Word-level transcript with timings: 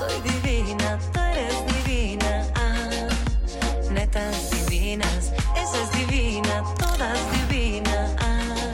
Soy 0.00 0.20
divina, 0.22 0.98
tú 1.12 1.20
eres 1.20 1.56
divina. 1.74 2.46
Ah, 2.54 2.88
netas 3.92 4.50
divinas, 4.50 5.32
esa 5.54 5.82
es 5.84 5.90
divina, 5.92 6.64
todas 6.78 7.18
divinas. 7.36 8.10
Ah, 8.18 8.72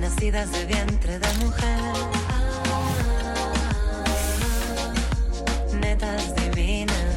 nacidas 0.00 0.50
de 0.52 0.64
vientre 0.64 1.18
de 1.18 1.32
mujer. 1.44 1.92
Ah, 2.30 4.04
netas 5.78 6.34
divinas. 6.36 7.12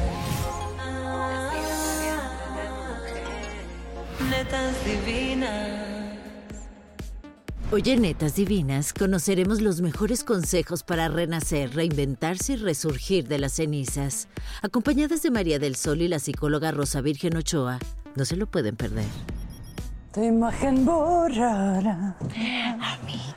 Netas 4.30 4.84
divinas. 4.84 5.89
Hoy 7.72 7.84
en 7.86 8.02
Netas 8.02 8.34
Divinas 8.34 8.92
conoceremos 8.92 9.60
los 9.60 9.80
mejores 9.80 10.24
consejos 10.24 10.82
para 10.82 11.06
renacer, 11.06 11.72
reinventarse 11.72 12.54
y 12.54 12.56
resurgir 12.56 13.28
de 13.28 13.38
las 13.38 13.52
cenizas. 13.52 14.26
Acompañadas 14.60 15.22
de 15.22 15.30
María 15.30 15.60
del 15.60 15.76
Sol 15.76 16.02
y 16.02 16.08
la 16.08 16.18
psicóloga 16.18 16.72
Rosa 16.72 17.00
Virgen 17.00 17.36
Ochoa. 17.36 17.78
No 18.16 18.24
se 18.24 18.34
lo 18.34 18.48
pueden 18.48 18.74
perder. 18.74 19.06
Tu 20.12 20.24
imagen 20.24 20.84
borrará. 20.84 22.16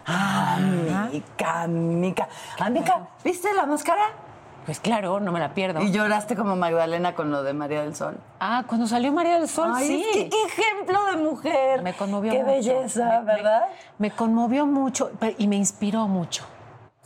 Amica, 0.08 1.62
amica. 1.62 2.28
Amica, 2.58 3.10
¿viste 3.24 3.54
la 3.54 3.68
máscara? 3.68 4.33
Pues 4.66 4.80
claro, 4.80 5.20
no 5.20 5.32
me 5.34 5.40
la 5.42 5.54
pierdo. 5.54 5.82
Y 5.82 5.92
lloraste 5.92 6.36
como 6.38 6.56
Magdalena 6.56 7.16
con 7.16 7.32
lo 7.32 7.44
de 7.44 7.54
María 7.54 7.82
del 7.82 7.96
Sol. 7.96 8.18
Ah, 8.40 8.64
cuando 8.66 8.88
salió 8.88 9.12
María 9.12 9.38
del 9.40 9.50
Sol, 9.50 9.72
Ay, 9.76 9.88
sí. 9.88 10.06
es 10.10 10.16
que 10.16 10.30
qué 10.30 10.44
ejemplo 10.46 11.06
de 11.06 11.18
mujer. 11.18 11.82
Me 11.82 11.94
conmovió 11.94 12.32
Qué 12.32 12.40
mucho. 12.44 12.52
belleza, 12.54 13.06
Me- 13.06 13.20
me- 13.20 13.26
¿verdad? 13.26 13.64
Me, 13.98 14.12
conmovió 14.12 14.66
mucho 14.66 15.12
y 15.38 15.48
me 15.48 15.58
inspiró 15.58 16.08
mucho. 16.08 16.46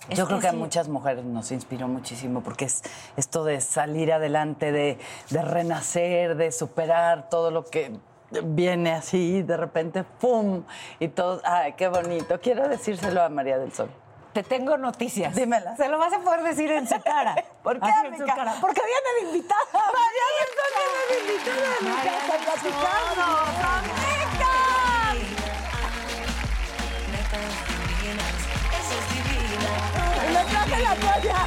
Es 0.07 0.17
Yo 0.19 0.27
creo 0.27 0.39
que 0.39 0.47
a 0.47 0.51
sí. 0.51 0.57
muchas 0.57 0.87
mujeres 0.87 1.25
nos 1.25 1.51
inspiró 1.51 1.87
muchísimo 1.87 2.41
porque 2.41 2.65
es 2.65 2.83
esto 3.17 3.43
de 3.43 3.59
salir 3.59 4.13
adelante, 4.13 4.71
de, 4.71 4.99
de 5.31 5.41
renacer, 5.41 6.35
de 6.37 6.51
superar 6.51 7.29
todo 7.29 7.49
lo 7.51 7.65
que 7.65 7.91
viene 8.43 8.91
así, 8.91 9.41
de 9.41 9.57
repente, 9.57 10.03
¡pum! 10.03 10.63
Y 10.99 11.07
todo, 11.07 11.41
¡ay, 11.43 11.73
qué 11.73 11.87
bonito! 11.87 12.39
Quiero 12.39 12.67
decírselo 12.69 13.23
a 13.23 13.29
María 13.29 13.57
del 13.57 13.73
Sol. 13.73 13.89
Te 14.37 14.43
tengo 14.43 14.77
noticias. 14.77 15.33
Dímela. 15.33 15.75
Se 15.77 15.87
lo 15.87 15.97
vas 15.97 16.13
a 16.13 16.19
poder 16.19 16.43
decir 16.43 16.69
en 16.69 16.87
su 16.87 17.01
cara. 17.01 17.33
¿Por 17.63 17.79
qué, 17.79 17.89
en 18.05 18.19
su 18.19 18.25
cara. 18.27 18.53
Porque 18.61 18.81
viene 18.85 19.09
de 19.19 19.35
invitada. 19.35 19.63
Sol 19.71 19.81
viene 20.13 21.05
de 21.09 21.17
invitada 21.33 21.65
a 21.65 21.81
mi 21.81 21.89
casa 22.37 22.67
divina. 22.69 22.93
Y 30.21 30.29
le 30.33 30.43
traje 30.51 30.77
la 30.83 30.93
toalla. 30.97 31.39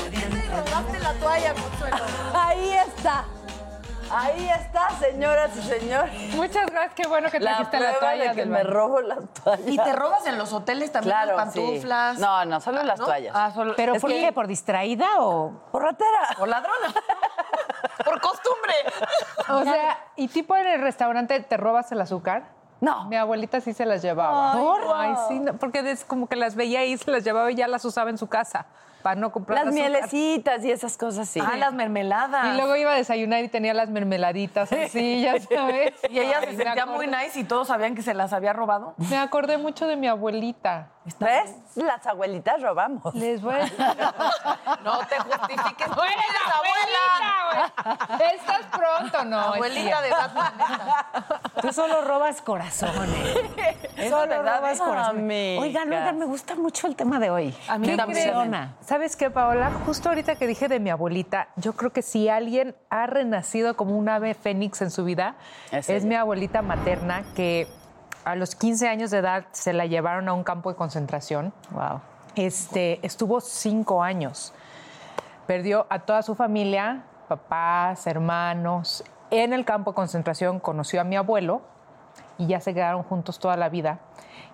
De 0.00 0.08
vientre 0.08 0.98
la 1.00 1.12
toalla, 1.12 1.52
Consuelo. 1.52 2.04
Ahí 2.32 2.72
está. 2.72 3.26
Ahí 4.12 4.48
está, 4.48 4.90
señoras 4.98 5.50
y 5.56 5.62
señores. 5.62 6.34
Muchas 6.34 6.66
gracias, 6.70 6.94
qué 6.94 7.06
bueno 7.06 7.30
que 7.30 7.38
La 7.38 7.50
trajiste 7.56 7.78
la, 7.78 7.90
prueba 7.90 8.00
toalla 8.00 8.24
de 8.30 8.30
que 8.30 8.40
del 8.40 8.48
me 8.50 8.62
robo 8.64 9.00
las 9.00 9.18
toallas. 9.34 9.68
¿Y 9.68 9.76
te 9.76 9.92
robas 9.92 10.26
en 10.26 10.36
los 10.38 10.52
hoteles 10.52 10.90
también 10.90 11.14
Claro, 11.16 11.36
las 11.36 11.46
pantuflas? 11.46 12.16
sí. 12.16 12.22
No, 12.22 12.44
no, 12.44 12.60
solo 12.60 12.82
las 12.82 12.98
¿no? 12.98 13.06
toallas. 13.06 13.32
Ah, 13.36 13.52
solo- 13.54 13.74
¿Pero 13.76 13.94
es 13.94 14.00
por 14.00 14.10
qué? 14.10 14.32
¿Por 14.32 14.46
distraída 14.48 15.06
o...? 15.20 15.52
Por 15.70 15.82
ratera. 15.82 16.28
Por 16.36 16.48
ladrona. 16.48 16.88
por 18.04 18.20
costumbre. 18.20 18.74
O 19.48 19.62
sea, 19.62 19.98
¿y 20.16 20.28
tipo 20.28 20.56
en 20.56 20.66
el 20.66 20.80
restaurante 20.80 21.38
te 21.40 21.56
robas 21.56 21.92
el 21.92 22.00
azúcar? 22.00 22.44
No. 22.80 23.04
Mi 23.04 23.16
abuelita 23.16 23.60
sí 23.60 23.74
se 23.74 23.84
las 23.86 24.02
llevaba. 24.02 24.52
Ay, 24.52 24.58
¿Por? 24.60 24.84
wow. 24.84 24.94
Ay, 24.94 25.14
sí, 25.28 25.38
no, 25.38 25.52
porque 25.54 25.88
es 25.90 26.04
como 26.04 26.26
que 26.28 26.36
las 26.36 26.56
veía 26.56 26.80
ahí, 26.80 26.96
se 26.96 27.10
las 27.10 27.22
llevaba 27.24 27.50
y 27.50 27.54
ya 27.54 27.68
las 27.68 27.84
usaba 27.84 28.10
en 28.10 28.18
su 28.18 28.26
casa 28.28 28.66
para 29.02 29.18
no 29.18 29.32
comprar 29.32 29.58
Las 29.64 29.68
azúcar. 29.68 29.90
mielecitas 29.90 30.64
y 30.64 30.70
esas 30.70 30.96
cosas, 30.96 31.28
sí. 31.28 31.40
Ah, 31.40 31.56
las 31.56 31.72
mermeladas. 31.72 32.54
Y 32.54 32.56
luego 32.56 32.76
iba 32.76 32.92
a 32.92 32.96
desayunar 32.96 33.42
y 33.44 33.48
tenía 33.48 33.74
las 33.74 33.88
mermeladitas 33.88 34.70
así, 34.72 35.22
ya 35.22 35.38
sabes. 35.40 35.92
Y 36.10 36.18
ella 36.18 36.38
Ay, 36.40 36.48
se 36.50 36.56
sentía 36.56 36.84
acordé- 36.84 36.94
muy 36.96 37.06
nice 37.06 37.40
y 37.40 37.44
todos 37.44 37.68
sabían 37.68 37.94
que 37.94 38.02
se 38.02 38.14
las 38.14 38.32
había 38.32 38.52
robado. 38.52 38.94
Me 39.10 39.16
acordé 39.18 39.58
mucho 39.58 39.86
de 39.86 39.96
mi 39.96 40.06
abuelita. 40.08 40.88
¿Ves? 41.18 41.54
Las 41.76 42.06
abuelitas 42.06 42.60
robamos. 42.60 43.14
Les 43.14 43.40
voy 43.40 43.54
a 43.54 43.58
decir. 43.58 43.76
No 44.84 44.98
te 45.06 45.18
justifiques. 45.18 45.88
¡No 45.88 46.04
eres 46.04 46.24
abuelita, 46.54 47.72
güey! 48.16 48.34
Estás 48.34 48.66
pronto, 48.76 49.24
¿no? 49.24 49.38
Abuelita 49.38 50.02
de 50.02 50.10
Batman. 50.10 50.52
neta. 50.56 51.40
Tú 51.60 51.72
solo 51.72 52.02
robas 52.02 52.40
corazones. 52.40 53.36
Eso 53.96 54.22
es 54.22 54.28
verdad. 54.28 54.58
robas 54.58 54.78
¿eh? 54.78 54.82
corazones. 54.82 55.60
Oigan, 55.60 55.88
oigan, 55.88 56.18
me 56.18 56.24
gusta 56.24 56.54
mucho 56.54 56.86
el 56.86 56.96
tema 56.96 57.18
de 57.18 57.30
hoy. 57.30 57.56
A 57.68 57.78
mí 57.78 57.88
me 57.88 57.96
también. 57.96 58.32
¿Sabes 58.80 59.16
qué, 59.16 59.30
Paola? 59.30 59.70
Justo 59.86 60.08
ahorita 60.08 60.36
que 60.36 60.46
dije 60.46 60.68
de 60.68 60.80
mi 60.80 60.90
abuelita, 60.90 61.48
yo 61.56 61.74
creo 61.74 61.92
que 61.92 62.02
si 62.02 62.28
alguien 62.28 62.74
ha 62.88 63.06
renacido 63.06 63.76
como 63.76 63.96
un 63.96 64.08
ave 64.08 64.34
fénix 64.34 64.80
en 64.82 64.90
su 64.90 65.04
vida, 65.04 65.36
Es 65.72 66.04
mi 66.04 66.14
abuelita 66.14 66.62
materna, 66.62 67.24
que 67.34 67.66
a 68.24 68.34
los 68.36 68.54
15 68.54 68.88
años 68.88 69.10
de 69.10 69.18
edad 69.18 69.46
se 69.52 69.72
la 69.72 69.86
llevaron 69.86 70.28
a 70.28 70.32
un 70.32 70.44
campo 70.44 70.70
de 70.70 70.76
concentración. 70.76 71.52
Wow. 71.70 72.00
Este, 72.36 73.04
estuvo 73.04 73.40
cinco 73.40 74.02
años. 74.02 74.52
Perdió 75.46 75.86
a 75.90 76.00
toda 76.00 76.22
su 76.22 76.34
familia, 76.34 77.02
papás, 77.28 78.06
hermanos. 78.06 79.04
En 79.30 79.52
el 79.52 79.64
campo 79.64 79.92
de 79.92 79.94
concentración 79.96 80.60
conoció 80.60 81.00
a 81.00 81.04
mi 81.04 81.16
abuelo 81.16 81.62
y 82.38 82.46
ya 82.46 82.60
se 82.60 82.74
quedaron 82.74 83.02
juntos 83.02 83.38
toda 83.38 83.56
la 83.56 83.68
vida. 83.68 83.98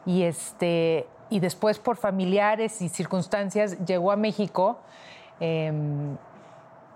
Y, 0.05 0.23
este, 0.23 1.07
y 1.29 1.41
después, 1.41 1.79
por 1.79 1.97
familiares 1.97 2.81
y 2.83 2.89
circunstancias, 2.89 3.85
llegó 3.85 4.13
a 4.13 4.17
México. 4.17 4.79
em, 5.39 6.17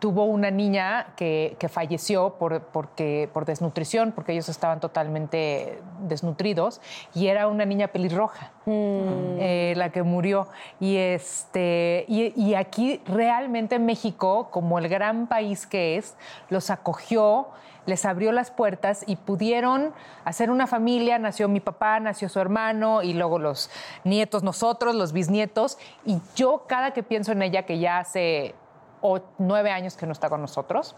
tuvo 0.00 0.24
una 0.24 0.50
niña 0.50 1.08
que, 1.14 1.56
que 1.58 1.68
falleció 1.68 2.34
por, 2.38 2.62
porque, 2.62 3.28
por 3.32 3.44
desnutrición, 3.44 4.12
porque 4.12 4.32
ellos 4.32 4.48
estaban 4.48 4.80
totalmente 4.80 5.80
desnutridos, 6.00 6.80
y 7.14 7.28
era 7.28 7.46
una 7.46 7.64
niña 7.64 7.88
pelirroja, 7.88 8.50
eh, 8.66 9.74
la 9.76 9.90
que 9.90 10.02
murió. 10.02 10.48
Y, 10.80 10.96
este, 10.96 12.06
y, 12.08 12.32
y 12.34 12.54
aquí 12.54 13.00
realmente 13.04 13.78
México, 13.78 14.48
como 14.50 14.78
el 14.78 14.88
gran 14.88 15.26
país 15.26 15.66
que 15.66 15.96
es, 15.96 16.16
los 16.48 16.70
acogió, 16.70 17.48
les 17.86 18.04
abrió 18.04 18.30
las 18.32 18.50
puertas 18.50 19.04
y 19.06 19.16
pudieron 19.16 19.92
hacer 20.24 20.50
una 20.50 20.66
familia. 20.66 21.18
Nació 21.18 21.48
mi 21.48 21.60
papá, 21.60 21.98
nació 21.98 22.28
su 22.28 22.38
hermano 22.38 23.02
y 23.02 23.14
luego 23.14 23.38
los 23.38 23.70
nietos, 24.04 24.42
nosotros, 24.42 24.94
los 24.94 25.12
bisnietos. 25.12 25.78
Y 26.04 26.20
yo 26.36 26.64
cada 26.66 26.92
que 26.92 27.02
pienso 27.02 27.32
en 27.32 27.42
ella, 27.42 27.64
que 27.64 27.78
ya 27.78 27.98
hace 27.98 28.54
o 29.00 29.20
nueve 29.38 29.70
años 29.70 29.96
que 29.96 30.06
no 30.06 30.12
está 30.12 30.28
con 30.28 30.40
nosotros, 30.40 30.94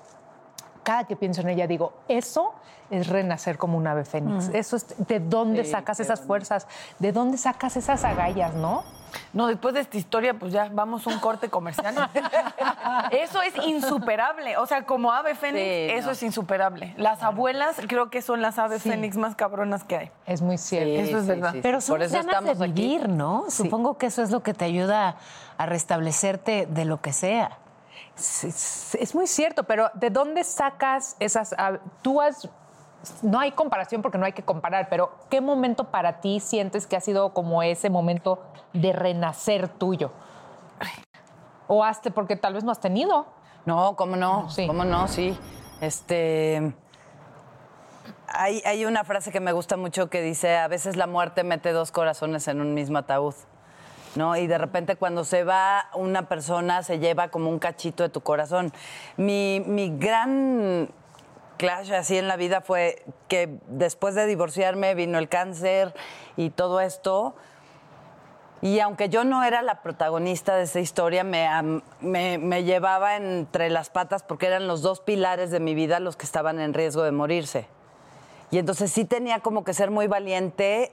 cada 0.82 1.04
que 1.04 1.14
pienso 1.16 1.42
en 1.42 1.50
ella 1.50 1.66
digo, 1.66 1.92
eso 2.08 2.54
es 2.90 3.06
renacer 3.06 3.56
como 3.56 3.78
un 3.78 3.86
ave 3.86 4.04
fénix. 4.04 4.48
Eso 4.52 4.76
es 4.76 4.94
de 5.06 5.20
dónde 5.20 5.64
Sí, 5.64 5.70
sacas 5.70 6.00
esas 6.00 6.20
fuerzas, 6.20 6.66
de 6.98 7.12
dónde 7.12 7.38
sacas 7.38 7.76
esas 7.76 8.04
agallas, 8.04 8.54
¿no? 8.54 8.82
No, 9.32 9.46
después 9.46 9.74
de 9.74 9.80
esta 9.80 9.96
historia, 9.96 10.34
pues 10.34 10.52
ya 10.52 10.70
vamos 10.72 11.06
a 11.06 11.10
un 11.10 11.18
corte 11.20 11.48
comercial. 11.50 11.94
eso 13.12 13.42
es 13.42 13.54
insuperable. 13.66 14.56
O 14.56 14.66
sea, 14.66 14.84
como 14.84 15.12
ave 15.12 15.34
fénix, 15.34 15.62
Sí, 15.64 15.96
eso 15.98 16.06
no. 16.06 16.12
es 16.12 16.22
insuperable. 16.22 16.94
Las 16.96 17.22
abuelas 17.22 17.76
creo 17.88 18.10
que 18.10 18.22
son 18.22 18.40
las 18.42 18.58
aves 18.58 18.82
fénix 18.82 19.16
más 19.16 19.34
cabronas 19.36 19.84
que 19.84 19.96
hay. 19.96 20.10
Es 20.26 20.42
muy 20.42 20.58
cierto. 20.58 21.00
Eso 21.02 21.18
es 21.18 21.26
verdad. 21.26 21.54
Pero 21.62 21.80
son 21.80 21.94
Por 21.94 22.02
eso 22.02 22.14
ganas 22.16 22.26
de 22.44 22.50
estamos 22.52 22.70
aquí. 22.70 22.72
vivir, 22.82 23.08
¿no? 23.08 23.44
Supongo 23.50 23.98
que 23.98 24.06
eso 24.06 24.22
es 24.22 24.30
lo 24.30 24.42
que 24.42 24.54
te 24.54 24.64
ayuda 24.64 25.16
a 25.58 25.66
restablecerte 25.66 26.66
de 26.66 26.84
lo 26.84 27.00
que 27.00 27.12
sea. 27.12 27.58
Es, 28.16 29.14
muy 29.14 29.26
cierto, 29.26 29.64
pero 29.64 29.90
¿de 29.94 30.10
dónde 30.10 30.44
sacas 30.44 31.16
esas... 31.18 31.54
Tú 32.02 32.20
has... 32.20 32.48
No 33.22 33.40
hay 33.40 33.50
comparación 33.52 34.00
porque 34.00 34.18
no 34.18 34.26
hay 34.26 34.32
que 34.32 34.44
comparar, 34.44 34.88
pero 34.88 35.12
¿qué 35.28 35.40
momento 35.40 35.90
para 35.90 36.20
ti 36.20 36.38
sientes 36.38 36.86
que 36.86 36.94
ha 36.94 37.00
sido 37.00 37.34
como 37.34 37.62
ese 37.62 37.90
momento 37.90 38.40
de 38.72 38.92
renacer 38.92 39.68
tuyo? 39.68 40.12
O 41.66 41.82
has, 41.82 42.00
porque 42.14 42.36
tal 42.36 42.54
vez 42.54 42.62
no 42.62 42.70
has 42.70 42.80
tenido. 42.80 43.26
No, 43.64 43.96
cómo 43.96 44.14
no, 44.14 44.48
Sí. 44.50 44.66
cómo 44.66 44.84
no, 44.84 45.08
sí. 45.08 45.36
Este. 45.80 46.74
Hay, 48.28 48.62
hay 48.64 48.84
una 48.84 49.04
frase 49.04 49.32
que 49.32 49.40
me 49.40 49.52
gusta 49.52 49.76
mucho 49.76 50.08
que 50.08 50.22
dice: 50.22 50.58
a 50.58 50.68
veces 50.68 50.96
la 50.96 51.06
muerte 51.06 51.44
mete 51.44 51.72
dos 51.72 51.90
corazones 51.90 52.46
en 52.46 52.60
un 52.60 52.74
mismo 52.74 52.98
ataúd. 52.98 53.34
¿No? 54.14 54.36
Y 54.36 54.46
de 54.46 54.58
repente 54.58 54.96
cuando 54.96 55.24
se 55.24 55.42
va 55.42 55.88
una 55.94 56.28
persona 56.28 56.82
se 56.82 56.98
lleva 56.98 57.28
como 57.28 57.48
un 57.48 57.58
cachito 57.58 58.02
de 58.02 58.10
tu 58.10 58.20
corazón. 58.20 58.72
Mi, 59.16 59.62
mi 59.66 59.96
gran 59.96 60.90
clash 61.56 61.92
así 61.92 62.18
en 62.18 62.28
la 62.28 62.36
vida 62.36 62.60
fue 62.60 63.04
que 63.28 63.58
después 63.68 64.14
de 64.14 64.26
divorciarme 64.26 64.94
vino 64.94 65.18
el 65.18 65.28
cáncer 65.28 65.94
y 66.36 66.50
todo 66.50 66.80
esto. 66.80 67.34
Y 68.60 68.78
aunque 68.80 69.08
yo 69.08 69.24
no 69.24 69.42
era 69.42 69.62
la 69.62 69.82
protagonista 69.82 70.56
de 70.56 70.64
esa 70.64 70.78
historia, 70.78 71.24
me, 71.24 71.48
me, 72.00 72.38
me 72.38 72.64
llevaba 72.64 73.16
entre 73.16 73.70
las 73.70 73.90
patas 73.90 74.22
porque 74.22 74.46
eran 74.46 74.68
los 74.68 74.82
dos 74.82 75.00
pilares 75.00 75.50
de 75.50 75.58
mi 75.58 75.74
vida 75.74 75.98
los 76.00 76.16
que 76.16 76.26
estaban 76.26 76.60
en 76.60 76.74
riesgo 76.74 77.02
de 77.02 77.12
morirse. 77.12 77.66
Y 78.52 78.58
entonces 78.58 78.92
sí 78.92 79.04
tenía 79.04 79.40
como 79.40 79.64
que 79.64 79.72
ser 79.72 79.90
muy 79.90 80.06
valiente 80.06 80.92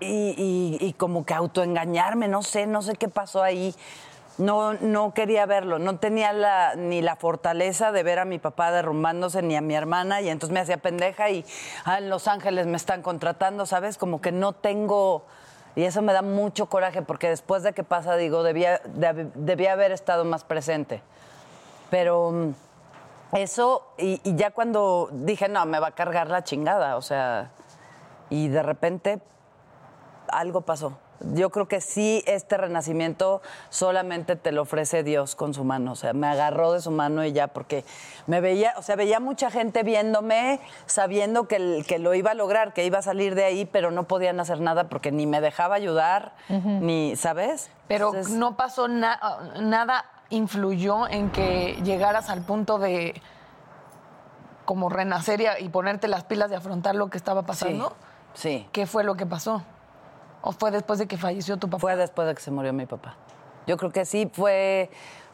y, 0.00 0.94
como 0.98 1.24
que 1.24 1.34
autoengañarme, 1.34 2.28
no 2.28 2.42
sé, 2.42 2.66
no 2.66 2.82
sé 2.82 2.94
qué 2.94 3.08
pasó 3.08 3.42
ahí. 3.42 3.74
No, 4.38 4.72
no 4.74 5.12
quería 5.12 5.44
verlo, 5.44 5.78
no 5.78 5.98
tenía 5.98 6.74
ni 6.76 7.02
la 7.02 7.16
fortaleza 7.16 7.92
de 7.92 8.02
ver 8.02 8.18
a 8.20 8.24
mi 8.24 8.38
papá 8.38 8.72
derrumbándose 8.72 9.42
ni 9.42 9.54
a 9.54 9.60
mi 9.60 9.74
hermana 9.74 10.22
y 10.22 10.30
entonces 10.30 10.54
me 10.54 10.60
hacía 10.60 10.78
pendeja 10.78 11.28
y 11.28 11.44
ah, 11.84 11.98
en 11.98 12.08
Los 12.08 12.26
Ángeles 12.26 12.66
me 12.66 12.78
están 12.78 13.02
contratando, 13.02 13.66
¿sabes? 13.66 13.98
Como 13.98 14.20
que 14.22 14.32
no 14.32 14.52
tengo... 14.54 15.24
Y 15.76 15.82
eso 15.84 16.00
me 16.00 16.12
da 16.14 16.22
mucho 16.22 16.66
coraje 16.66 17.02
porque 17.02 17.28
después 17.28 17.62
de 17.62 17.74
que 17.74 17.84
pasa 17.84 18.16
digo, 18.16 18.42
debía, 18.42 18.82
deb- 18.84 19.30
debía 19.34 19.72
haber 19.74 19.92
estado 19.92 20.24
más 20.24 20.42
presente. 20.44 21.02
Pero 21.90 22.30
mm, 22.30 23.36
eso, 23.36 23.86
y, 23.98 24.20
y 24.24 24.36
ya 24.36 24.52
cuando 24.52 25.10
dije, 25.12 25.48
no, 25.48 25.66
me 25.66 25.78
va 25.80 25.88
a 25.88 25.94
cargar 25.94 26.28
la 26.28 26.44
chingada, 26.44 26.96
o 26.96 27.02
sea, 27.02 27.50
y 28.30 28.48
de 28.48 28.62
repente 28.62 29.20
algo 30.32 30.62
pasó. 30.62 30.98
Yo 31.34 31.50
creo 31.50 31.68
que 31.68 31.82
sí, 31.82 32.24
este 32.26 32.56
renacimiento 32.56 33.42
solamente 33.68 34.36
te 34.36 34.52
lo 34.52 34.62
ofrece 34.62 35.02
Dios 35.02 35.36
con 35.36 35.52
su 35.52 35.64
mano. 35.64 35.92
O 35.92 35.94
sea, 35.94 36.14
me 36.14 36.26
agarró 36.26 36.72
de 36.72 36.80
su 36.80 36.90
mano 36.90 37.22
y 37.26 37.32
ya, 37.32 37.48
porque 37.48 37.84
me 38.26 38.40
veía, 38.40 38.72
o 38.78 38.82
sea, 38.82 38.96
veía 38.96 39.20
mucha 39.20 39.50
gente 39.50 39.82
viéndome, 39.82 40.60
sabiendo 40.86 41.46
que, 41.46 41.56
el- 41.56 41.84
que 41.86 41.98
lo 41.98 42.14
iba 42.14 42.30
a 42.30 42.34
lograr, 42.34 42.72
que 42.72 42.86
iba 42.86 42.98
a 42.98 43.02
salir 43.02 43.34
de 43.34 43.44
ahí, 43.44 43.66
pero 43.66 43.90
no 43.90 44.04
podían 44.04 44.40
hacer 44.40 44.60
nada 44.60 44.88
porque 44.88 45.12
ni 45.12 45.26
me 45.26 45.42
dejaba 45.42 45.74
ayudar, 45.74 46.32
ni, 46.48 47.14
¿sabes? 47.16 47.70
Pero 47.86 48.08
Entonces, 48.14 48.32
no 48.34 48.56
pasó 48.56 48.88
na- 48.88 49.20
nada, 49.60 50.06
influyó 50.30 51.06
en 51.06 51.30
que 51.30 51.78
llegaras 51.84 52.30
al 52.30 52.40
punto 52.40 52.78
de 52.78 53.20
como 54.64 54.88
renacer 54.88 55.40
y, 55.40 55.46
y 55.64 55.68
ponerte 55.68 56.08
las 56.08 56.24
pilas 56.24 56.48
de 56.48 56.56
afrontar 56.56 56.94
lo 56.94 57.10
que 57.10 57.18
estaba 57.18 57.42
pasando. 57.42 57.94
Sí, 58.32 58.66
¿Qué 58.72 58.86
fue 58.86 59.04
lo 59.04 59.16
que 59.16 59.26
pasó? 59.26 59.62
¿O 60.42 60.52
fue 60.52 60.70
después 60.70 60.98
de 60.98 61.06
que 61.06 61.16
falleció 61.16 61.56
tu 61.56 61.68
papá? 61.68 61.80
fue 61.80 61.96
después 61.96 62.26
de 62.28 62.34
que 62.34 62.40
se 62.40 62.50
murió 62.50 62.72
mi 62.72 62.86
papá. 62.86 63.16
Yo 63.66 63.76
creo 63.76 63.90
que 63.92 64.04
sí, 64.04 64.30
fue 64.32 64.90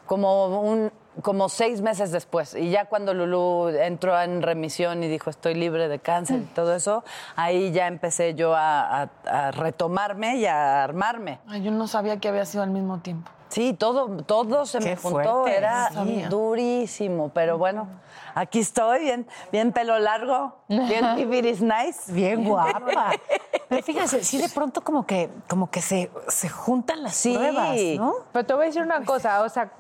como 0.07 0.61
un 0.61 0.93
como 1.23 1.49
seis 1.49 1.81
meses 1.81 2.13
después. 2.13 2.55
Y 2.55 2.69
ya 2.71 2.85
cuando 2.85 3.15
Lulú 3.15 3.69
entró 3.69 4.21
en 4.21 4.43
remisión 4.43 5.03
y 5.03 5.09
dijo 5.09 5.31
estoy 5.31 5.55
libre 5.55 5.89
de 5.89 5.99
cáncer 5.99 6.41
y 6.41 6.45
todo 6.55 6.75
eso, 6.75 7.05
ahí 7.37 7.73
ya 7.73 7.87
empecé 7.87 8.35
yo 8.35 8.55
a, 8.55 9.03
a- 9.05 9.09
a 9.25 9.51
retomarme 9.53 10.37
y 10.37 10.45
a 10.45 10.85
armarme. 10.85 11.39
Ay, 11.49 11.63
yo 11.63 11.71
no 11.71 11.87
sabía 11.89 12.19
que 12.19 12.29
había 12.29 12.45
sido 12.45 12.63
al 12.65 12.71
mismo 12.71 12.99
tiempo. 12.99 13.31
Sí, 13.49 13.73
todo, 13.75 14.09
todo 14.25 14.67
se 14.67 14.79
Qué 14.81 14.85
me 14.91 14.97
juntó, 14.97 15.43
fuerte, 15.43 15.57
era 15.57 15.91
durísimo, 16.29 17.31
pero 17.33 17.59
bueno, 17.59 17.89
aquí 18.35 18.59
estoy, 18.61 19.01
bien, 19.01 19.27
bien 19.53 19.73
pelo 19.73 19.99
largo, 19.99 20.57
bien 20.69 21.17
is 21.47 21.61
nice. 21.63 22.13
Bien 22.13 22.45
guapa. 22.45 23.13
Pero 23.69 23.83
fíjense, 23.83 24.23
sí 24.23 24.39
de 24.39 24.49
pronto 24.49 24.81
como 24.81 25.05
que, 25.07 25.29
como 25.49 25.69
que 25.71 25.83
se, 25.83 26.09
se 26.29 26.49
juntan 26.49 27.03
las 27.03 27.17
Sí. 27.17 27.35
pruebas, 27.35 27.77
¿no? 27.97 28.15
Pero 28.33 28.47
te 28.47 28.55
voy 28.55 28.63
a 28.63 28.67
decir 28.67 28.83
una 28.83 29.05
cosa, 29.05 29.43
o 29.43 29.49
sea, 29.49 29.73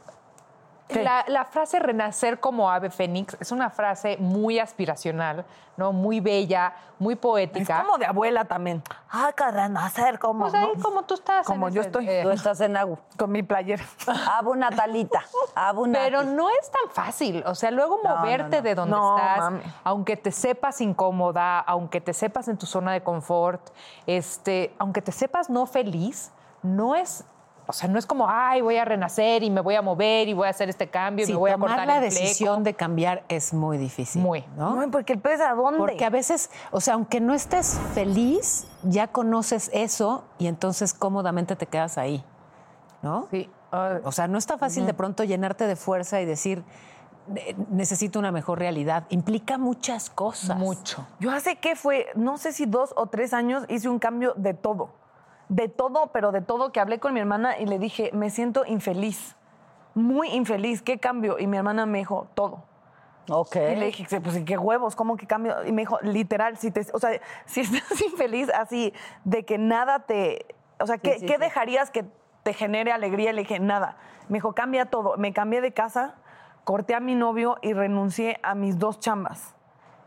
la, 0.88 1.24
la 1.26 1.44
frase 1.44 1.78
renacer 1.80 2.38
como 2.40 2.70
ave 2.70 2.90
fénix 2.90 3.36
es 3.40 3.50
una 3.52 3.70
frase 3.70 4.16
muy 4.18 4.58
aspiracional, 4.60 5.44
¿no? 5.76 5.92
Muy 5.92 6.20
bella, 6.20 6.74
muy 6.98 7.14
Es 7.14 7.20
poética. 7.20 7.82
como 7.82 7.98
de 7.98 8.06
abuela 8.06 8.44
también. 8.44 8.82
Ay, 9.10 9.32
que 9.36 9.50
renacer 9.50 10.18
como. 10.18 10.42
Pues 10.44 10.54
ahí 10.54 10.70
¿no? 10.76 10.82
como 10.82 11.02
tú 11.02 11.14
estás. 11.14 11.44
Como 11.46 11.68
en 11.68 11.74
yo 11.74 11.80
ese- 11.80 11.88
estoy. 11.88 12.08
eh, 12.08 12.20
Tú 12.22 12.30
estás 12.30 12.60
en 12.60 12.76
Agu. 12.76 12.98
Con 13.18 13.32
mi 13.32 13.42
playera. 13.42 13.84
Abu 14.32 14.54
Natalita, 14.54 15.24
Abu 15.54 15.90
Pero 15.90 16.22
no 16.22 16.48
es 16.50 16.70
tan 16.70 16.90
fácil. 16.92 17.42
O 17.46 17.54
sea, 17.54 17.70
luego 17.72 17.98
No, 18.04 18.16
moverte 18.16 18.56
no, 18.56 18.56
no. 18.58 18.62
de 18.62 18.74
donde 18.74 18.96
No, 18.96 19.16
estás, 19.18 19.38
mami. 19.40 19.62
aunque 19.84 20.16
te 20.16 20.30
sepas 20.30 20.80
incómoda, 20.80 21.58
aunque 21.60 22.00
te 22.00 22.12
sepas 22.14 22.46
en 22.48 22.58
tu 22.58 22.66
zona 22.66 22.92
de 22.92 23.02
confort, 23.02 23.60
este, 24.06 24.74
aunque 24.78 25.02
te 25.02 25.10
sepas 25.12 25.50
no 25.50 25.66
feliz, 25.66 26.30
no 26.62 26.94
es. 26.94 27.24
O 27.68 27.72
sea, 27.72 27.88
no 27.88 27.98
es 27.98 28.06
como, 28.06 28.28
ay, 28.28 28.60
voy 28.60 28.76
a 28.76 28.84
renacer 28.84 29.42
y 29.42 29.50
me 29.50 29.60
voy 29.60 29.74
a 29.74 29.82
mover 29.82 30.28
y 30.28 30.34
voy 30.34 30.46
a 30.46 30.50
hacer 30.50 30.68
este 30.68 30.88
cambio 30.88 31.24
y 31.24 31.26
Sí, 31.26 31.32
me 31.32 31.38
voy 31.38 31.50
a 31.50 31.54
tomar 31.54 31.70
cortar 31.70 31.86
la 31.88 31.96
el 32.04 32.10
fleco. 32.12 32.22
decisión 32.24 32.62
de 32.64 32.74
cambiar 32.74 33.24
es 33.28 33.52
muy 33.52 33.76
difícil. 33.76 34.22
Muy. 34.22 34.44
¿no? 34.56 34.80
Ay, 34.80 34.88
porque 34.90 35.14
el 35.14 35.18
pez 35.20 35.40
a 35.40 35.52
dónde? 35.54 35.78
Porque 35.78 36.04
a 36.04 36.10
veces, 36.10 36.50
o 36.70 36.80
sea, 36.80 36.94
aunque 36.94 37.20
no 37.20 37.34
estés 37.34 37.78
feliz, 37.94 38.68
ya 38.84 39.08
conoces 39.08 39.70
eso 39.72 40.24
y 40.38 40.46
entonces 40.46 40.94
cómodamente 40.94 41.56
te 41.56 41.66
quedas 41.66 41.98
ahí, 41.98 42.24
¿no? 43.02 43.26
Sí. 43.30 43.50
O 44.04 44.12
sea, 44.12 44.26
no 44.28 44.38
está 44.38 44.56
fácil 44.56 44.86
de 44.86 44.94
pronto 44.94 45.22
llenarte 45.24 45.66
de 45.66 45.76
fuerza 45.76 46.20
y 46.20 46.24
decir, 46.24 46.62
"Ne- 47.26 47.56
necesito 47.70 48.18
una 48.18 48.30
mejor 48.32 48.58
realidad. 48.60 49.04
Implica 49.10 49.58
muchas 49.58 50.08
cosas. 50.08 50.56
mucho. 50.56 51.04
Yo 51.18 51.30
hace 51.32 51.56
que 51.56 51.74
fue, 51.76 52.06
no 52.14 52.38
sé 52.38 52.52
si 52.52 52.64
dos 52.64 52.94
o 52.96 53.06
tres 53.08 53.34
años, 53.34 53.64
hice 53.68 53.88
un 53.88 53.98
cambio 53.98 54.32
de 54.36 54.54
todo. 54.54 54.90
De 55.48 55.68
todo, 55.68 56.08
pero 56.12 56.32
de 56.32 56.40
todo, 56.40 56.72
que 56.72 56.80
hablé 56.80 56.98
con 56.98 57.14
mi 57.14 57.20
hermana 57.20 57.58
y 57.58 57.66
le 57.66 57.78
dije, 57.78 58.10
me 58.12 58.30
siento 58.30 58.64
infeliz. 58.66 59.36
Muy 59.94 60.28
infeliz. 60.28 60.82
¿Qué 60.82 60.98
cambio? 60.98 61.38
Y 61.38 61.46
mi 61.46 61.56
hermana 61.56 61.86
me 61.86 61.98
dijo, 61.98 62.26
todo. 62.34 62.64
Ok. 63.28 63.56
Y 63.56 63.76
le 63.76 63.86
dije, 63.86 64.20
pues 64.20 64.42
qué 64.44 64.56
huevos, 64.58 64.94
¿cómo 64.94 65.16
que 65.16 65.26
cambio? 65.26 65.64
Y 65.64 65.72
me 65.72 65.82
dijo, 65.82 65.98
literal, 66.02 66.56
si 66.56 66.70
te, 66.70 66.86
o 66.92 66.98
sea, 66.98 67.20
si 67.44 67.60
estás 67.62 68.00
infeliz 68.02 68.48
así 68.50 68.92
de 69.24 69.44
que 69.44 69.58
nada 69.58 70.00
te, 70.00 70.46
o 70.78 70.86
sea, 70.86 70.98
¿qué, 70.98 71.18
sí, 71.18 71.26
qué 71.26 71.34
sí. 71.34 71.40
dejarías 71.40 71.90
que 71.90 72.04
te 72.42 72.52
genere 72.52 72.92
alegría? 72.92 73.32
Le 73.32 73.42
dije, 73.42 73.58
nada. 73.58 73.96
Me 74.28 74.38
dijo, 74.38 74.54
cambia 74.54 74.86
todo. 74.86 75.16
Me 75.16 75.32
cambié 75.32 75.60
de 75.60 75.72
casa, 75.72 76.14
corté 76.64 76.94
a 76.94 77.00
mi 77.00 77.14
novio 77.14 77.58
y 77.62 77.72
renuncié 77.72 78.38
a 78.42 78.54
mis 78.54 78.78
dos 78.78 79.00
chambas 79.00 79.54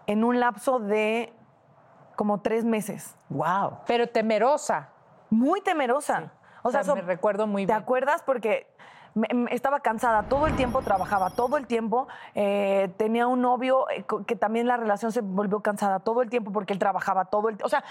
en 0.07 0.23
un 0.23 0.39
lapso 0.39 0.79
de 0.79 1.31
como 2.15 2.41
tres 2.41 2.65
meses. 2.65 3.15
Wow. 3.29 3.77
Pero 3.85 4.07
temerosa. 4.07 4.89
Muy 5.29 5.61
temerosa. 5.61 6.31
O 6.63 6.71
sea, 6.71 6.83
me 6.93 7.01
recuerdo 7.01 7.47
muy 7.47 7.65
¿Te 7.65 7.73
bien. 7.73 7.81
acuerdas? 7.81 8.21
Porque 8.23 8.67
me- 9.13 9.27
me- 9.33 9.53
estaba 9.53 9.79
cansada, 9.79 10.23
todo 10.23 10.45
el 10.47 10.55
tiempo 10.55 10.81
trabajaba, 10.81 11.29
todo 11.31 11.57
el 11.57 11.67
tiempo 11.67 12.07
eh, 12.35 12.93
tenía 12.97 13.27
un 13.27 13.41
novio 13.41 13.89
eh, 13.89 14.05
que 14.27 14.35
también 14.35 14.67
la 14.67 14.77
relación 14.77 15.11
se 15.11 15.21
volvió 15.21 15.61
cansada, 15.61 15.99
todo 15.99 16.21
el 16.21 16.29
tiempo 16.29 16.51
porque 16.51 16.73
él 16.73 16.79
trabajaba 16.79 17.25
todo 17.25 17.49
el 17.49 17.55
tiempo. 17.55 17.65
O 17.65 17.69
sea, 17.69 17.83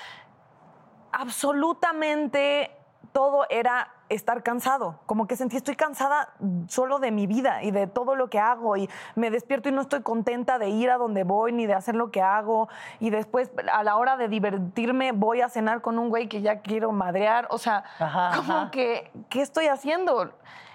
absolutamente 1.13 2.71
todo 3.13 3.47
era 3.49 3.89
estar 4.09 4.43
cansado. 4.43 5.01
Como 5.07 5.27
que 5.27 5.37
sentí, 5.37 5.57
estoy 5.57 5.77
cansada 5.77 6.35
solo 6.69 6.99
de 6.99 7.11
mi 7.11 7.27
vida 7.27 7.63
y 7.63 7.71
de 7.71 7.87
todo 7.87 8.17
lo 8.17 8.29
que 8.31 8.39
hago. 8.39 8.77
Y 8.77 8.89
me 9.15 9.31
despierto 9.31 9.69
y 9.69 9.73
no 9.73 9.83
estoy 9.83 10.03
contenta 10.03 10.59
de 10.59 10.69
ir 10.71 10.91
a 10.91 10.97
donde 10.99 11.25
voy 11.25 11.53
ni 11.53 11.67
de 11.67 11.75
hacer 11.75 11.95
lo 11.95 12.11
que 12.11 12.23
hago. 12.23 12.69
Y 13.01 13.11
después, 13.11 13.51
a 13.73 13.83
la 13.83 13.97
hora 13.97 14.17
de 14.17 14.29
divertirme, 14.29 15.13
voy 15.13 15.41
a 15.41 15.49
cenar 15.49 15.81
con 15.81 15.99
un 15.99 16.09
güey 16.09 16.29
que 16.29 16.43
ya 16.43 16.61
quiero 16.61 16.93
madrear. 16.93 17.47
O 17.51 17.59
sea, 17.59 17.85
Ajá, 17.99 18.33
como 18.37 18.53
ajá. 18.55 18.71
que, 18.71 19.11
¿qué 19.29 19.43
estoy 19.43 19.67
haciendo? 19.67 20.33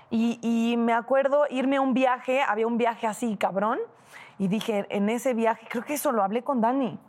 Y, 0.09 0.39
y 0.41 0.77
me 0.77 0.93
acuerdo 0.93 1.45
irme 1.49 1.77
a 1.77 1.81
un 1.81 1.93
viaje, 1.93 2.41
había 2.41 2.67
un 2.67 2.77
viaje 2.77 3.07
así, 3.07 3.35
cabrón. 3.37 3.79
Y 4.37 4.47
dije, 4.47 4.85
en 4.89 5.09
ese 5.09 5.33
viaje, 5.33 5.67
creo 5.69 5.83
que 5.83 5.93
eso 5.95 6.11
lo 6.11 6.23
hablé 6.23 6.43
con 6.43 6.61
Dani 6.61 6.99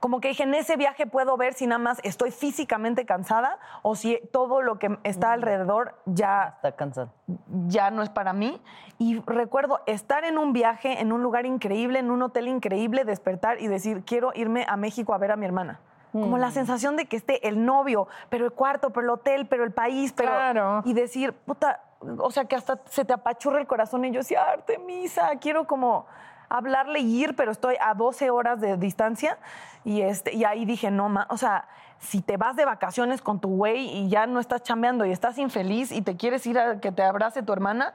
como 0.00 0.20
que 0.20 0.28
dije, 0.28 0.42
en 0.42 0.54
ese 0.54 0.76
viaje 0.76 1.06
puedo 1.06 1.36
ver 1.36 1.54
si 1.54 1.66
nada 1.66 1.78
más 1.78 2.00
estoy 2.04 2.30
físicamente 2.30 3.06
cansada 3.06 3.58
o 3.82 3.94
si 3.94 4.20
todo 4.32 4.62
lo 4.62 4.78
que 4.78 4.98
está 5.04 5.32
alrededor 5.32 5.94
ya, 6.06 6.54
Está 6.56 6.72
cansado. 6.72 7.10
ya 7.66 7.90
no 7.90 8.02
es 8.02 8.10
para 8.10 8.32
mí. 8.32 8.60
Y 8.98 9.20
recuerdo 9.26 9.80
estar 9.86 10.24
en 10.24 10.38
un 10.38 10.52
viaje, 10.52 11.00
en 11.00 11.12
un 11.12 11.22
lugar 11.22 11.46
increíble, 11.46 11.98
en 11.98 12.10
un 12.10 12.22
hotel 12.22 12.48
increíble, 12.48 13.04
despertar 13.04 13.60
y 13.60 13.66
decir, 13.66 14.04
quiero 14.04 14.32
irme 14.34 14.64
a 14.68 14.76
México 14.76 15.14
a 15.14 15.18
ver 15.18 15.32
a 15.32 15.36
mi 15.36 15.46
hermana. 15.46 15.80
Como 16.12 16.38
la 16.38 16.50
sensación 16.50 16.96
de 16.96 17.04
que 17.04 17.16
esté 17.16 17.46
el 17.46 17.66
novio, 17.66 18.08
pero 18.30 18.46
el 18.46 18.52
cuarto, 18.52 18.88
pero 18.88 19.04
el 19.04 19.10
hotel, 19.10 19.46
pero 19.48 19.64
el 19.64 19.72
país, 19.72 20.14
pero... 20.14 20.30
Claro. 20.30 20.82
Y 20.86 20.94
decir, 20.94 21.34
puta, 21.34 21.82
o 22.18 22.30
sea, 22.30 22.46
que 22.46 22.56
hasta 22.56 22.80
se 22.88 23.04
te 23.04 23.12
apachurra 23.12 23.58
el 23.60 23.66
corazón 23.66 24.02
y 24.06 24.10
yo 24.12 24.20
decía, 24.20 24.42
Artemisa, 24.42 25.32
quiero 25.38 25.66
como 25.66 26.06
hablarle 26.48 27.00
y 27.00 27.22
ir, 27.22 27.34
pero 27.36 27.50
estoy 27.52 27.76
a 27.80 27.94
12 27.94 28.30
horas 28.30 28.60
de 28.60 28.76
distancia 28.76 29.38
y, 29.84 30.02
este, 30.02 30.34
y 30.34 30.44
ahí 30.44 30.64
dije, 30.64 30.90
no, 30.90 31.08
ma, 31.08 31.26
o 31.30 31.36
sea, 31.36 31.68
si 31.98 32.20
te 32.20 32.36
vas 32.36 32.56
de 32.56 32.64
vacaciones 32.64 33.22
con 33.22 33.40
tu 33.40 33.48
güey 33.56 33.88
y 33.88 34.08
ya 34.08 34.26
no 34.26 34.38
estás 34.40 34.62
chambeando 34.62 35.06
y 35.06 35.12
estás 35.12 35.38
infeliz 35.38 35.92
y 35.92 36.02
te 36.02 36.16
quieres 36.16 36.46
ir 36.46 36.58
a 36.58 36.80
que 36.80 36.92
te 36.92 37.02
abrace 37.02 37.42
tu 37.42 37.52
hermana, 37.52 37.94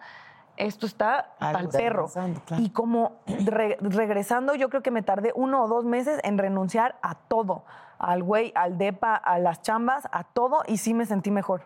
esto 0.57 0.85
está 0.85 1.31
Algo 1.39 1.59
al 1.59 1.69
perro. 1.69 2.07
claro. 2.09 2.33
Y 2.61 2.69
como 2.71 3.21
re- 3.25 3.77
regresando, 3.79 4.53
yo 4.55 4.69
creo 4.69 4.81
que 4.81 4.91
me 4.91 5.01
tardé 5.01 5.31
uno 5.35 5.63
o 5.63 5.67
dos 5.67 5.85
meses 5.85 6.19
en 6.23 6.37
renunciar 6.37 6.97
a 7.01 7.15
todo, 7.15 7.63
al 7.99 8.21
güey, 8.23 8.51
al 8.55 8.77
depa, 8.77 9.15
a 9.15 9.39
las 9.39 9.61
chambas, 9.61 10.07
a 10.11 10.23
todo, 10.23 10.63
y 10.67 10.77
sí 10.77 10.93
me 10.93 11.05
sentí 11.05 11.31
mejor. 11.31 11.63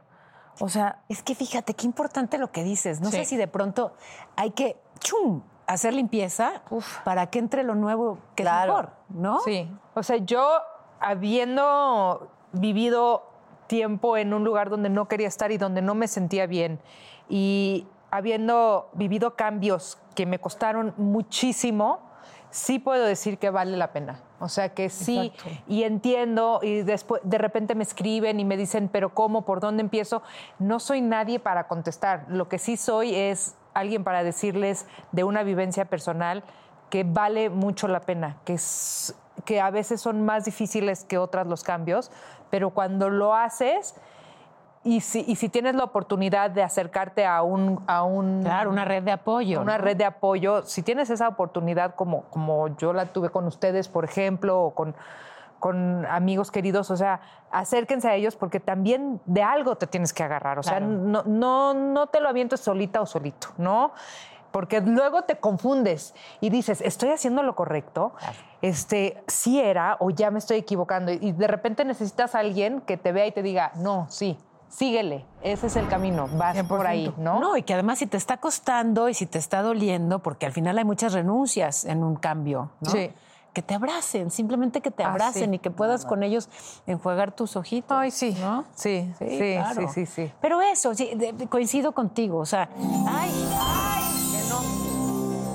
O 0.60 0.70
sea, 0.70 1.00
Es 1.10 1.24
que 1.24 1.36
fíjate 1.36 1.74
qué 1.74 1.86
importante 1.86 2.38
lo 2.38 2.52
que 2.52 2.64
dices. 2.64 3.02
No 3.02 3.10
Sí. 3.12 3.18
sé 3.18 3.26
si 3.26 3.38
de 3.38 3.48
pronto 3.48 3.94
hay 4.38 4.52
que 4.52 4.78
chum, 5.00 5.42
hacer 5.68 5.94
limpieza 5.94 6.62
para 7.04 7.28
que 7.28 7.40
entre 7.40 7.64
lo 7.64 7.76
nuevo 7.76 8.18
que 8.36 8.44
Claro. 8.44 8.62
es 8.62 8.68
mejor, 8.78 8.90
¿no? 9.10 9.40
Sí. 9.42 9.70
O 9.94 10.04
sea, 10.04 10.18
yo 10.18 10.48
habiendo 11.00 12.30
vivido 12.54 13.24
tiempo 13.68 14.16
en 14.18 14.34
un 14.34 14.44
lugar 14.44 14.70
donde 14.70 14.90
no 14.90 15.08
quería 15.08 15.28
estar 15.28 15.52
y 15.52 15.58
donde 15.58 15.82
no 15.82 15.96
me 15.96 16.08
sentía 16.08 16.46
bien 16.46 16.80
y 17.30 17.88
habiendo 18.12 18.90
vivido 18.94 19.36
cambios 19.36 19.98
que 20.14 20.26
me 20.26 20.40
costaron 20.40 20.94
muchísimo, 20.98 22.00
sí 22.52 22.80
puedo 22.80 23.04
decir 23.04 23.38
que 23.40 23.50
vale 23.50 23.76
la 23.76 23.92
pena. 23.92 24.22
O 24.40 24.48
sea 24.50 24.70
que 24.74 24.90
sí, 24.90 25.34
y 25.68 25.84
entiendo, 25.84 26.60
y 26.62 26.82
después 26.84 27.22
de 27.24 27.38
repente 27.38 27.74
me 27.74 27.84
escriben 27.84 28.40
y 28.40 28.46
me 28.46 28.58
dicen, 28.58 28.90
pero 28.92 29.14
¿cómo? 29.14 29.44
¿Por 29.44 29.60
dónde 29.60 29.82
empiezo? 29.82 30.22
No 30.60 30.80
soy 30.80 31.02
nadie 31.02 31.40
para 31.40 31.68
contestar. 31.68 32.26
Lo 32.30 32.48
que 32.48 32.60
sí 32.60 32.78
soy 32.78 33.16
es 33.16 33.56
alguien 33.76 34.04
para 34.04 34.24
decirles 34.24 34.88
de 35.12 35.24
una 35.24 35.44
vivencia 35.44 35.86
personal 35.86 36.44
que 36.90 37.04
vale 37.04 37.50
mucho 37.50 37.88
la 37.88 38.02
pena, 38.02 38.38
que, 38.46 38.54
es, 38.54 39.16
que 39.44 39.62
a 39.62 39.70
veces 39.70 40.02
son 40.02 40.26
más 40.26 40.46
difíciles 40.46 41.04
que 41.04 41.18
otras 41.18 41.46
los 41.46 41.64
cambios, 41.64 42.12
pero 42.50 42.72
cuando 42.72 43.10
lo 43.10 43.36
haces 43.36 43.96
y 44.84 45.02
si, 45.02 45.26
y 45.28 45.36
si 45.36 45.50
tienes 45.50 45.76
la 45.76 45.84
oportunidad 45.84 46.52
de 46.52 46.62
acercarte 46.62 47.26
a 47.26 47.42
un... 47.42 47.84
A 47.88 48.04
un 48.04 48.44
Claro, 48.44 48.70
una 48.70 48.86
red 48.86 49.02
de 49.02 49.12
apoyo. 49.12 49.60
una 49.60 49.78
¿no? 49.78 49.84
red 49.84 49.98
de 49.98 50.06
apoyo, 50.06 50.62
si 50.62 50.84
tienes 50.84 51.10
esa 51.10 51.28
oportunidad 51.28 51.96
como, 51.96 52.24
como 52.26 52.68
yo 52.78 52.94
la 52.94 53.08
tuve 53.08 53.30
con 53.30 53.46
ustedes, 53.46 53.88
por 53.88 54.06
ejemplo, 54.06 54.62
o 54.62 54.76
con, 54.76 54.96
con 55.66 56.06
amigos 56.06 56.52
queridos, 56.52 56.92
o 56.92 56.96
sea, 56.96 57.22
acérquense 57.50 58.08
a 58.08 58.14
ellos 58.14 58.36
porque 58.36 58.60
también 58.60 59.20
de 59.26 59.42
algo 59.42 59.78
te 59.78 59.88
tienes 59.88 60.14
que 60.14 60.22
agarrar, 60.22 60.60
o 60.60 60.62
sea, 60.62 60.78
Claro. 60.78 60.86
no, 60.92 61.24
no, 61.24 61.74
no 61.74 62.06
te 62.06 62.20
lo 62.20 62.30
avientes 62.30 62.60
solita 62.60 63.02
o 63.02 63.08
solito, 63.08 63.48
¿no? 63.58 63.92
Porque 64.52 64.80
luego 64.82 65.24
te 65.24 65.38
confundes 65.38 66.14
y 66.40 66.52
dices, 66.52 66.82
¿estoy 66.82 67.10
haciendo 67.10 67.42
lo 67.42 67.56
correcto? 67.56 68.14
Este, 68.62 69.24
sí 69.26 69.60
era 69.60 69.98
o 70.00 70.12
ya 70.12 70.30
me 70.30 70.38
estoy 70.38 70.58
equivocando. 70.58 71.12
Y 71.12 71.32
de 71.32 71.48
repente 71.48 71.84
necesitas 71.84 72.36
a 72.36 72.42
alguien 72.42 72.82
que 72.82 72.98
te 72.98 73.12
vea 73.12 73.26
y 73.26 73.32
te 73.32 73.42
diga, 73.42 73.72
no, 73.78 74.06
sí, 74.08 74.38
síguele, 74.68 75.26
ese 75.42 75.66
es 75.66 75.76
el 75.78 75.88
camino, 75.88 76.30
vas 76.38 76.62
por 76.66 76.86
ahí, 76.86 77.12
¿no? 77.18 77.40
No, 77.40 77.58
y 77.58 77.64
que 77.64 77.74
además 77.74 77.98
si 77.98 78.06
te 78.06 78.18
está 78.18 78.38
costando 78.38 79.10
y 79.10 79.16
si 79.16 79.26
te 79.26 79.40
está 79.40 79.64
doliendo, 79.64 80.20
porque 80.20 80.46
al 80.46 80.52
final 80.52 80.78
hay 80.78 80.86
muchas 80.86 81.14
renuncias 81.14 81.86
en 81.86 82.04
un 82.04 82.18
cambio, 82.18 82.70
¿no? 82.82 82.92
Sí. 82.92 83.12
Que 83.56 83.62
te 83.62 83.74
abracen, 83.74 84.30
simplemente 84.32 84.82
que 84.82 84.92
te 84.92 85.02
Ah, 85.04 85.12
abracen 85.12 85.50
sí. 85.52 85.56
y 85.56 85.60
que 85.60 85.72
puedas 85.72 86.06
con 86.06 86.24
ellos 86.24 86.50
enjuagar 86.86 87.32
tus 87.32 87.56
ojitos. 87.56 87.98
Ay, 87.98 88.12
sí. 88.12 88.36
¿no? 88.42 88.66
Sí, 88.76 89.10
sí, 89.18 89.26
sí, 89.30 89.54
claro. 89.56 89.88
sí, 89.88 90.06
sí, 90.06 90.06
sí. 90.06 90.32
Pero 90.42 90.62
eso, 90.62 90.94
sí, 90.94 91.12
de- 91.16 91.48
coincido 91.48 91.94
contigo, 91.94 92.38
o 92.40 92.46
sea, 92.46 92.70
ay, 93.08 93.32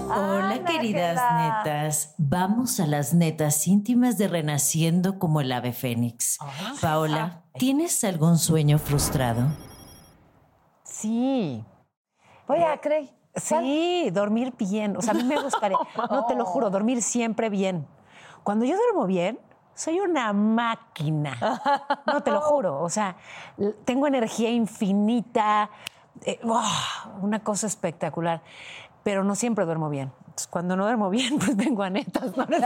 Hola, 0.08 0.64
queridas 0.64 1.20
netas. 1.64 2.14
Vamos 2.16 2.80
a 2.80 2.86
las 2.86 3.12
netas 3.14 3.68
íntimas 3.68 4.16
de 4.18 4.28
Renaciendo 4.28 5.18
como 5.18 5.40
el 5.42 5.52
ave 5.52 5.72
fénix. 5.74 6.38
Paola, 6.80 7.44
¿tienes 7.58 8.02
algún 8.04 8.38
sueño 8.38 8.78
frustrado? 8.78 9.46
sí. 10.84 11.62
oye, 12.48 12.64
Cray, 12.82 13.10
Sí, 13.34 14.10
dormir 14.12 14.54
bien. 14.58 14.96
O 14.96 15.02
sea, 15.02 15.12
a 15.12 15.14
mí 15.14 15.24
me 15.24 15.40
gustaría, 15.40 15.78
no 16.10 16.26
te 16.26 16.34
lo 16.34 16.44
juro, 16.44 16.70
dormir 16.70 17.02
siempre 17.02 17.48
bien. 17.48 17.86
Cuando 18.42 18.64
yo 18.64 18.76
duermo 18.76 19.06
bien, 19.06 19.38
soy 19.74 20.00
una 20.00 20.32
máquina. 20.32 21.38
No 22.06 22.22
te 22.22 22.30
lo 22.30 22.40
juro. 22.40 22.80
O 22.82 22.88
sea, 22.88 23.16
tengo 23.84 24.06
energía 24.06 24.50
infinita, 24.50 25.70
eh, 26.24 26.40
una 27.22 27.42
cosa 27.42 27.66
espectacular. 27.66 28.42
Pero 29.02 29.24
no 29.24 29.34
siempre 29.34 29.64
duermo 29.64 29.88
bien. 29.88 30.12
Entonces, 30.20 30.46
cuando 30.48 30.76
no 30.76 30.84
duermo 30.84 31.10
bien, 31.10 31.38
pues 31.44 31.56
vengo 31.56 31.82
a 31.82 31.90
netas. 31.90 32.36
¿no? 32.36 32.46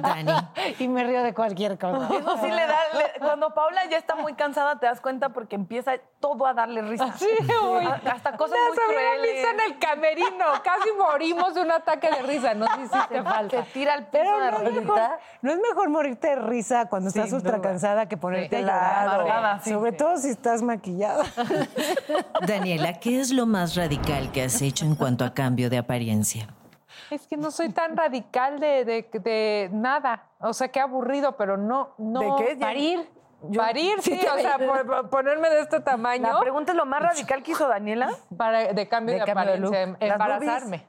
Dani, 0.00 0.32
y 0.78 0.88
me 0.88 1.02
río 1.04 1.22
de 1.22 1.34
cualquier 1.34 1.78
cosa. 1.78 2.08
Eso 2.18 2.36
sí 2.40 2.48
le 2.48 2.66
da. 2.66 2.76
le- 2.94 3.18
cuando 3.18 3.52
Paula 3.54 3.84
ya 3.90 3.96
está 3.98 4.14
muy 4.14 4.34
cansada, 4.34 4.78
te 4.78 4.86
das 4.86 5.00
cuenta 5.00 5.30
porque 5.30 5.56
empieza 5.56 5.92
todo 6.20 6.46
a 6.46 6.54
darle 6.54 6.82
risa. 6.82 7.12
Sí, 7.16 7.26
uy. 7.62 7.84
Hasta 8.10 8.36
cosas 8.36 8.56
muy 8.68 8.76
crueles. 8.76 9.36
Lisa 9.36 9.50
en 9.50 9.60
el 9.72 9.78
camerino. 9.78 10.44
Casi 10.62 10.88
morimos 10.96 11.54
de 11.54 11.62
un 11.62 11.72
ataque 11.72 12.08
de 12.10 12.22
risa. 12.22 12.54
No 12.54 12.66
sé 12.66 12.86
si 12.88 13.08
te 13.08 13.22
falta. 13.22 13.56
Te 13.56 13.70
tira 13.72 13.94
al 13.94 14.06
piso 14.06 14.22
Pero 14.22 14.38
de 14.40 14.50
no 14.52 14.58
es, 14.58 14.72
mejor, 14.74 14.96
risa. 14.98 15.18
no 15.42 15.50
es 15.52 15.58
mejor 15.58 15.88
morirte 15.88 16.28
de 16.28 16.36
risa 16.36 16.88
cuando 16.88 17.08
estás 17.08 17.26
Sin 17.26 17.34
ultra 17.34 17.56
duda. 17.58 17.62
cansada 17.68 18.06
que 18.06 18.16
ponerte 18.16 18.56
Sí, 18.56 18.62
a 18.62 18.66
llorar. 18.66 18.92
claro. 19.04 19.10
Amargada, 19.22 19.60
sí, 19.60 19.70
Sobre 19.72 19.90
sí. 19.92 19.96
todo 19.96 20.16
si 20.18 20.28
estás 20.30 20.62
maquillada. 20.62 21.24
Daniela, 22.78 23.00
¿qué 23.00 23.20
es 23.20 23.32
lo 23.32 23.46
más 23.46 23.74
radical 23.76 24.32
que 24.32 24.42
has 24.42 24.60
hecho 24.62 24.84
en 24.84 24.94
cuanto 24.94 25.24
a 25.24 25.32
cambio 25.34 25.70
de 25.70 25.78
apariencia? 25.78 26.48
Es 27.10 27.26
que 27.26 27.36
no 27.36 27.50
soy 27.50 27.68
tan 27.70 27.96
radical 27.96 28.58
de, 28.58 28.84
de- 28.84 29.08
de 29.20 29.68
nada. 29.72 30.24
O 30.40 30.52
sea, 30.52 30.68
qué 30.68 30.80
aburrido, 30.80 31.36
pero 31.36 31.56
no. 31.56 31.94
no 31.98 32.20
¿De 32.38 32.44
qué? 32.46 32.56
Parir. 32.56 33.08
Yo- 33.42 33.60
Parir, 33.60 34.00
sí. 34.02 34.16
Sí, 34.18 34.26
o 34.26 34.38
sea, 34.38 34.58
por- 34.58 34.86
por 34.86 35.10
ponerme 35.10 35.48
de 35.50 35.60
este 35.60 35.78
tamaño 35.80 36.26
La 36.32 36.40
pregunta 36.40 36.72
es 36.72 36.76
lo 36.76 36.86
más 36.86 37.02
radical 37.02 37.42
que 37.42 37.52
hizo 37.52 37.68
Daniela. 37.68 38.10
para, 38.36 38.72
de 38.72 38.88
cambio 38.88 39.14
De 39.14 39.20
de, 39.20 39.26
cambio 39.26 39.44
de 39.44 39.52
apariencia, 39.52 39.86
look. 39.86 39.96
em- 40.00 40.08
Las 40.08 40.12
embarazarme. 40.12 40.88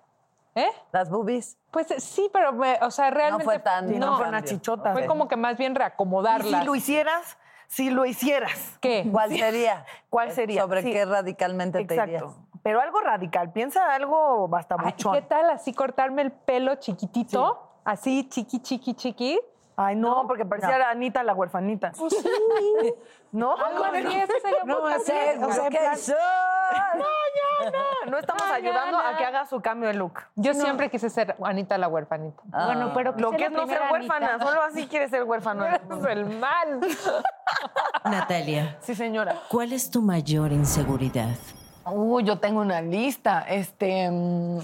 ¿Eh? 0.56 0.70
Las 0.92 1.10
boobies. 1.12 1.58
Pues 1.70 1.88
sí, 2.00 2.30
pero, 2.34 2.52
me- 2.54 2.80
o 2.82 2.90
sea, 2.90 3.12
realmente. 3.12 3.44
fue 3.44 3.60
tan- 3.60 3.92
no, 4.00 4.06
No, 4.18 4.20
las 4.22 4.32
cambio. 4.32 4.50
chichotas. 4.50 4.94
Fue 4.94 5.06
como 5.06 5.28
que 5.28 5.36
más 5.36 5.56
bien 5.58 5.74
Y 5.74 5.76
reacomodarlas. 5.76 6.62
si 6.62 6.66
lo 6.66 6.74
hicieras, 6.74 7.38
si 7.68 7.90
lo 7.90 8.06
hicieras, 8.06 8.78
¿Qué? 8.82 9.08
¿Cuál 9.12 9.30
sería? 9.36 9.86
¿cuál 10.10 10.32
sería? 10.32 10.62
¿Sobre 10.62 10.82
Sí. 10.82 10.92
qué 10.92 11.06
radicalmente 11.06 11.86
te 11.86 11.96
irías? 11.96 12.24
Pero 12.64 12.82
algo 12.82 13.00
radical. 13.00 13.52
Piensa 13.54 13.94
algo 13.94 14.48
basta 14.48 14.76
buchón. 14.76 15.14
¿Qué 15.14 15.22
tal 15.22 15.50
así 15.50 15.74
cortarme 15.74 16.22
el 16.22 16.32
pelo 16.32 16.76
chiquitito? 16.76 17.80
Así, 17.86 18.28
chiqui, 18.28 18.60
chiqui, 18.60 18.94
chiqui. 18.94 19.40
Ay, 19.78 19.96
no, 19.96 20.26
porque 20.28 20.44
parecía 20.44 20.90
Anita 20.90 21.24
la 21.24 21.34
huerfanita. 21.34 21.92
¿No? 23.32 23.56
Algo 23.56 23.86
eso 23.86 24.34
sería 24.42 24.64
No, 24.66 24.82
muy 24.82 24.94
así, 24.94 25.12
padre. 25.12 25.44
o 25.46 25.52
sea, 25.52 25.66
en 25.66 25.72
¿Qué 25.72 25.78
plan- 25.80 25.98
son? 25.98 26.16
No 28.12 28.18
estamos 28.18 28.44
No, 28.48 28.54
ayudando 28.54 28.98
no, 28.98 29.04
a 29.06 29.12
no. 29.12 29.18
que 29.18 29.26
haga 29.26 29.46
su 29.46 29.60
cambio 29.62 29.90
de 29.90 29.96
look. 29.96 30.22
Yo 30.36 30.54
siempre 30.54 30.90
quise 30.90 31.10
ser 31.10 31.36
Anita 31.44 31.78
la 31.78 31.88
huerfanita. 31.88 32.42
Bueno, 32.46 32.92
pero 32.94 33.14
Lo 33.18 33.32
que 33.32 33.46
es 33.46 33.52
no 33.52 33.68
ser 33.68 33.82
huérfana, 33.92 34.36
Anita. 34.36 34.46
solo 34.46 34.62
así 34.64 34.88
quiere 34.88 35.10
ser 35.10 35.24
huérfano. 35.24 35.66
Es 35.68 36.06
el 36.10 36.26
mal. 36.40 36.80
Natalia, 38.06 38.78
Sí, 38.82 38.96
señora. 38.96 39.36
¿cuál 39.50 39.74
es 39.74 39.90
tu 39.90 40.02
mayor 40.02 40.52
inseguridad? 40.52 41.30
Uy, 41.86 42.24
yo 42.24 42.40
tengo 42.40 42.62
una 42.62 42.82
lista. 42.82 43.46
Este, 43.48 44.10
mm, 44.12 44.60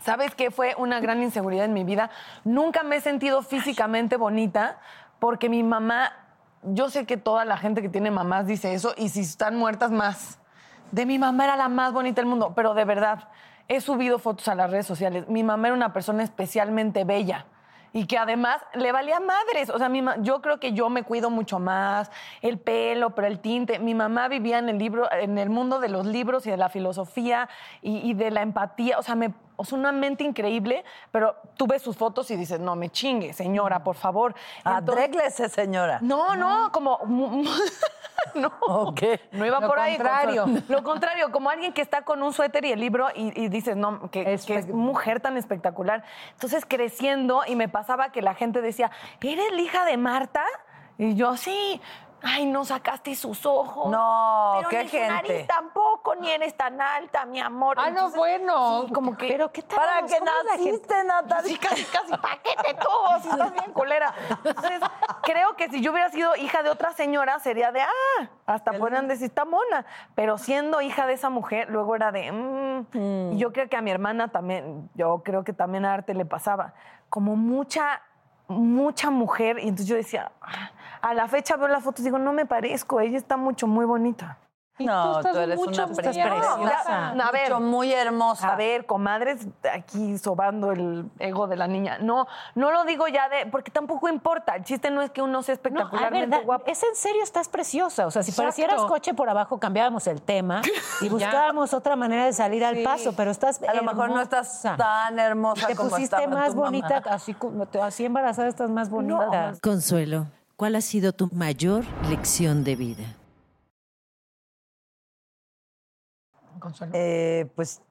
¿sabes 0.00 0.34
qué 0.34 0.50
fue 0.50 0.74
una 0.76 1.00
gran 1.00 1.22
inseguridad 1.22 1.64
en 1.66 1.72
mi 1.72 1.84
vida? 1.84 2.10
Nunca 2.44 2.82
me 2.82 2.96
he 2.96 3.00
sentido 3.00 3.42
físicamente 3.42 4.16
bonita 4.16 4.78
porque 5.20 5.48
mi 5.48 5.62
mamá, 5.62 6.12
yo 6.72 6.90
sé 6.90 7.06
que 7.06 7.16
toda 7.16 7.44
la 7.44 7.56
gente 7.56 7.82
que 7.82 7.88
tiene 7.88 8.10
mamás 8.10 8.46
dice 8.46 8.74
eso 8.74 8.94
y 8.96 9.08
si 9.10 9.20
están 9.20 9.56
muertas 9.56 9.90
más. 9.90 10.38
De 10.92 11.06
mi 11.06 11.18
mamá 11.18 11.44
era 11.44 11.56
la 11.56 11.68
más 11.68 11.92
bonita 11.92 12.20
del 12.20 12.28
mundo, 12.28 12.52
pero 12.54 12.74
de 12.74 12.84
verdad, 12.84 13.28
he 13.68 13.80
subido 13.80 14.18
fotos 14.18 14.48
a 14.48 14.54
las 14.54 14.70
redes 14.70 14.86
sociales. 14.86 15.28
Mi 15.28 15.42
mamá 15.42 15.68
era 15.68 15.76
una 15.76 15.92
persona 15.92 16.22
especialmente 16.22 17.04
bella 17.04 17.46
y 17.92 18.06
que 18.06 18.18
además 18.18 18.60
le 18.74 18.92
valía 18.92 19.20
madres. 19.20 19.70
O 19.70 19.78
sea, 19.78 19.90
yo 20.20 20.42
creo 20.42 20.58
que 20.58 20.72
yo 20.72 20.90
me 20.90 21.04
cuido 21.04 21.30
mucho 21.30 21.58
más, 21.58 22.10
el 22.42 22.58
pelo, 22.58 23.14
pero 23.14 23.28
el 23.28 23.38
tinte. 23.40 23.78
Mi 23.78 23.94
mamá 23.94 24.28
vivía 24.28 24.58
en 24.58 24.68
el 24.68 24.78
libro, 24.78 25.10
en 25.12 25.38
el 25.38 25.48
mundo 25.48 25.80
de 25.80 25.88
los 25.88 26.06
libros 26.06 26.46
y 26.46 26.50
de 26.50 26.56
la 26.56 26.68
filosofía 26.68 27.48
y, 27.82 27.98
y 27.98 28.14
de 28.14 28.30
la 28.30 28.42
empatía. 28.42 28.98
O 28.98 29.02
sea, 29.02 29.14
me, 29.14 29.32
o 29.56 29.64
sea, 29.64 29.78
una 29.78 29.92
mente 29.92 30.24
increíble, 30.24 30.84
pero 31.10 31.36
tú 31.56 31.66
ves 31.66 31.82
sus 31.82 31.96
fotos 31.96 32.30
y 32.30 32.36
dices, 32.36 32.58
no 32.60 32.74
me 32.76 32.90
chingue, 32.90 33.32
señora, 33.32 33.84
por 33.84 33.96
favor. 33.96 34.34
A 34.64 34.78
Entonces- 34.78 35.08
Dreglese, 35.10 35.48
señora. 35.48 35.98
no, 36.02 36.34
no, 36.36 36.70
como. 36.72 36.98
No. 38.34 38.50
Ok. 38.60 39.02
No 39.32 39.44
iba 39.44 39.60
Lo 39.60 39.68
por 39.68 39.78
ahí. 39.78 39.96
contrario. 39.96 40.46
Lo 40.68 40.82
contrario, 40.82 41.30
como 41.30 41.50
alguien 41.50 41.72
que 41.72 41.82
está 41.82 42.02
con 42.02 42.22
un 42.22 42.32
suéter 42.32 42.64
y 42.64 42.72
el 42.72 42.80
libro 42.80 43.08
y, 43.14 43.38
y 43.38 43.48
dices, 43.48 43.76
no, 43.76 44.10
que, 44.10 44.32
Es 44.32 44.46
que 44.46 44.62
mujer 44.62 45.20
tan 45.20 45.36
espectacular. 45.36 46.04
Entonces, 46.32 46.64
creciendo 46.66 47.42
y 47.46 47.54
me 47.54 47.68
pasaba 47.68 48.10
que 48.12 48.22
la 48.22 48.34
gente 48.34 48.62
decía, 48.62 48.90
¿eres 49.20 49.52
la 49.52 49.60
hija 49.60 49.84
de 49.84 49.96
Marta? 49.98 50.42
Y 50.96 51.14
yo, 51.16 51.36
sí. 51.36 51.80
Ay, 52.24 52.46
no 52.46 52.64
sacaste 52.64 53.14
sus 53.14 53.44
ojos. 53.46 53.90
No, 53.90 54.54
Pero 54.58 54.68
qué 54.70 54.84
ni 54.84 54.84
su 54.84 54.96
gente. 54.96 55.08
nariz 55.08 55.46
tampoco, 55.46 56.14
ni 56.16 56.30
eres 56.30 56.56
tan 56.56 56.80
alta, 56.80 57.24
mi 57.26 57.40
amor. 57.40 57.76
Ah, 57.78 57.90
no, 57.90 58.10
bueno. 58.10 58.86
sí, 58.86 58.92
como 58.92 59.16
que... 59.16 59.28
Pero 59.28 59.52
qué 59.52 59.62
tal. 59.62 59.78
¿Para 59.78 60.06
qué 60.06 60.18
naciste, 60.20 61.04
Natalia? 61.04 61.48
Sí, 61.48 61.58
casi, 61.58 61.84
casi, 61.84 62.16
¿para 62.16 62.36
qué 62.42 62.50
te 62.64 62.74
tuvo? 62.74 63.20
Si 63.22 63.28
estás 63.28 63.52
bien 63.52 63.72
culera. 63.72 64.14
Entonces, 64.44 64.80
creo 65.22 65.54
que 65.56 65.68
si 65.68 65.80
yo 65.80 65.92
hubiera 65.92 66.10
sido 66.10 66.34
hija 66.36 66.62
de 66.62 66.70
otra 66.70 66.92
señora, 66.92 67.38
sería 67.38 67.72
de, 67.72 67.82
ah, 67.82 68.28
hasta 68.46 68.72
podrían 68.72 69.06
decir, 69.06 69.26
está 69.26 69.44
mona. 69.44 69.84
Pero 70.14 70.38
siendo 70.38 70.80
hija 70.80 71.06
de 71.06 71.12
esa 71.12 71.30
mujer, 71.30 71.68
luego 71.70 71.94
era 71.94 72.10
de, 72.10 72.32
mm. 72.32 73.32
Y 73.32 73.36
yo 73.36 73.52
creo 73.52 73.68
que 73.68 73.76
a 73.76 73.82
mi 73.82 73.90
hermana 73.90 74.28
también, 74.28 74.88
yo 74.94 75.22
creo 75.24 75.44
que 75.44 75.52
también 75.52 75.84
a 75.84 75.94
Arte 75.94 76.14
le 76.14 76.24
pasaba, 76.24 76.74
como 77.08 77.36
mucha, 77.36 78.02
mucha 78.48 79.10
mujer. 79.10 79.58
Y 79.58 79.68
entonces 79.68 79.86
yo 79.86 79.96
decía, 79.96 80.32
ah, 80.40 80.70
a 81.10 81.14
la 81.14 81.28
fecha 81.28 81.56
veo 81.56 81.68
las 81.68 81.82
fotos 81.84 82.00
y 82.00 82.04
digo, 82.04 82.18
no 82.18 82.32
me 82.32 82.46
parezco, 82.46 83.00
ella 83.00 83.18
está 83.18 83.36
mucho, 83.36 83.66
muy 83.66 83.84
bonita. 83.84 84.38
Y 84.76 84.86
No, 84.86 85.18
estás 85.20 85.32
tú 85.34 85.38
eres 85.38 85.56
mucho- 85.56 85.84
una 85.84 85.92
estás 85.92 85.96
preciosa. 86.16 87.10
A 87.10 87.30
ver, 87.30 87.50
Mucho, 87.52 87.60
muy 87.60 87.92
hermosa. 87.92 88.54
A 88.54 88.56
ver, 88.56 88.86
comadres, 88.86 89.46
aquí 89.72 90.18
sobando 90.18 90.72
el 90.72 91.08
ego 91.20 91.46
de 91.46 91.54
la 91.54 91.68
niña. 91.68 91.98
No, 92.00 92.26
no 92.56 92.72
lo 92.72 92.82
digo 92.82 93.06
ya 93.06 93.28
de, 93.28 93.46
porque 93.46 93.70
tampoco 93.70 94.08
importa. 94.08 94.56
El 94.56 94.64
chiste 94.64 94.90
no 94.90 95.00
es 95.00 95.10
que 95.12 95.22
uno 95.22 95.44
sea 95.44 95.54
No, 95.54 95.60
a 95.60 95.62
ver, 95.62 95.76
espectacularmente 95.84 96.38
guapo. 96.44 96.64
es 96.66 96.82
en 96.82 96.96
serio, 96.96 97.22
estás 97.22 97.48
preciosa. 97.48 98.04
O 98.04 98.10
sea, 98.10 98.24
si 98.24 98.30
Exacto. 98.32 98.46
parecieras 98.48 98.84
coche 98.86 99.14
por 99.14 99.28
abajo, 99.28 99.60
cambiábamos 99.60 100.08
el 100.08 100.20
tema 100.20 100.60
y 101.00 101.08
buscábamos 101.08 101.72
otra 101.72 101.94
manera 101.94 102.24
de 102.24 102.32
salir 102.32 102.64
al 102.64 102.74
Sí. 102.74 102.82
paso, 102.82 103.12
pero 103.16 103.30
estás 103.30 103.62
A 103.62 103.74
lo 103.74 103.82
mejor 103.84 104.10
no 104.10 104.20
estás 104.22 104.64
hermosa. 104.64 104.76
tan 104.76 105.18
hermosa 105.20 105.66
Te 105.68 105.76
como 105.76 105.90
pusiste 105.90 106.26
más 106.26 106.48
tu 106.48 106.56
mamá. 106.56 106.66
bonita, 106.66 107.02
así, 107.10 107.36
así 107.80 108.06
embarazada 108.06 108.48
estás 108.48 108.70
más 108.70 108.90
bonita. 108.90 109.52
Consuelo, 109.62 110.26
¿cuál 110.56 110.76
ha 110.76 110.80
sido 110.80 111.12
tu 111.12 111.28
mayor 111.32 111.84
lección 112.08 112.64
de 112.64 112.76
vida? 112.76 113.16
Eh, 116.92 117.50
pues 117.54 117.82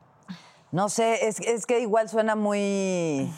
no 0.72 0.89
sé, 0.89 1.27
es, 1.27 1.39
es 1.39 1.65
que 1.65 1.79
igual 1.79 2.10
suena 2.10 2.36
muy, 2.36 3.32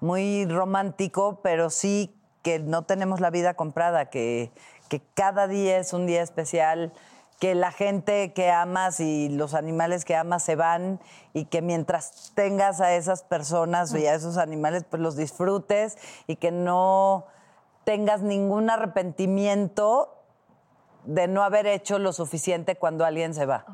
muy 0.00 0.46
romántico, 0.46 1.40
pero 1.42 1.70
sí 1.70 2.14
que 2.42 2.58
no 2.58 2.82
tenemos 2.82 3.20
la 3.20 3.30
vida 3.30 3.54
comprada, 3.54 4.10
que, 4.10 4.52
que 4.88 5.00
cada 5.14 5.48
día 5.48 5.78
es 5.78 5.92
un 5.92 6.06
día 6.06 6.22
especial, 6.22 6.92
que 7.40 7.54
la 7.54 7.72
gente 7.72 8.32
que 8.32 8.50
amas 8.50 9.00
y 9.00 9.28
los 9.28 9.54
animales 9.54 10.04
que 10.04 10.16
amas 10.16 10.42
se 10.42 10.56
van 10.56 11.00
y 11.32 11.46
que 11.46 11.62
mientras 11.62 12.32
tengas 12.34 12.80
a 12.80 12.94
esas 12.94 13.22
personas 13.22 13.94
y 13.94 14.06
a 14.06 14.14
esos 14.14 14.36
animales, 14.36 14.84
pues 14.88 15.02
los 15.02 15.16
disfrutes 15.16 15.98
y 16.26 16.36
que 16.36 16.50
no 16.50 17.26
tengas 17.86 18.20
ningún 18.20 18.68
arrepentimiento 18.68 20.12
de 21.04 21.28
no 21.28 21.44
haber 21.44 21.68
hecho 21.68 22.00
lo 22.00 22.12
suficiente 22.12 22.74
cuando 22.74 23.04
alguien 23.04 23.32
se 23.32 23.46
va. 23.46 23.64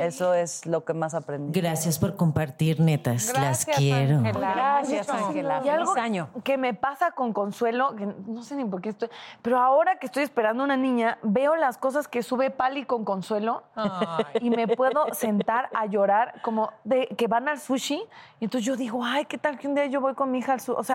Eso 0.00 0.34
es 0.34 0.66
lo 0.66 0.84
que 0.84 0.92
más 0.92 1.14
aprendí. 1.14 1.60
Gracias 1.60 2.00
por 2.00 2.16
compartir, 2.16 2.80
netas. 2.80 3.32
Las 3.32 3.64
quiero. 3.64 4.22
Gracias. 4.22 5.08
Ángela. 5.08 5.62
Y 5.64 5.68
algo 5.68 5.94
Feliz 5.94 6.04
año. 6.04 6.30
que 6.42 6.58
me 6.58 6.74
pasa 6.74 7.12
con 7.12 7.32
Consuelo, 7.32 7.94
que 7.94 8.06
no 8.26 8.42
sé 8.42 8.56
ni 8.56 8.64
por 8.64 8.80
qué 8.80 8.88
estoy, 8.88 9.08
pero 9.40 9.60
ahora 9.60 10.00
que 10.00 10.06
estoy 10.06 10.24
esperando 10.24 10.64
una 10.64 10.76
niña, 10.76 11.18
veo 11.22 11.54
las 11.54 11.78
cosas 11.78 12.08
que 12.08 12.24
sube 12.24 12.50
Pali 12.50 12.86
con 12.86 13.04
Consuelo 13.04 13.62
Ay. 13.76 14.24
y 14.40 14.50
me 14.50 14.66
puedo 14.66 15.14
sentar 15.14 15.68
a 15.72 15.86
llorar 15.86 16.42
como 16.42 16.72
de 16.82 17.06
que 17.06 17.28
van 17.28 17.46
al 17.46 17.60
sushi 17.60 18.02
y 18.40 18.44
entonces 18.46 18.66
yo 18.66 18.74
digo, 18.76 19.04
ay, 19.04 19.26
¿qué 19.26 19.38
tal 19.38 19.58
que 19.58 19.68
un 19.68 19.76
día 19.76 19.86
yo 19.86 20.00
voy 20.00 20.14
con 20.14 20.32
mi 20.32 20.38
hija 20.38 20.54
al 20.54 20.60
sushi? 20.60 20.76
O 20.76 20.82
sea, 20.82 20.94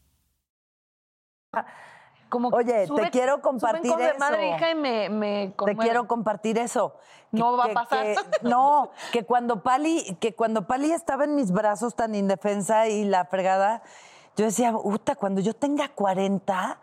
Como 2.29 2.47
Oye, 2.49 2.87
te 2.87 3.09
quiero 3.09 3.41
compartir 3.41 3.93
de 3.93 4.13
madre 4.17 4.47
eso. 4.47 4.55
hija 4.57 4.71
y 4.71 4.75
me, 4.75 5.09
me 5.09 5.53
Te 5.65 5.75
quiero 5.75 6.07
compartir 6.07 6.57
eso. 6.57 6.95
No 7.31 7.57
va 7.57 7.65
a 7.65 7.73
pasar. 7.73 8.05
que- 8.05 8.15
no, 8.47 8.91
que 9.11 9.25
cuando 9.25 9.61
Pali, 9.63 10.17
que 10.21 10.33
cuando 10.33 10.65
Pali 10.65 10.91
estaba 10.93 11.25
en 11.25 11.35
mis 11.35 11.51
brazos 11.51 11.95
tan 11.95 12.15
indefensa 12.15 12.87
y 12.87 13.03
la 13.03 13.25
fregada, 13.25 13.83
yo 14.37 14.45
decía, 14.45 14.73
Uta, 14.75 15.15
cuando 15.15 15.41
yo 15.41 15.53
tenga 15.53 15.89
40, 15.89 16.79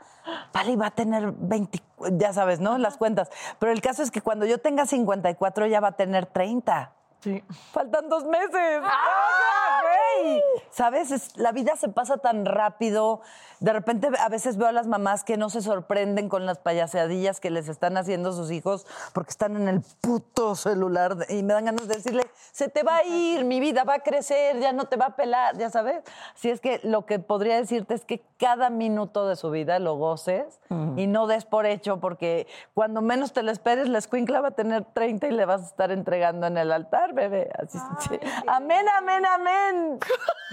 Pali 0.52 0.76
va 0.76 0.88
a 0.88 0.90
tener 0.90 1.32
20, 1.32 1.82
ya 2.12 2.34
sabes, 2.34 2.60
¿no? 2.60 2.76
Las 2.76 2.98
cuentas. 2.98 3.30
Pero 3.58 3.72
el 3.72 3.80
caso 3.80 4.02
es 4.02 4.10
que 4.10 4.20
cuando 4.20 4.44
yo 4.44 4.58
tenga 4.58 4.84
54, 4.84 5.64
ella 5.64 5.80
va 5.80 5.88
a 5.88 5.92
tener 5.92 6.26
30. 6.26 6.92
Sí. 7.20 7.42
Faltan 7.72 8.08
dos 8.08 8.24
meses. 8.24 8.80
¡Ah, 8.82 9.80
güey! 9.82 10.40
¿Sabes? 10.70 11.10
Es- 11.10 11.36
la 11.36 11.52
vida 11.52 11.76
se 11.76 11.88
pasa 11.88 12.18
tan 12.18 12.44
rápido. 12.46 13.20
De 13.60 13.72
repente, 13.72 14.08
a 14.20 14.28
veces 14.28 14.56
veo 14.56 14.68
a 14.68 14.72
las 14.72 14.86
mamás 14.86 15.24
que 15.24 15.36
no 15.36 15.50
se 15.50 15.60
sorprenden 15.62 16.28
con 16.28 16.46
las 16.46 16.58
payaseadillas 16.58 17.40
que 17.40 17.50
les 17.50 17.68
están 17.68 17.96
haciendo 17.96 18.32
sus 18.32 18.52
hijos 18.52 18.86
porque 19.12 19.30
están 19.30 19.56
en 19.56 19.66
el 19.66 19.80
puto 20.00 20.54
celular 20.54 21.16
de- 21.16 21.34
y 21.36 21.42
me 21.42 21.54
dan 21.54 21.64
ganas 21.64 21.88
de 21.88 21.96
decirle, 21.96 22.22
se 22.52 22.68
te 22.68 22.84
va 22.84 22.98
a 22.98 23.04
ir, 23.04 23.44
mi 23.44 23.58
vida 23.58 23.82
va 23.82 23.94
a 23.94 23.98
crecer, 23.98 24.60
ya 24.60 24.72
no 24.72 24.84
te 24.84 24.96
va 24.96 25.06
a 25.06 25.16
pelar, 25.16 25.58
ya 25.58 25.70
sabes. 25.70 26.04
Así 26.36 26.50
es 26.50 26.60
que 26.60 26.80
lo 26.84 27.04
que 27.04 27.18
podría 27.18 27.56
decirte 27.56 27.94
es 27.94 28.04
que 28.04 28.22
cada 28.38 28.70
minuto 28.70 29.26
de 29.26 29.34
su 29.34 29.50
vida 29.50 29.80
lo 29.80 29.96
goces 29.96 30.60
y 30.96 31.08
no 31.08 31.26
des 31.26 31.44
por 31.44 31.66
hecho 31.66 31.98
porque 31.98 32.46
cuando 32.74 33.02
menos 33.02 33.32
te 33.32 33.42
lo 33.42 33.50
esperes, 33.50 33.88
la 33.88 33.98
escuincla 33.98 34.40
va 34.40 34.48
a 34.48 34.52
tener 34.52 34.84
30 34.84 35.26
y 35.26 35.32
le 35.32 35.44
vas 35.46 35.62
a 35.62 35.66
estar 35.66 35.90
entregando 35.90 36.46
en 36.46 36.56
el 36.58 36.70
altar, 36.70 37.07
bebé. 37.12 37.50
Así 37.62 37.78
sí. 38.08 38.18
Amén, 38.46 38.86
amén, 38.96 39.24
amén. 39.26 39.98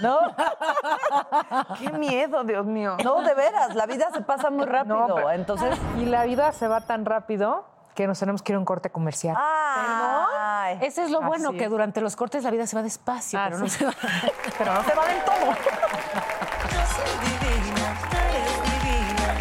¿No? 0.00 0.18
Qué 1.78 1.90
miedo, 1.90 2.44
Dios 2.44 2.66
mío. 2.66 2.96
No, 3.04 3.22
de 3.22 3.34
veras, 3.34 3.74
la 3.74 3.86
vida 3.86 4.10
se 4.12 4.20
pasa 4.22 4.50
muy 4.50 4.64
rápido. 4.66 5.06
No, 5.08 5.14
pero- 5.14 5.30
Entonces, 5.32 5.78
Y 5.98 6.04
la 6.06 6.24
vida 6.24 6.52
se 6.52 6.68
va 6.68 6.80
tan 6.80 7.04
rápido 7.04 7.64
que 7.94 8.06
nos 8.06 8.18
tenemos 8.18 8.42
que 8.42 8.52
ir 8.52 8.56
a 8.56 8.58
un 8.58 8.64
corte 8.66 8.90
comercial. 8.90 9.34
ay, 9.38 10.78
Ese 10.82 11.02
es 11.04 11.10
lo 11.10 11.22
bueno, 11.22 11.52
que 11.52 11.68
durante 11.68 12.00
los 12.02 12.14
cortes 12.14 12.44
la 12.44 12.50
vida 12.50 12.66
se 12.66 12.76
va 12.76 12.82
despacio, 12.82 13.38
Ah, 13.38 13.46
pero 13.48 13.58
no 13.58 13.68
sí. 13.68 13.78
se 13.78 13.86
va. 13.86 13.92
Pero 14.58 14.74
no 14.74 14.82
se 14.84 14.94
va 14.94 15.06
del 15.06 15.22
todo. 15.24 15.46
Yo 15.46 16.80
soy 16.94 17.10
divina, 17.22 17.96
tú 18.10 18.16
eres 18.16 18.62
divina. 18.84 19.34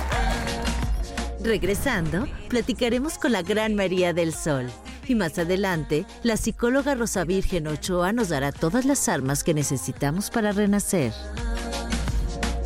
Regresando, 1.44 2.26
platicaremos 2.50 3.18
con 3.18 3.32
la 3.34 3.42
gran 3.42 3.76
María 3.76 4.14
del 4.14 4.34
Sol. 4.34 4.72
Y 5.08 5.14
más 5.14 5.38
adelante, 5.38 6.06
la 6.24 6.36
psicóloga 6.36 6.96
Rosa 6.96 7.24
Virgen 7.26 7.68
Ochoa 7.68 8.12
nos 8.12 8.30
dará 8.30 8.52
todas 8.52 8.86
las 8.86 9.08
armas 9.08 9.44
que 9.44 9.54
necesitamos 9.54 10.32
para 10.32 10.52
renacer. 10.52 11.14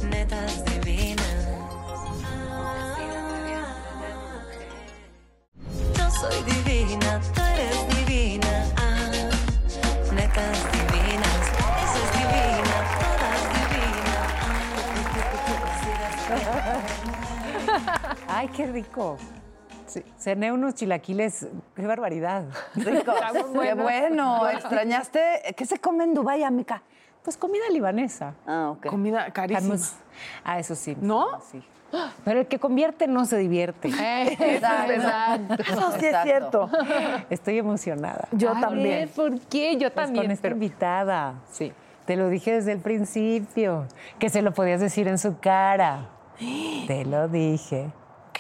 Netas 0.09 0.63
divinas. 0.65 1.25
Yo 5.97 6.09
soy 6.11 6.41
divina, 6.43 7.19
tú 7.35 7.41
eres 7.41 7.97
divina. 7.97 8.65
Ah, 8.77 9.11
netas 10.13 10.57
divinas. 10.71 11.41
Esa 11.83 11.99
es 12.05 12.11
divina, 12.19 12.75
todas 13.01 13.41
divinas. 13.59 14.29
Ah, 18.07 18.15
Ay, 18.29 18.47
qué 18.55 18.65
rico. 18.67 19.17
Cené 20.17 20.51
unos 20.51 20.75
chilaquiles, 20.75 21.47
qué 21.75 21.85
barbaridad. 21.87 22.45
rico. 22.75 23.13
Qué 23.61 23.73
bueno. 23.73 24.47
¿Extrañaste? 24.49 25.53
¿Qué 25.55 25.65
se 25.65 25.79
come 25.79 26.03
en 26.03 26.13
Dubái, 26.13 26.43
amiga? 26.43 26.81
Pues 27.23 27.35
comida 27.37 27.63
libanesa. 27.71 28.33
Ah, 28.47 28.69
ok. 28.71 28.87
Comida 28.87 29.29
carísima. 29.31 29.75
Ah, 30.43 30.59
eso 30.59 30.75
sí. 30.75 30.95
¿No? 31.01 31.41
Sí. 31.51 31.61
Pero 32.23 32.39
el 32.41 32.47
que 32.47 32.59
convierte 32.59 33.07
no 33.07 33.25
se 33.25 33.37
divierte. 33.37 33.87
Exacto. 34.39 35.53
Eso 35.55 35.91
sí 35.91 35.97
es 35.97 36.03
Exacto. 36.03 36.23
cierto. 36.23 36.69
Estoy 37.29 37.57
emocionada. 37.57 38.27
Yo 38.31 38.53
Ay, 38.55 38.61
también. 38.61 39.09
¿Por 39.09 39.39
qué? 39.41 39.73
Yo 39.77 39.91
Pues 39.91 40.05
también. 40.05 40.25
con 40.25 40.31
esta 40.31 40.41
pero- 40.43 40.55
invitada. 40.55 41.33
Sí. 41.51 41.73
Te 42.05 42.15
lo 42.15 42.29
dije 42.29 42.53
desde 42.53 42.71
el 42.71 42.79
principio, 42.79 43.85
que 44.17 44.29
se 44.29 44.41
lo 44.41 44.51
podías 44.53 44.79
decir 44.81 45.07
en 45.07 45.17
su 45.19 45.39
cara. 45.39 46.07
Te 46.87 47.05
lo 47.05 47.27
dije. 47.27 47.91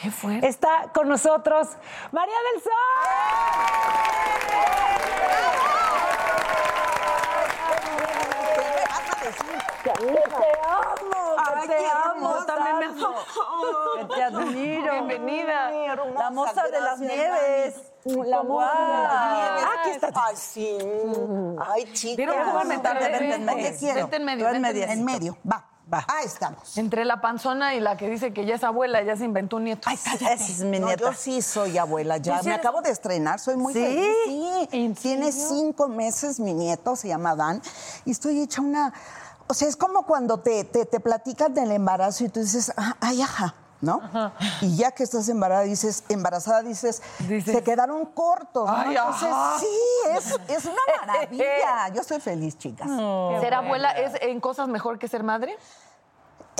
¿Qué 0.01 0.11
fue? 0.11 0.39
Está 0.43 0.89
con 0.93 1.09
nosotros 1.09 1.67
María 2.11 2.35
del 2.53 2.61
Sol. 2.63 4.19
Ay, 11.37 11.67
te 11.67 11.75
qué 11.77 11.85
amo, 11.87 12.29
hermosa. 12.29 12.45
también 12.45 12.79
me 12.79 12.85
amo. 12.85 13.15
Te 14.15 14.23
admiro. 14.23 14.91
Bienvenida. 14.93 15.71
La 16.13 16.29
moza 16.31 16.63
de 16.63 16.81
las 16.81 16.99
nieves. 16.99 17.75
La 18.05 18.43
moza 18.43 18.71
de 18.71 19.03
las 19.03 19.31
nieves. 19.33 19.65
Ah, 19.65 19.75
aquí 19.79 19.89
está. 19.89 20.11
Ay, 20.15 20.35
sí. 20.35 20.77
Ay, 21.59 21.93
chicas. 21.93 22.17
¿Vieron 22.17 22.35
cómo 22.45 22.59
me 22.63 22.69
Vente, 22.69 22.83
tardé? 22.83 23.09
Vente 23.09 23.35
en 23.35 23.45
medio, 23.45 23.67
en 23.67 23.73
vente 23.85 24.15
en 24.15 24.25
medio. 24.25 24.87
En 24.87 25.05
medio. 25.05 25.37
Va, 25.49 25.68
va. 25.91 26.05
Ahí 26.07 26.25
estamos. 26.25 26.77
Entre 26.77 27.05
la 27.05 27.21
panzona 27.21 27.75
y 27.75 27.79
la 27.79 27.97
que 27.97 28.09
dice 28.09 28.33
que 28.33 28.45
ya 28.45 28.55
es 28.55 28.63
abuela, 28.63 29.01
ya 29.03 29.15
se 29.15 29.25
inventó 29.25 29.57
un 29.57 29.65
nieto. 29.65 29.89
Ay, 29.89 29.97
cállate. 30.03 30.33
Esa 30.35 30.51
es 30.51 30.59
mi 30.61 30.79
No, 30.79 30.87
nieta. 30.87 31.03
yo 31.05 31.13
sí 31.13 31.41
soy 31.41 31.77
abuela 31.77 32.17
ya. 32.17 32.37
¿Tú 32.37 32.43
sí 32.43 32.47
Me 32.49 32.53
eres? 32.55 32.65
acabo 32.65 32.81
de 32.81 32.91
estrenar, 32.91 33.39
soy 33.39 33.57
muy 33.57 33.73
¿Sí? 33.73 33.79
feliz. 33.81 34.67
Sí. 34.71 34.95
Tiene 35.01 35.31
cinco 35.31 35.87
meses 35.87 36.39
mi 36.39 36.53
nieto, 36.53 36.95
se 36.95 37.07
llama 37.07 37.35
Dan. 37.35 37.61
Y 38.05 38.11
estoy 38.11 38.39
hecha 38.41 38.61
una... 38.61 38.93
O 39.47 39.53
sea, 39.55 39.67
es 39.67 39.75
como 39.75 40.03
cuando 40.05 40.39
te, 40.41 40.63
te, 40.63 40.85
te 40.85 40.99
platican 40.99 41.53
del 41.55 41.71
embarazo 41.71 42.23
y 42.23 42.29
tú 42.29 42.39
dices, 42.39 42.71
ah, 42.77 42.95
ay, 43.01 43.21
ajá. 43.23 43.55
¿No? 43.81 44.01
Y 44.61 44.75
ya 44.75 44.91
que 44.91 45.03
estás 45.03 45.29
embarazada, 45.29 45.63
dices, 45.63 46.03
embarazada, 46.09 46.61
dices, 46.63 47.01
Dices, 47.19 47.53
se 47.55 47.63
quedaron 47.63 48.05
cortos. 48.07 48.69
¿no? 48.69 48.75
ay, 48.75 48.89
Entonces, 48.95 49.29
ajá. 49.31 49.57
sí, 49.59 49.67
es, 50.09 50.39
es 50.49 50.65
una 50.65 50.81
maravilla. 51.05 51.87
Yo 51.93 52.01
estoy 52.01 52.19
feliz, 52.19 52.57
chicas. 52.57 52.87
¿Ser 52.87 53.53
abuela 53.53 53.91
es 53.91 54.21
en 54.21 54.41
cosas 54.41 54.67
mejor 54.67 54.99
que 54.99 55.07
ser 55.07 55.23
madre? 55.23 55.57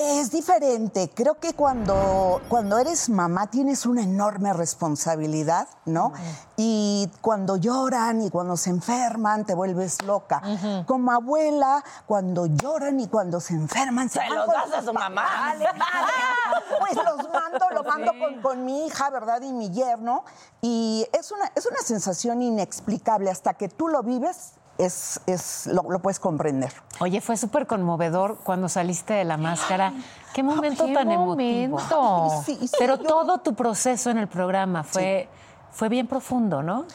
Es 0.01 0.31
diferente. 0.31 1.11
Creo 1.13 1.39
que 1.39 1.53
cuando, 1.53 2.41
cuando 2.47 2.77
eres 2.77 3.09
mamá 3.09 3.47
tienes 3.47 3.85
una 3.85 4.01
enorme 4.01 4.53
responsabilidad, 4.53 5.67
¿no? 5.85 6.13
Y 6.55 7.11
cuando 7.19 7.57
lloran 7.57 8.21
y 8.21 8.29
cuando 8.29 8.55
se 8.55 8.69
enferman 8.69 9.45
te 9.45 9.53
vuelves 9.53 10.01
loca. 10.03 10.41
Como 10.85 11.11
abuela, 11.11 11.83
cuando 12.05 12.45
lloran 12.45 12.99
y 13.01 13.07
cuando 13.07 13.41
se 13.41 13.55
enferman 13.55 14.09
se, 14.09 14.19
van 14.19 14.35
los 14.35 14.47
das 14.47 14.73
a 14.73 14.81
su 14.83 14.93
mamá. 14.93 15.23
Vale, 15.23 15.65
madre. 15.65 16.13
Pues 16.79 16.95
los 16.95 17.29
mando, 17.33 17.65
lo 17.73 17.83
mando 17.83 18.11
con, 18.17 18.41
con 18.41 18.65
mi 18.65 18.85
hija, 18.85 19.09
¿verdad? 19.09 19.41
Y 19.41 19.51
mi 19.51 19.69
yerno. 19.69 20.23
Y 20.61 21.05
es 21.11 21.31
una, 21.33 21.51
es 21.55 21.65
una 21.65 21.79
sensación 21.79 22.41
inexplicable. 22.41 23.29
Hasta 23.29 23.53
que 23.55 23.67
tú 23.67 23.89
lo 23.89 24.01
vives, 24.03 24.53
es, 24.79 25.19
es, 25.27 25.67
lo, 25.67 25.83
lo 25.83 25.99
puedes 25.99 26.19
comprender. 26.19 26.73
Oye, 26.99 27.21
fue 27.21 27.37
súper 27.37 27.67
conmovedor 27.67 28.39
cuando 28.43 28.67
saliste 28.69 29.13
de 29.13 29.25
la 29.25 29.37
máscara. 29.37 29.93
Qué 30.33 30.41
momento 30.43 30.85
qué 30.85 30.93
tan 30.93 31.07
momento. 31.07 31.79
emotivo. 31.89 32.43
Sí, 32.45 32.55
sí, 32.61 32.71
Pero 32.77 32.97
yo- 32.97 33.03
todo 33.03 33.39
tu 33.39 33.55
proceso 33.55 34.09
en 34.11 34.17
el 34.19 34.27
programa 34.27 34.83
fue, 34.83 35.27
fue 35.71 35.89
bien 35.89 36.07
profundo, 36.07 36.61
¿no? 36.61 36.85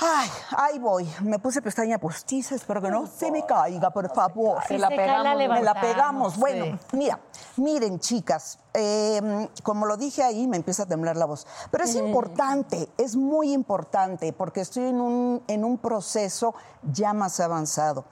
Ay, 0.00 0.28
ahí 0.56 0.78
voy. 0.78 1.08
Me 1.22 1.38
puse 1.38 1.60
pestaña 1.62 1.98
postiza, 1.98 2.54
espero 2.54 2.80
que 2.80 2.90
no 2.90 3.06
se 3.06 3.32
me 3.32 3.44
caiga, 3.44 3.90
por 3.90 4.14
favor. 4.14 4.62
Se 4.68 4.78
la 4.78 4.90
Me 4.90 5.62
la 5.62 5.80
pegamos. 5.80 6.36
Bueno, 6.36 6.78
mira, 6.92 7.18
miren, 7.58 8.00
chicas, 8.00 8.58
eh, 8.74 9.48
como 9.62 9.86
lo 9.86 9.96
dije 9.96 10.22
ahí, 10.22 10.46
me 10.46 10.56
empieza 10.56 10.84
a 10.84 10.86
temblar 10.86 11.16
la 11.16 11.26
voz. 11.26 11.46
Pero 11.70 11.84
es 11.84 11.94
importante, 11.94 12.88
es 12.98 13.16
muy 13.16 13.52
importante, 13.52 14.32
porque 14.32 14.60
estoy 14.60 14.86
en 14.86 15.00
un, 15.00 15.42
en 15.46 15.64
un 15.64 15.78
proceso 15.78 16.54
ya 16.92 17.12
más 17.12 17.40
avanzado. 17.40 18.04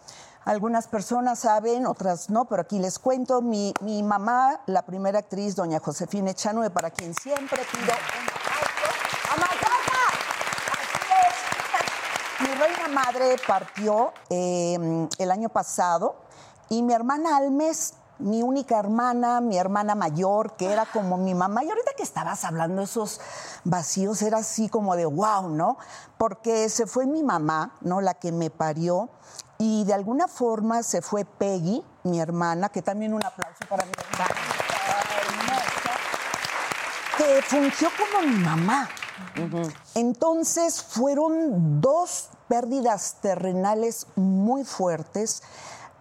Algunas 0.44 0.86
personas 0.86 1.40
saben, 1.40 1.86
otras 1.86 2.30
no, 2.30 2.44
pero 2.44 2.62
aquí 2.62 2.78
les 2.78 2.98
cuento. 2.98 3.42
Mi, 3.42 3.74
mi 3.80 4.02
mamá, 4.02 4.60
la 4.66 4.82
primera 4.82 5.18
actriz, 5.18 5.56
doña 5.56 5.80
Josefina 5.80 6.30
Echanue, 6.30 6.70
para 6.70 6.90
quien 6.90 7.14
siempre 7.14 7.62
pido 7.72 7.92
un. 7.92 8.46
Mi 12.38 12.48
reina 12.48 12.88
madre 12.88 13.36
partió 13.46 14.12
eh, 14.28 15.08
el 15.18 15.30
año 15.30 15.48
pasado 15.48 16.16
y 16.68 16.82
mi 16.82 16.92
hermana 16.92 17.38
Almes, 17.38 17.94
mi 18.18 18.42
única 18.42 18.78
hermana, 18.78 19.40
mi 19.40 19.56
hermana 19.56 19.94
mayor, 19.94 20.56
que 20.56 20.72
era 20.72 20.86
como 20.86 21.16
mi 21.16 21.34
mamá, 21.34 21.64
y 21.64 21.68
ahorita 21.68 21.92
que 21.96 22.02
estabas 22.02 22.44
hablando 22.44 22.76
de 22.76 22.84
esos 22.84 23.20
vacíos, 23.64 24.22
era 24.22 24.38
así 24.38 24.68
como 24.68 24.96
de 24.96 25.06
wow, 25.06 25.48
¿no? 25.48 25.76
Porque 26.18 26.68
se 26.68 26.86
fue 26.86 27.06
mi 27.06 27.22
mamá, 27.22 27.74
¿no? 27.80 28.00
La 28.00 28.14
que 28.14 28.32
me 28.32 28.50
parió, 28.50 29.08
y 29.58 29.84
de 29.84 29.94
alguna 29.94 30.28
forma 30.28 30.82
se 30.82 31.02
fue 31.02 31.24
Peggy, 31.24 31.84
mi 32.04 32.20
hermana, 32.20 32.68
que 32.68 32.82
también 32.82 33.14
un 33.14 33.24
aplauso 33.24 33.64
para 33.68 33.84
mi 33.84 33.92
hermana. 33.92 34.34
que 37.16 37.42
fungió 37.42 37.88
como 37.96 38.26
mi 38.26 38.36
mamá. 38.36 38.88
Entonces 39.94 40.82
fueron 40.82 41.80
dos 41.80 42.28
pérdidas 42.48 43.16
terrenales 43.20 44.06
muy 44.14 44.64
fuertes. 44.64 45.42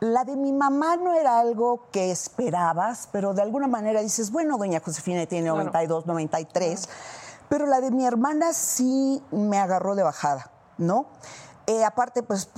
La 0.05 0.23
de 0.23 0.35
mi 0.35 0.53
mamá 0.53 0.97
no 0.97 1.15
era 1.15 1.39
algo 1.39 1.87
que 1.91 2.11
esperabas, 2.11 3.09
pero 3.11 3.33
de 3.33 3.41
alguna 3.41 3.67
manera 3.67 4.01
dices, 4.01 4.31
bueno, 4.31 4.59
doña 4.59 4.79
Josefina 4.79 5.25
tiene 5.25 5.47
92, 5.47 6.05
93, 6.05 6.87
pero 7.49 7.65
la 7.65 7.81
de 7.81 7.89
mi 7.89 8.05
hermana 8.05 8.53
sí 8.53 9.23
me 9.31 9.57
agarró 9.57 9.95
de 9.95 10.03
bajada, 10.03 10.51
¿no? 10.77 11.07
Eh, 11.65 11.83
aparte, 11.83 12.21
pues 12.21 12.49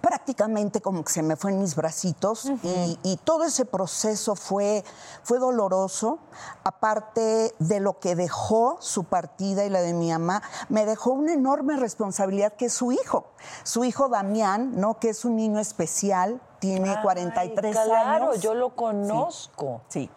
prácticamente 0.00 0.80
como 0.80 1.04
que 1.04 1.12
se 1.12 1.22
me 1.22 1.36
fue 1.36 1.50
en 1.52 1.60
mis 1.60 1.76
bracitos 1.76 2.50
y, 2.62 2.98
y 3.02 3.16
todo 3.18 3.44
ese 3.44 3.64
proceso 3.64 4.34
fue, 4.34 4.84
fue 5.22 5.38
doloroso. 5.38 6.18
Aparte 6.64 7.54
de 7.58 7.80
lo 7.80 7.98
que 7.98 8.16
dejó 8.16 8.76
su 8.80 9.04
partida 9.04 9.64
y 9.64 9.70
la 9.70 9.80
de 9.80 9.92
mi 9.92 10.10
mamá, 10.10 10.42
me 10.68 10.86
dejó 10.86 11.10
una 11.10 11.32
enorme 11.32 11.76
responsabilidad 11.76 12.54
que 12.54 12.66
es 12.66 12.72
su 12.72 12.92
hijo. 12.92 13.26
Su 13.64 13.84
hijo 13.84 14.08
Damián, 14.08 14.80
¿no? 14.80 14.98
Que 14.98 15.10
es 15.10 15.24
un 15.24 15.36
niño 15.36 15.58
especial, 15.58 16.40
tiene 16.58 16.96
43 17.02 17.76
claro, 17.76 18.26
años. 18.26 18.40
yo 18.40 18.54
lo 18.54 18.74
conozco. 18.76 19.82
Sí. 19.88 20.10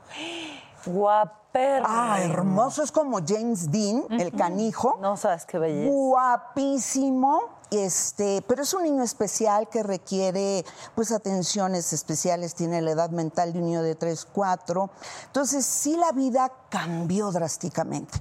Guaperro. 0.86 1.86
Ah, 1.88 2.20
hermoso, 2.22 2.84
es 2.84 2.92
como 2.92 3.20
James 3.26 3.72
Dean, 3.72 4.04
el 4.12 4.32
canijo. 4.32 4.98
No 5.02 5.18
sabes 5.18 5.46
qué 5.46 5.58
belleza. 5.58 5.92
Guapísimo. 5.92 7.55
Este, 7.71 8.43
pero 8.47 8.63
es 8.63 8.73
un 8.73 8.84
niño 8.84 9.04
especial 9.04 9.67
que 9.69 9.82
requiere 9.82 10.63
pues 10.93 11.12
atenciones 11.12 11.93
especiales, 11.93 12.54
tiene 12.54 12.82
la 12.82 12.91
edad 12.91 13.10
mental 13.10 13.54
de 13.54 13.60
un 13.60 13.65
niño 13.65 13.82
de 13.82 13.95
3, 13.95 14.28
4. 14.32 14.89
Entonces, 15.25 15.65
sí 15.65 15.97
la 15.97 16.12
vida 16.12 16.51
cambió 16.69 17.32
drásticamente. 17.32 18.19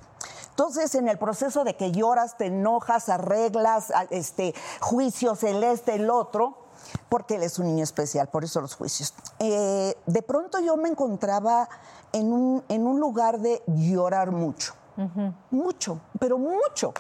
Entonces, 0.51 0.95
en 0.95 1.09
el 1.09 1.19
proceso 1.19 1.65
de 1.65 1.77
que 1.77 1.93
lloras, 1.93 2.39
te 2.39 2.47
enojas, 2.47 3.09
arreglas, 3.09 3.93
este, 4.11 4.55
juicios, 4.81 5.43
el 5.43 5.63
este, 5.65 5.97
el 5.97 6.09
otro, 6.09 6.57
porque 7.09 7.37
él 7.37 7.43
es 7.43 7.59
un 7.59 7.67
niño 7.67 7.85
especial, 7.85 8.29
por 8.29 8.45
eso 8.45 8.61
los 8.61 8.75
juicios. 8.77 9.13
Eh, 9.41 9.97
de 10.07 10.23
pronto 10.23 10.61
yo 10.61 10.77
me 10.77 10.89
encontraba 10.89 11.69
en 12.13 12.33
un 12.33 13.01
lugar 13.01 13.41
de 13.41 13.63
llorar 13.67 14.31
mucho. 14.31 14.75
Mucho, 15.51 16.01
pero 16.19 16.39
mucho. 16.39 16.93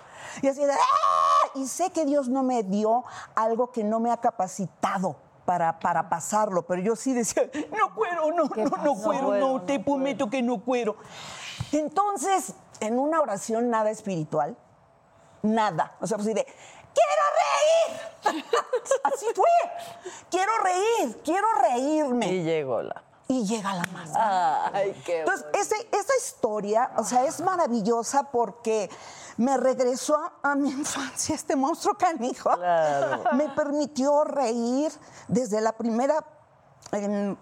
Y 0.42 0.48
así 0.48 0.64
de, 0.64 0.72
¡ah! 0.72 1.48
Y 1.54 1.66
sé 1.66 1.90
que 1.90 2.04
Dios 2.04 2.28
no 2.28 2.42
me 2.42 2.62
dio 2.62 3.04
algo 3.34 3.70
que 3.70 3.84
no 3.84 4.00
me 4.00 4.10
ha 4.10 4.16
capacitado 4.16 5.16
para, 5.44 5.78
para 5.78 6.08
pasarlo, 6.08 6.62
pero 6.62 6.82
yo 6.82 6.96
sí 6.96 7.12
decía, 7.12 7.48
no 7.78 7.94
puedo, 7.94 8.30
no, 8.32 8.44
no, 8.44 8.64
no 8.82 8.94
puedo, 8.96 9.34
no, 9.36 9.62
te 9.62 9.78
prometo 9.78 10.28
que 10.28 10.42
no 10.42 10.58
puedo. 10.58 10.96
Entonces, 11.72 12.54
en 12.80 12.98
una 12.98 13.20
oración 13.20 13.70
nada 13.70 13.90
espiritual, 13.90 14.56
nada, 15.42 15.96
o 16.00 16.06
sea, 16.06 16.16
pues 16.16 16.34
de, 16.34 16.46
quiero 16.94 18.34
reír. 18.34 18.44
así 19.04 19.26
fue, 19.34 20.12
quiero 20.30 20.52
reír, 20.58 21.20
quiero 21.24 21.46
reírme. 21.60 22.26
Y 22.26 22.42
llegó 22.42 22.82
la. 22.82 23.02
Y 23.34 23.44
llega 23.46 23.74
la 23.74 23.82
masa. 23.92 24.66
Ay, 24.72 24.92
qué 25.04 25.20
Entonces, 25.20 25.46
ese- 25.54 25.88
esa 25.92 26.12
historia, 26.24 26.90
o 26.96 27.04
sea, 27.04 27.24
es 27.24 27.40
maravillosa 27.40 28.30
porque 28.30 28.88
me 29.38 29.56
regresó 29.56 30.16
a 30.42 30.54
mi 30.54 30.70
infancia 30.82 31.34
este 31.34 31.56
monstruo 31.56 31.94
canijo. 31.98 32.50
Me 33.32 33.48
permitió 33.56 34.22
reír 34.24 34.92
desde 35.28 35.60
la 35.60 35.72
primera 35.72 36.24
em, 36.92 37.36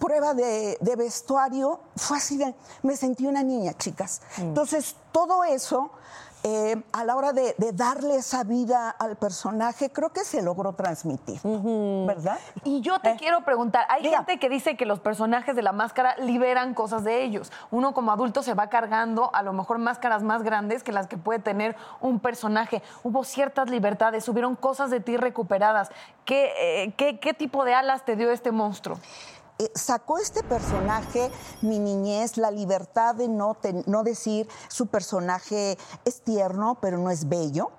prueba 0.00 0.34
de, 0.34 0.76
de 0.80 0.96
vestuario. 0.96 1.80
Fue 1.96 2.16
así 2.16 2.36
de, 2.36 2.54
me 2.82 2.96
sentí 2.96 3.26
una 3.26 3.42
niña, 3.42 3.74
chicas. 3.74 4.22
Entonces, 4.38 4.96
todo 5.12 5.44
eso 5.44 5.90
eh, 6.44 6.76
a 6.92 7.04
la 7.04 7.16
hora 7.16 7.32
de, 7.32 7.54
de 7.58 7.72
darle 7.72 8.16
esa 8.16 8.44
vida 8.44 8.90
al 8.90 9.16
personaje, 9.16 9.90
creo 9.90 10.10
que 10.10 10.24
se 10.24 10.40
logró 10.42 10.72
transmitir, 10.72 11.40
¿verdad? 11.42 12.38
Y 12.64 12.80
yo 12.80 12.98
te 13.00 13.10
Eh, 13.10 13.16
quiero 13.18 13.44
preguntar, 13.44 13.84
hay 13.88 14.02
diga. 14.02 14.18
gente 14.18 14.38
que 14.38 14.48
dice 14.48 14.76
que 14.76 14.86
los 14.86 15.00
personajes 15.00 15.56
de 15.56 15.62
la 15.62 15.72
máscara 15.72 16.16
liberan 16.18 16.74
cosas 16.74 17.02
de 17.04 17.24
ellos. 17.24 17.50
Uno 17.70 17.92
como 17.94 18.12
adulto 18.12 18.42
se 18.42 18.54
va 18.54 18.68
cargando 18.68 19.30
a 19.34 19.42
lo 19.42 19.52
mejor 19.52 19.78
máscaras 19.78 20.22
más 20.22 20.42
grandes 20.42 20.82
que 20.82 20.92
las 20.92 21.06
que 21.08 21.16
puede 21.16 21.40
tener 21.40 21.76
un 22.00 22.20
personaje. 22.20 22.82
Hubo 23.02 23.24
ciertas 23.24 23.68
libertades, 23.68 24.28
hubieron 24.28 24.54
cosas 24.56 24.90
de 24.90 25.00
ti 25.00 25.16
recuperadas. 25.16 25.90
¿Qué, 26.24 26.52
eh, 26.84 26.92
qué, 26.96 27.18
qué 27.18 27.34
tipo 27.34 27.64
de 27.64 27.74
alas 27.74 28.04
te 28.04 28.14
dio 28.16 28.30
este 28.30 28.52
monstruo? 28.52 28.98
Eh, 29.58 29.70
sacó 29.74 30.18
este 30.18 30.42
personaje, 30.42 31.30
mi 31.62 31.78
niñez, 31.78 32.36
la 32.36 32.50
libertad 32.50 33.14
de 33.14 33.28
no, 33.28 33.56
no 33.86 34.02
decir 34.04 34.48
su 34.68 34.86
personaje 34.86 35.76
es 36.04 36.20
tierno, 36.22 36.78
pero 36.80 36.98
no 36.98 37.10
es 37.10 37.28
bello, 37.28 37.70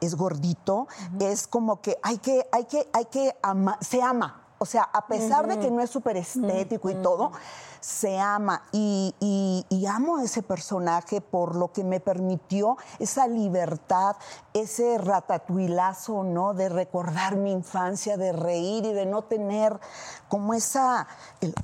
es 0.00 0.14
gordito, 0.14 0.88
es 1.18 1.46
como 1.46 1.80
que 1.80 1.98
hay 2.02 2.18
que, 2.18 2.46
hay 2.52 2.64
que, 2.64 2.88
hay 2.92 3.04
que 3.06 3.36
ama- 3.42 3.78
se 3.80 4.02
ama. 4.02 4.46
O 4.62 4.66
sea, 4.66 4.82
a 4.82 5.06
pesar 5.06 5.46
de 5.46 5.58
que 5.58 5.70
no 5.70 5.80
es 5.80 5.88
súper 5.88 6.18
estético 6.18 6.90
y 6.90 6.94
todo, 6.96 7.32
se 7.80 8.18
ama. 8.20 8.62
Y, 8.72 9.14
y- 9.18 9.64
y 9.70 9.86
amo 9.86 10.18
a 10.18 10.22
ese 10.24 10.42
personaje 10.42 11.22
por 11.22 11.56
lo 11.56 11.72
que 11.72 11.82
me 11.82 11.98
permitió 11.98 12.76
esa 12.98 13.26
libertad, 13.26 14.16
ese 14.52 14.98
ratatuilazo, 14.98 16.24
¿no? 16.24 16.52
De 16.52 16.68
recordar 16.68 17.36
mi 17.36 17.52
infancia, 17.52 18.18
de 18.18 18.32
reír 18.32 18.84
y 18.84 18.92
de 18.92 19.06
no 19.06 19.22
tener 19.22 19.80
como 20.28 20.52
esa. 20.52 21.06
el- 21.40 21.54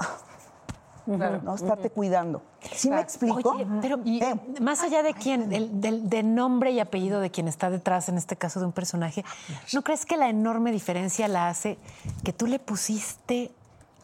¿no? 1.06 1.54
Estarte 1.54 1.90
cuidando. 1.90 2.42
¿Sí 2.72 2.90
me 2.90 3.00
explico? 3.00 3.50
Oye, 3.50 3.66
pero 3.80 3.98
Eh, 4.04 4.34
más 4.60 4.82
allá 4.82 5.02
de 5.02 5.14
quién, 5.14 5.48
del, 5.48 5.80
del- 5.80 6.08
de 6.10 6.22
nombre 6.22 6.72
y 6.72 6.80
apellido 6.80 7.20
de 7.20 7.30
quien 7.30 7.46
está 7.48 7.70
detrás, 7.70 8.08
en 8.08 8.18
este 8.18 8.36
caso 8.36 8.58
de 8.60 8.66
un 8.66 8.72
personaje, 8.72 9.24
¿no 9.72 9.82
crees 9.82 10.04
que 10.04 10.16
la 10.16 10.28
enorme 10.28 10.72
diferencia 10.72 11.28
la 11.28 11.48
hace 11.48 11.78
que 12.24 12.32
tú 12.32 12.46
le 12.46 12.58
pusiste 12.58 13.52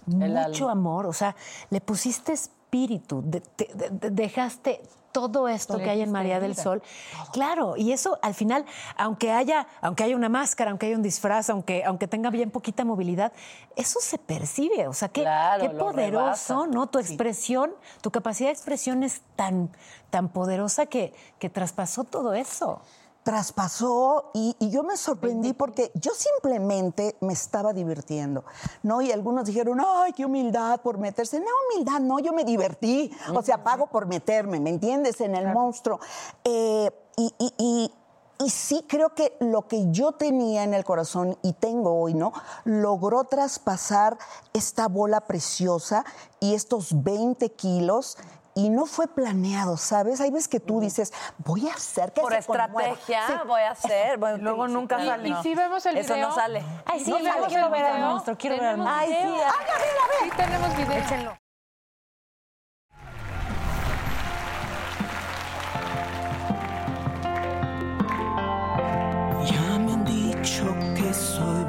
mucho 0.06 0.68
amor? 0.68 1.06
O 1.06 1.12
sea, 1.12 1.34
le 1.70 1.80
pusiste 1.80 2.32
espíritu, 2.32 3.22
de- 3.24 3.40
te- 3.40 3.70
de- 3.74 3.90
de- 3.90 4.10
dejaste 4.10 4.80
todo 5.12 5.48
esto 5.48 5.78
que 5.78 5.90
hay 5.90 6.00
en 6.02 6.10
María 6.10 6.40
del. 6.40 6.56
Sol. 6.56 6.82
Claro, 7.32 7.76
y 7.76 7.92
eso 7.92 8.18
al 8.22 8.34
final, 8.34 8.64
aunque 8.96 9.32
haya, 9.32 9.66
aunque 9.80 10.04
haya 10.04 10.16
una 10.16 10.28
máscara, 10.28 10.70
aunque 10.70 10.86
haya 10.86 10.96
un 10.96 11.02
disfraz, 11.02 11.50
aunque, 11.50 11.84
aunque 11.84 12.06
tenga 12.06 12.30
bien 12.30 12.50
poquita 12.50 12.84
movilidad, 12.84 13.32
eso 13.76 14.00
se 14.00 14.18
percibe. 14.18 14.86
O 14.88 14.92
sea, 14.92 15.08
qué, 15.08 15.22
Claro, 15.22 15.62
qué 15.62 15.70
poderoso. 15.70 16.66
¿no? 16.66 16.88
Tu 16.88 16.98
expresión, 16.98 17.72
tu 18.00 18.10
capacidad 18.10 18.48
de 18.48 18.54
expresión 18.54 19.02
es 19.02 19.22
tan, 19.36 19.70
tan 20.10 20.28
poderosa 20.28 20.86
que, 20.86 21.14
que 21.38 21.48
traspasó 21.48 22.04
todo 22.04 22.34
eso. 22.34 22.80
Traspasó 23.22 24.30
y, 24.34 24.56
y 24.58 24.70
yo 24.70 24.82
me 24.82 24.96
sorprendí 24.96 25.52
porque 25.52 25.90
yo 25.94 26.12
simplemente 26.14 27.16
me 27.20 27.32
estaba 27.32 27.72
divirtiendo, 27.72 28.44
¿no? 28.82 29.00
Y 29.02 29.12
algunos 29.12 29.44
dijeron, 29.46 29.80
ay, 29.84 30.12
qué 30.12 30.24
humildad 30.24 30.80
por 30.80 30.98
meterse. 30.98 31.38
No, 31.40 31.46
humildad, 31.74 32.00
no, 32.00 32.18
yo 32.18 32.32
me 32.32 32.44
divertí. 32.44 33.10
O 33.34 33.42
sea, 33.42 33.62
pago 33.62 33.86
por 33.86 34.06
meterme, 34.06 34.60
¿me 34.60 34.70
entiendes? 34.70 35.20
En 35.20 35.34
el 35.34 35.52
monstruo. 35.52 36.00
Eh, 36.44 36.90
y, 37.16 37.34
y- 37.38 37.54
y- 37.58 37.92
y 38.44 38.50
sí 38.50 38.84
creo 38.88 39.14
que 39.14 39.36
lo 39.38 39.68
que 39.68 39.92
yo 39.92 40.10
tenía 40.12 40.64
en 40.64 40.74
el 40.74 40.84
corazón 40.84 41.38
y 41.42 41.52
tengo 41.52 42.00
hoy, 42.00 42.14
¿no? 42.14 42.32
Logró 42.64 43.22
traspasar 43.24 44.18
esta 44.52 44.88
bola 44.88 45.20
preciosa 45.20 46.04
y 46.40 46.54
estos 46.54 47.04
20 47.04 47.52
kilos. 47.52 48.16
Y 48.54 48.68
no 48.68 48.84
fue 48.84 49.06
planeado, 49.08 49.76
¿sabes? 49.78 50.20
Hay 50.20 50.30
veces 50.30 50.46
que 50.48 50.60
tú 50.60 50.80
dices, 50.80 51.12
voy 51.38 51.68
a 51.68 51.72
hacer 51.72 52.12
que 52.12 52.20
Por 52.20 52.32
se 52.32 52.40
estrategia 52.40 53.26
Sí. 53.26 53.32
voy 53.46 53.62
a 53.62 53.70
hacer. 53.70 54.18
bueno, 54.18 54.36
Luego 54.38 54.66
sí, 54.66 54.72
nunca 54.74 54.96
claro, 54.96 55.10
sale. 55.22 55.28
Y 55.30 55.34
si 55.42 55.54
vemos 55.54 55.86
el 55.86 55.96
Eso 55.96 56.14
video. 56.14 56.28
no 56.28 56.34
sale. 56.34 56.62
Ay, 56.84 57.00
sí, 57.02 57.10
No 57.10 57.18
yo 57.18 57.24
vemos 57.24 57.46
quiero 57.48 57.66
el 57.66 57.72
ver 57.72 57.84
al 57.86 57.96
video. 57.96 58.08
monstruo, 58.10 58.36
quiero 58.36 58.56
ver 58.56 58.66
al 58.66 58.76
monstruo. 58.76 59.00
Ay, 59.00 59.08
sí, 59.10 59.40
ah, 59.46 59.52
Sí, 60.24 60.30
tenemos 60.36 60.76
video. 60.76 60.98
Échenlo. 60.98 61.36
Ya 69.44 69.78
me 69.78 69.92
han 69.92 70.04
dicho 70.04 70.64
que 70.96 71.12
soy 71.12 71.64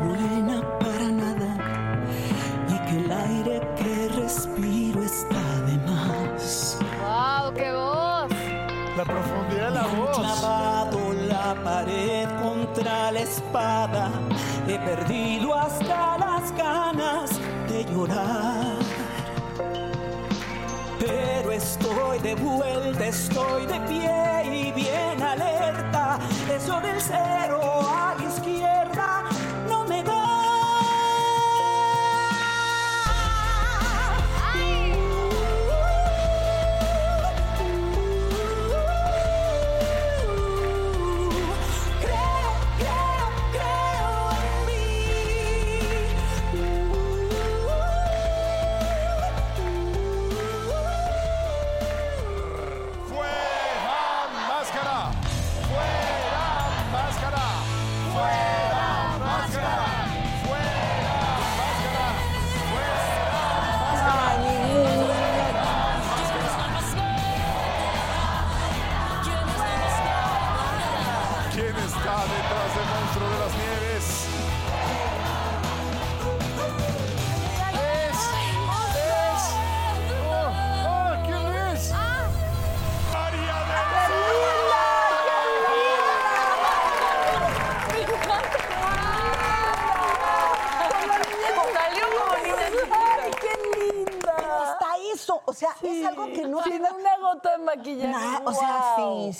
He 13.85 14.79
perdido 14.79 15.53
hasta 15.53 16.17
las 16.17 16.55
ganas 16.55 17.31
de 17.67 17.83
llorar. 17.83 18.77
Pero 20.97 21.51
estoy 21.51 22.19
de 22.19 22.33
vuelta, 22.35 23.05
estoy 23.05 23.65
de 23.65 23.79
pie 23.81 24.45
y 24.45 24.71
bien 24.71 25.21
alerta. 25.21 26.17
Eso 26.49 26.79
del 26.79 27.01
cero 27.01 27.59
a 27.85 28.15
la 28.17 28.23
izquierda 28.23 28.92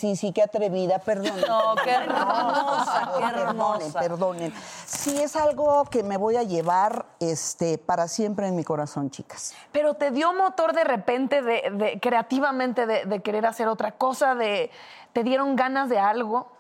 sí, 0.04 0.18
sí, 0.18 0.34
qué 0.34 0.42
atrevida, 0.44 1.00
perdón. 1.00 1.32
No, 1.48 1.76
qué 1.82 1.92
hermosa, 1.92 3.12
qué 3.16 3.22
Perdonen, 3.22 3.48
hermosa. 3.48 4.00
perdonen. 4.02 4.54
Sí, 4.86 5.18
es 5.22 5.38
algo 5.38 5.86
que 5.86 6.04
me 6.04 6.18
voy 6.18 6.36
a 6.36 6.44
llevar 6.44 7.06
este, 7.22 7.78
para 7.78 8.10
siempre 8.10 8.48
en 8.50 8.56
mi 8.58 8.66
corazón, 8.66 9.10
chicas. 9.12 9.54
Pero 9.72 9.94
te 9.94 10.12
dio 10.12 10.34
motor 10.34 10.74
de 10.74 10.84
repente, 10.84 11.42
de, 11.42 11.70
de- 11.72 12.00
creativamente, 12.02 12.86
de, 12.86 13.06
de 13.06 13.22
querer 13.22 13.46
hacer 13.46 13.70
otra 13.70 13.94
cosa, 13.94 14.36
de, 14.36 14.72
te 15.14 15.24
dieron 15.24 15.56
ganas 15.56 15.88
de 15.88 16.00
algo. 16.00 16.52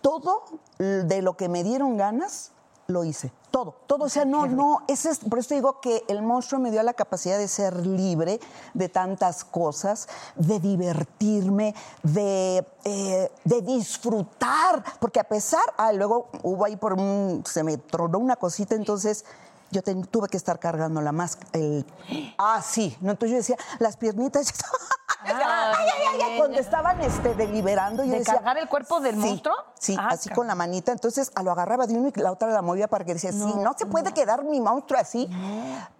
Todo 0.00 0.44
de 0.78 1.20
lo 1.20 1.36
que 1.36 1.50
me 1.50 1.62
dieron 1.62 1.98
ganas, 1.98 2.52
lo 2.86 3.04
hice. 3.04 3.32
Todo, 3.50 3.74
todo. 3.86 4.04
O 4.04 4.08
sea, 4.08 4.24
no, 4.24 4.46
no, 4.46 4.82
ese 4.86 5.10
es, 5.10 5.18
por 5.20 5.38
eso 5.38 5.54
digo 5.54 5.80
que 5.80 6.04
el 6.08 6.22
monstruo 6.22 6.60
me 6.60 6.70
dio 6.70 6.82
la 6.82 6.94
capacidad 6.94 7.38
de 7.38 7.48
ser 7.48 7.86
libre 7.86 8.38
de 8.74 8.88
tantas 8.88 9.44
cosas, 9.44 10.08
de 10.34 10.60
divertirme, 10.60 11.74
de, 12.02 12.66
eh, 12.84 13.32
de 13.44 13.62
disfrutar. 13.62 14.84
Porque 15.00 15.20
a 15.20 15.24
pesar, 15.24 15.64
ah, 15.78 15.92
luego 15.92 16.28
hubo 16.42 16.64
ahí 16.64 16.76
por 16.76 16.92
un, 16.94 17.42
se 17.46 17.62
me 17.62 17.78
tronó 17.78 18.18
una 18.18 18.36
cosita, 18.36 18.74
entonces 18.74 19.24
yo 19.70 19.82
tuve 19.82 20.28
que 20.28 20.36
estar 20.36 20.58
cargando 20.58 21.00
la 21.00 21.12
máscara. 21.12 21.48
El... 21.52 21.84
Ah, 22.38 22.62
sí. 22.62 22.96
No, 23.00 23.10
entonces 23.12 23.30
yo 23.30 23.36
decía, 23.38 23.56
las 23.78 23.96
piernitas. 23.96 24.52
ay, 25.24 25.32
ay, 25.34 25.88
ay, 26.14 26.20
ay, 26.22 26.38
cuando 26.38 26.58
estaban 26.58 27.00
este, 27.00 27.34
deliberando, 27.34 28.04
yo 28.04 28.12
¿De 28.12 28.18
decía. 28.18 28.34
cargar 28.34 28.58
el 28.58 28.68
cuerpo 28.68 29.00
del 29.00 29.14
sí, 29.16 29.20
monstruo? 29.20 29.54
Sí, 29.78 29.96
Ah, 29.98 30.08
así 30.12 30.30
con 30.30 30.46
la 30.46 30.54
manita. 30.54 30.92
Entonces 30.92 31.32
a 31.34 31.42
lo 31.42 31.50
agarraba 31.50 31.86
de 31.86 31.94
uno 31.94 32.12
y 32.14 32.20
la 32.20 32.30
otra 32.32 32.48
la 32.48 32.62
movía 32.62 32.86
para 32.88 33.04
que 33.04 33.14
decía, 33.14 33.32
sí, 33.32 33.38
no 33.56 33.74
se 33.76 33.86
puede 33.86 34.12
quedar 34.12 34.44
mi 34.44 34.60
monstruo 34.60 35.00
así. 35.00 35.28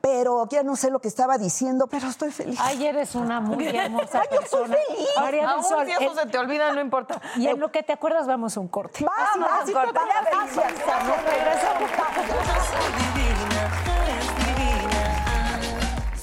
Pero 0.00 0.48
ya 0.48 0.62
no 0.62 0.76
sé 0.76 0.90
lo 0.90 1.00
que 1.00 1.08
estaba 1.08 1.36
diciendo, 1.38 1.86
pero 1.88 2.06
estoy 2.08 2.30
feliz. 2.30 2.58
Ay, 2.62 2.86
eres 2.86 3.14
una 3.14 3.40
muy 3.40 3.66
hermosa 3.66 4.20
Ay, 4.20 4.28
yo 4.32 4.38
persona. 4.40 4.76
feliz. 4.86 5.08
María 5.16 5.48
del 5.54 5.64
Sol. 5.64 5.86
si 5.86 5.92
eso 5.92 6.14
se 6.14 6.26
te 6.26 6.38
olvida, 6.38 6.72
no 6.72 6.80
importa. 6.80 7.20
y 7.36 7.48
en 7.48 7.58
lo 7.58 7.72
que 7.72 7.82
te 7.82 7.92
acuerdas, 7.92 8.26
vamos 8.26 8.56
a 8.56 8.60
un 8.60 8.68
corte. 8.68 9.04
Vamos, 9.04 9.48
total, 9.66 9.92
ya 9.94 10.30
gracias. 10.30 10.56
venimos. 10.56 10.84
Gracias, 10.86 11.24
regresamos. 11.24 13.15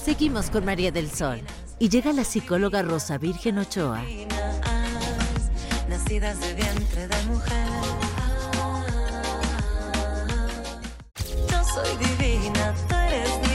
Seguimos 0.04 0.50
con 0.50 0.66
María 0.66 0.92
del 0.92 1.10
Sol. 1.10 1.40
Y 1.80 1.88
llega 1.88 2.12
la 2.12 2.26
psicóloga 2.26 2.82
Rosa 2.82 3.18
Virgen 3.18 3.58
Ochoa. 3.58 4.04
nacidas 5.88 6.40
de 6.42 6.54
vientre 6.56 7.08
de 7.08 7.24
mujer. 7.28 7.68
Yo 11.50 11.64
soy 11.64 11.98
divina, 11.98 12.76
tú 12.90 12.96
eres 12.96 13.30
divina. 13.50 13.54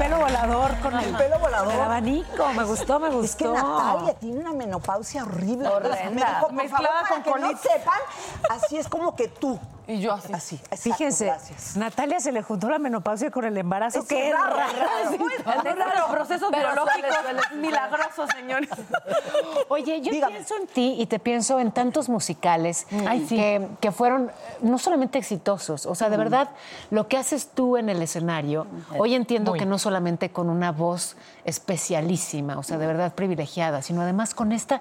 Pelo 0.00 0.18
volador, 0.18 0.78
con 0.80 0.98
el, 0.98 1.14
pelo 1.14 1.38
volador. 1.38 1.74
El 1.74 1.80
abanico, 1.80 2.52
me 2.54 2.64
gustó, 2.64 2.98
me 2.98 3.10
gustó. 3.10 3.24
Es 3.24 3.36
que 3.36 3.44
Natalia 3.48 4.14
tiene 4.14 4.40
una 4.40 4.52
menopausia 4.52 5.24
horrible. 5.24 5.68
Horrenda. 5.68 6.08
Me 6.08 6.16
dijo, 6.16 6.40
por 6.40 6.52
Mezclada 6.52 6.86
favor, 6.86 7.02
para 7.02 7.14
con 7.14 7.22
que 7.22 7.30
no 7.30 7.46
colitis. 7.46 7.70
sepan, 7.70 8.00
así 8.48 8.78
es 8.78 8.88
como 8.88 9.14
que 9.14 9.28
tú. 9.28 9.58
Y 9.90 9.98
yo 10.00 10.12
así. 10.12 10.32
Así, 10.32 10.54
exacto, 10.54 10.76
Fíjense, 10.76 11.26
gracias. 11.26 11.76
Natalia 11.76 12.20
se 12.20 12.30
le 12.30 12.42
juntó 12.42 12.70
la 12.70 12.78
menopausia 12.78 13.32
con 13.32 13.44
el 13.44 13.56
embarazo. 13.58 13.98
Es 13.98 14.06
¡Qué 14.06 14.32
raro, 14.32 14.54
raro! 14.54 14.72
raro, 14.78 15.18
muy 15.18 15.32
los 15.34 16.10
procesos 16.10 16.48
Pero 16.52 16.68
biológicos 16.68 17.56
milagrosos, 17.56 18.30
señores. 18.30 18.70
Oye, 19.68 20.00
yo 20.00 20.12
Dígame. 20.12 20.34
pienso 20.34 20.54
en 20.60 20.66
ti 20.68 20.94
y 20.96 21.06
te 21.06 21.18
pienso 21.18 21.58
en 21.58 21.72
tantos 21.72 22.08
musicales 22.08 22.86
que, 23.28 23.66
que 23.80 23.90
fueron 23.90 24.28
eh, 24.28 24.58
no 24.60 24.78
solamente 24.78 25.18
exitosos, 25.18 25.86
o 25.86 25.94
sea, 25.96 26.08
de 26.08 26.16
verdad, 26.16 26.50
lo 26.90 27.08
que 27.08 27.16
haces 27.16 27.48
tú 27.52 27.76
en 27.76 27.88
el 27.88 28.00
escenario, 28.00 28.68
hoy 28.96 29.16
entiendo 29.16 29.54
que 29.54 29.66
no 29.66 29.78
solamente 29.78 30.30
con 30.30 30.50
una 30.50 30.70
voz 30.70 31.16
especialísima, 31.44 32.58
o 32.58 32.62
sea, 32.62 32.78
de 32.78 32.86
verdad 32.86 33.12
privilegiada, 33.14 33.82
sino 33.82 34.02
además 34.02 34.34
con 34.34 34.52
esta 34.52 34.80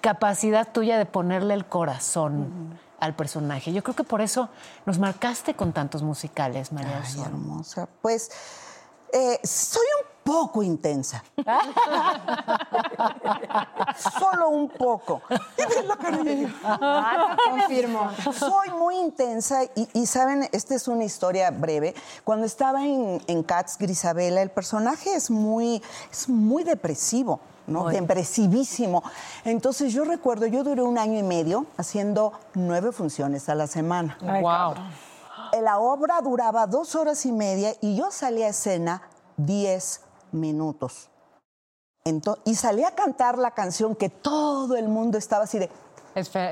capacidad 0.00 0.68
tuya 0.72 0.96
de 0.96 1.06
ponerle 1.06 1.54
el 1.54 1.66
corazón 1.66 2.78
al 2.98 3.14
personaje. 3.14 3.72
Yo 3.72 3.82
creo 3.82 3.94
que 3.94 4.04
por 4.04 4.20
eso 4.20 4.48
nos 4.86 4.98
marcaste 4.98 5.54
con 5.54 5.72
tantos 5.72 6.02
musicales, 6.02 6.72
María 6.72 7.02
Ay, 7.04 7.20
hermosa. 7.22 7.88
Pues 8.02 8.30
eh, 9.12 9.38
soy 9.44 9.86
un 10.02 10.08
poco 10.24 10.62
intensa. 10.62 11.24
Solo 14.18 14.50
un 14.50 14.68
poco. 14.68 15.22
De- 16.22 16.48
Confirmo. 17.50 18.10
Soy 18.32 18.70
muy 18.70 18.96
intensa 18.98 19.64
y, 19.74 19.88
y, 19.94 20.06
saben, 20.06 20.48
esta 20.52 20.74
es 20.74 20.86
una 20.88 21.04
historia 21.04 21.50
breve. 21.50 21.94
Cuando 22.24 22.46
estaba 22.46 22.84
en, 22.84 23.22
en 23.26 23.42
Cats 23.42 23.78
Grisabela, 23.78 24.42
el 24.42 24.50
personaje 24.50 25.14
es 25.14 25.30
muy, 25.30 25.82
es 26.10 26.28
muy 26.28 26.64
depresivo. 26.64 27.40
¿no? 27.66 27.84
Depresivísimo. 27.88 29.02
Entonces 29.44 29.92
yo 29.92 30.04
recuerdo, 30.04 30.46
yo 30.46 30.64
duré 30.64 30.80
un 30.82 30.96
año 30.96 31.18
y 31.18 31.22
medio 31.22 31.66
haciendo 31.76 32.32
nueve 32.54 32.92
funciones 32.92 33.48
a 33.50 33.54
la 33.54 33.66
semana. 33.66 34.16
wow. 34.22 34.74
La 35.60 35.78
obra 35.78 36.20
duraba 36.20 36.66
dos 36.66 36.94
horas 36.94 37.24
y 37.26 37.32
media 37.32 37.74
y 37.80 37.96
yo 37.96 38.10
salía 38.10 38.46
a 38.46 38.50
escena 38.50 39.02
diez 39.36 40.00
minutos. 40.32 41.10
Y 42.44 42.54
salí 42.54 42.84
a 42.84 42.94
cantar 42.94 43.36
la 43.36 43.50
canción 43.50 43.94
que 43.94 44.08
todo 44.08 44.76
el 44.76 44.88
mundo 44.88 45.18
estaba 45.18 45.44
así 45.44 45.58
de... 45.58 45.70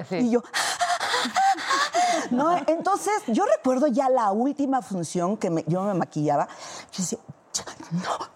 Sí. 0.09 0.17
Y 0.17 0.31
yo... 0.31 0.43
¿no? 2.31 2.57
Entonces, 2.67 3.15
yo 3.29 3.45
recuerdo 3.47 3.87
ya 3.87 4.09
la 4.11 4.33
última 4.33 4.83
función 4.83 5.37
que 5.37 5.49
me- 5.51 5.65
yo 5.67 5.83
me 5.83 5.95
maquillaba. 5.95 6.47
Yo 6.93 7.03
decía, 7.03 7.19
"Ya, 7.55 7.65
no 7.93 8.36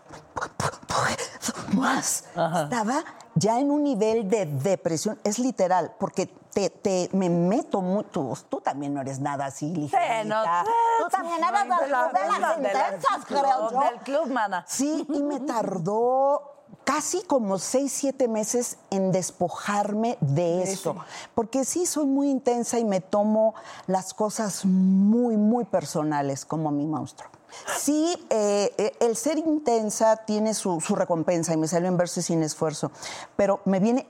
más. 1.74 2.24
Estaba 2.34 3.04
ya 3.34 3.58
en 3.60 3.70
un 3.70 3.82
nivel 3.84 4.28
de 4.28 4.46
depresión. 4.46 5.18
Es 5.24 5.38
literal, 5.38 5.92
porque 5.98 6.26
te, 6.26 6.68
te- 6.70 7.08
me 7.12 7.28
meto 7.30 7.80
mucho. 7.80 8.34
Tú 8.48 8.60
también 8.60 8.92
no 8.94 9.00
eres 9.00 9.20
nada 9.20 9.46
así, 9.46 9.72
ligerita. 9.74 10.24
no, 10.24 10.64
Tú 10.98 11.08
también 11.10 11.42
eres 11.42 11.62
de, 11.62 11.88
las- 11.88 12.12
de 12.12 12.40
las 12.40 12.56
de 12.60 12.68
intensas, 12.68 13.24
club, 13.24 13.40
creo 13.40 13.70
yo. 13.70 13.80
Del 13.80 13.98
club, 14.00 14.26
mana. 14.32 14.64
Sí, 14.68 15.06
y 15.08 15.22
me 15.22 15.40
tardó 15.40 16.42
casi 16.84 17.22
como 17.22 17.58
seis, 17.58 17.92
siete 17.92 18.26
meses 18.28 18.78
en 18.90 19.12
despojarme 19.12 20.18
de 20.20 20.62
eso. 20.64 20.96
Porque 21.34 21.64
sí, 21.64 21.86
soy 21.86 22.06
muy 22.06 22.30
intensa 22.30 22.78
y 22.78 22.84
me 22.84 23.00
tomo 23.00 23.54
las 23.86 24.12
cosas 24.14 24.64
muy, 24.64 25.36
muy 25.36 25.64
personales 25.64 26.44
como 26.44 26.70
mi 26.70 26.86
monstruo. 26.86 27.30
Sí, 27.78 28.26
eh, 28.30 28.72
eh, 28.78 28.92
el 29.00 29.16
ser 29.16 29.38
intensa 29.38 30.16
tiene 30.16 30.54
su, 30.54 30.80
su 30.80 30.94
recompensa 30.94 31.52
y 31.52 31.56
me 31.56 31.68
salió 31.68 31.88
en 31.88 31.96
verso 31.96 32.20
y 32.20 32.22
sin 32.22 32.42
esfuerzo. 32.42 32.90
Pero 33.36 33.60
me 33.64 33.80
viene 33.80 34.06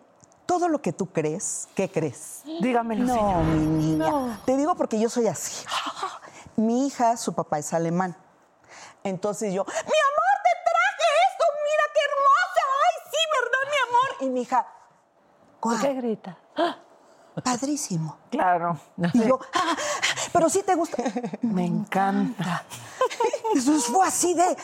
todo 0.46 0.68
lo 0.68 0.80
que 0.82 0.92
tú 0.92 1.06
crees, 1.06 1.68
¿qué 1.74 1.90
crees? 1.90 2.42
Dígamelo, 2.60 3.04
No, 3.04 3.14
señor. 3.14 3.44
mi 3.44 3.66
niña. 3.66 4.40
Te 4.44 4.56
digo 4.56 4.74
porque 4.74 4.98
yo 4.98 5.08
soy 5.08 5.26
así. 5.28 5.64
Mi 6.56 6.86
hija, 6.88 7.16
su 7.16 7.32
papá 7.32 7.58
es 7.58 7.72
alemán. 7.72 8.16
Entonces 9.04 9.54
yo, 9.54 9.64
mi 9.64 9.70
amor, 9.72 10.36
te 10.44 10.50
traje 10.64 11.08
esto, 11.30 11.44
mira 11.64 11.84
qué 11.94 12.00
hermosa. 12.10 12.62
Ay, 12.84 13.10
sí, 13.10 13.18
¿verdad, 13.40 13.64
mi 13.70 13.88
amor? 13.88 14.28
Y 14.28 14.30
mi 14.34 14.40
hija, 14.42 14.66
¿Por 15.60 15.80
qué 15.80 15.86
¿cuál? 15.86 15.96
grita? 15.96 16.38
Padrísimo. 17.44 18.18
Claro. 18.30 18.78
Y 19.14 19.24
yo, 19.26 19.38
"Ah, 19.54 19.76
pero 20.32 20.48
sí 20.48 20.62
te 20.64 20.74
gusta. 20.74 21.02
Me 21.42 21.66
encanta. 21.66 22.64
Eso 23.54 23.72
fue 23.80 24.06
así 24.06 24.34
de. 24.34 24.56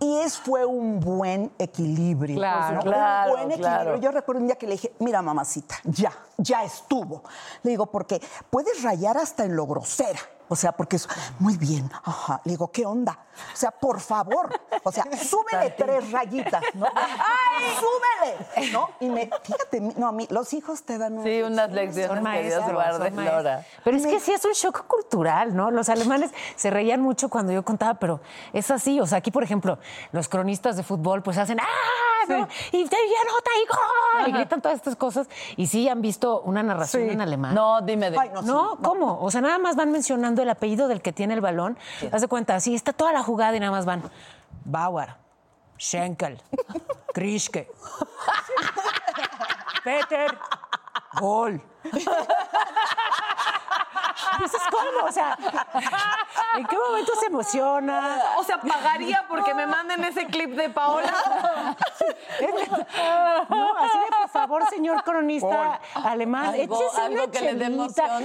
Y 0.00 0.16
es, 0.20 0.38
fue 0.38 0.64
un 0.64 0.98
buen 0.98 1.52
equilibrio. 1.58 2.36
Claro, 2.36 2.76
un 2.76 2.82
claro, 2.82 3.30
buen 3.32 3.50
equilibrio. 3.50 3.82
claro. 3.82 3.96
Yo 3.98 4.10
recuerdo 4.10 4.40
un 4.40 4.46
día 4.46 4.56
que 4.56 4.66
le 4.66 4.72
dije, 4.72 4.94
mira, 4.98 5.20
mamacita, 5.20 5.76
ya, 5.84 6.10
ya 6.38 6.64
estuvo. 6.64 7.22
Le 7.62 7.72
digo, 7.72 7.86
porque 7.86 8.20
puedes 8.48 8.82
rayar 8.82 9.18
hasta 9.18 9.44
en 9.44 9.54
lo 9.56 9.66
grosera. 9.66 10.18
O 10.52 10.56
sea, 10.56 10.72
porque 10.72 10.96
es 10.96 11.08
muy 11.38 11.56
bien. 11.56 11.88
Ajá. 12.02 12.40
Le 12.44 12.50
digo, 12.50 12.72
¿qué 12.72 12.84
onda? 12.84 13.16
O 13.54 13.56
sea, 13.56 13.70
por 13.70 14.00
favor. 14.00 14.50
O 14.82 14.90
sea, 14.90 15.04
súbele 15.24 15.70
tres 15.70 16.10
rayitas, 16.10 16.62
¿no? 16.74 16.86
¡Ay! 16.94 17.66
¡Súbele! 17.78 18.72
¿No? 18.72 18.90
Y 18.98 19.08
me, 19.10 19.30
fíjate, 19.44 19.80
no, 19.80 20.08
a 20.08 20.12
mí, 20.12 20.26
los 20.28 20.52
hijos 20.52 20.82
te 20.82 20.98
dan 20.98 21.18
un. 21.18 21.24
Sí, 21.24 21.40
unas 21.42 21.70
lecciones 21.70 22.24
que 22.34 22.42
Dios 22.42 22.64
guarde. 22.72 23.12
Flora. 23.12 23.64
Pero 23.84 23.96
es 23.96 24.04
que 24.04 24.18
sí 24.18 24.32
es 24.32 24.44
un 24.44 24.52
shock 24.52 24.88
cultural, 24.88 25.54
¿no? 25.54 25.70
Los 25.70 25.88
alemanes 25.88 26.32
se 26.56 26.68
reían 26.68 27.00
mucho 27.00 27.28
cuando 27.28 27.52
yo 27.52 27.64
contaba, 27.64 27.94
pero 27.94 28.20
es 28.52 28.72
así. 28.72 29.00
O 29.00 29.06
sea, 29.06 29.18
aquí, 29.18 29.30
por 29.30 29.44
ejemplo, 29.44 29.78
los 30.10 30.28
cronistas 30.28 30.76
de 30.76 30.82
fútbol 30.82 31.22
pues 31.22 31.38
hacen 31.38 31.60
¡ah! 31.60 32.09
¿No? 32.28 32.48
Y 32.72 32.86
te 32.86 32.96
anota 32.96 33.50
y 33.62 33.66
gol. 33.68 34.28
Y 34.28 34.32
gritan 34.32 34.60
todas 34.62 34.76
estas 34.76 34.96
cosas. 34.96 35.28
Y 35.56 35.66
sí 35.66 35.88
han 35.88 36.00
visto 36.02 36.40
una 36.42 36.62
narración 36.62 37.10
en 37.10 37.20
alemán. 37.20 37.54
No, 37.54 37.80
dime 37.80 38.10
de. 38.10 38.18
Ay, 38.18 38.30
no, 38.32 38.40
sí, 38.42 38.46
No, 38.46 38.78
¿cómo? 38.82 39.20
O 39.20 39.30
sea, 39.30 39.40
nada 39.40 39.58
más 39.58 39.76
van 39.76 39.90
mencionando 39.92 40.42
el 40.42 40.50
apellido 40.50 40.88
del 40.88 41.02
que 41.02 41.12
tiene 41.12 41.34
el 41.34 41.40
balón. 41.40 41.78
Haz 42.12 42.20
de 42.20 42.28
cuenta, 42.28 42.54
así 42.54 42.74
está 42.74 42.92
toda 42.92 43.12
la 43.12 43.22
jugada 43.22 43.56
y 43.56 43.60
nada 43.60 43.72
más 43.72 43.86
van 43.86 44.02
Bauer, 44.64 45.14
Schenkel, 45.78 46.40
Krischke, 47.14 47.70
Peter, 49.84 50.36
Gol. 51.20 51.62
Dices, 54.38 54.60
¿cómo? 54.70 55.08
O 55.08 55.12
sea, 55.12 55.36
¿en 56.56 56.66
qué 56.66 56.76
momento 56.76 57.12
se 57.18 57.26
emociona? 57.26 58.22
O 58.38 58.44
sea, 58.44 58.60
pagaría 58.60 59.24
porque 59.28 59.52
me 59.54 59.66
manden 59.66 60.04
ese 60.04 60.26
clip 60.26 60.50
de 60.56 60.70
Paola. 60.70 61.12
No, 63.50 63.76
así 63.76 63.98
de, 63.98 64.04
por 64.20 64.28
favor, 64.30 64.68
señor 64.70 65.02
cronista 65.04 65.80
alemán, 65.94 66.46
Algo- 66.54 66.76
échese 66.80 67.00
algo 67.00 67.24
una 67.24 67.32
que 67.32 67.40
le 67.40 67.54
dé 67.54 67.66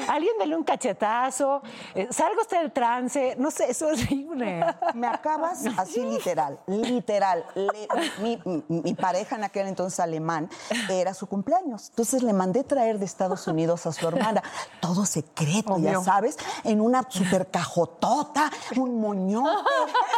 alguien 0.08 0.38
dele 0.38 0.56
un 0.56 0.64
cachetazo, 0.64 1.62
eh, 1.94 2.08
salga 2.12 2.42
usted 2.42 2.60
del 2.60 2.72
trance, 2.72 3.36
no 3.38 3.52
sé, 3.52 3.72
es 3.72 3.82
horrible. 3.82 4.64
Me 4.94 5.08
acabas 5.08 5.64
así 5.78 6.02
literal, 6.04 6.60
literal. 6.68 7.46
Le- 7.56 7.88
mi, 8.20 8.42
mi- 8.46 8.64
mi 8.82 8.94
pareja 8.94 9.36
en 9.36 9.44
aquel 9.44 9.68
entonces 9.68 10.00
alemán 10.00 10.50
era 10.90 11.14
su 11.14 11.28
cumpleaños. 11.28 11.90
Entonces 11.90 12.24
le 12.24 12.34
mandé 12.34 12.64
traer 12.64 13.00
de 13.00 13.06
Estados 13.06 13.48
Unidos 13.48 13.86
a 13.86 13.92
su 13.92 14.08
hermana. 14.08 14.44
Todo 14.80 15.06
secreto, 15.06 15.78
ya 15.80 15.95
sabes, 16.04 16.38
en 16.64 16.82
una 16.82 17.04
super 17.10 17.50
cajotota, 17.52 18.50
un 18.78 19.00
moñote. 19.02 19.50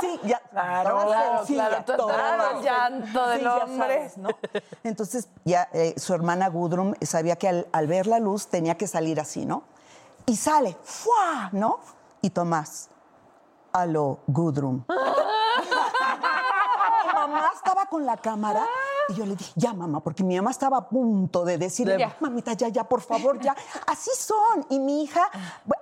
Sí, 0.02 0.20
ya. 0.24 0.42
Claro, 0.58 1.06
claro, 1.06 1.38
sencilla, 1.40 1.68
claro, 1.70 1.84
todo 1.86 1.98
toda 1.98 2.52
el 2.52 2.62
llanto 2.64 3.28
del 3.30 3.42
ya 3.42 3.58
hombre. 3.58 3.78
sabes, 3.78 4.18
¿no? 4.18 4.30
Entonces 4.84 5.28
ya 5.46 5.70
eh, 5.74 5.94
su 5.98 6.14
hermana 6.14 6.28
hermana 6.28 6.50
Gudrun 6.50 6.98
sabía 7.02 7.38
que 7.38 7.48
al, 7.48 7.68
al 7.72 7.88
ver 7.88 8.06
la 8.08 8.20
luz 8.20 8.48
tenía 8.48 8.76
que 8.76 8.86
salir 8.88 9.18
así, 9.20 9.46
¿no? 9.46 9.64
Y 10.26 10.36
sale, 10.36 10.78
¡fua! 10.84 11.50
¿no? 11.54 11.80
Y 12.22 12.32
Tomás, 12.32 12.90
a 13.72 13.86
lo 13.86 14.20
Gudrun. 14.28 14.86
Mi 14.90 14.96
mamá 17.14 17.52
estaba 17.56 17.86
con 17.86 18.06
la 18.06 18.18
cámara 18.18 18.66
y 19.10 19.14
yo 19.14 19.26
le 19.26 19.36
dije, 19.36 19.52
ya 19.56 19.74
mamá, 19.74 20.00
porque 20.02 20.24
mi 20.24 20.36
mamá 20.36 20.52
estaba 20.52 20.78
a 20.78 20.90
punto 20.90 21.46
de 21.46 21.58
decirle, 21.58 21.98
Ya. 21.98 22.16
mamita, 22.20 22.54
ya, 22.54 22.68
ya, 22.70 22.84
por 22.84 23.02
favor, 23.02 23.40
ya. 23.40 23.56
Así 23.86 24.10
son. 24.18 24.66
Y 24.70 24.80
mi 24.80 25.04
hija 25.04 25.30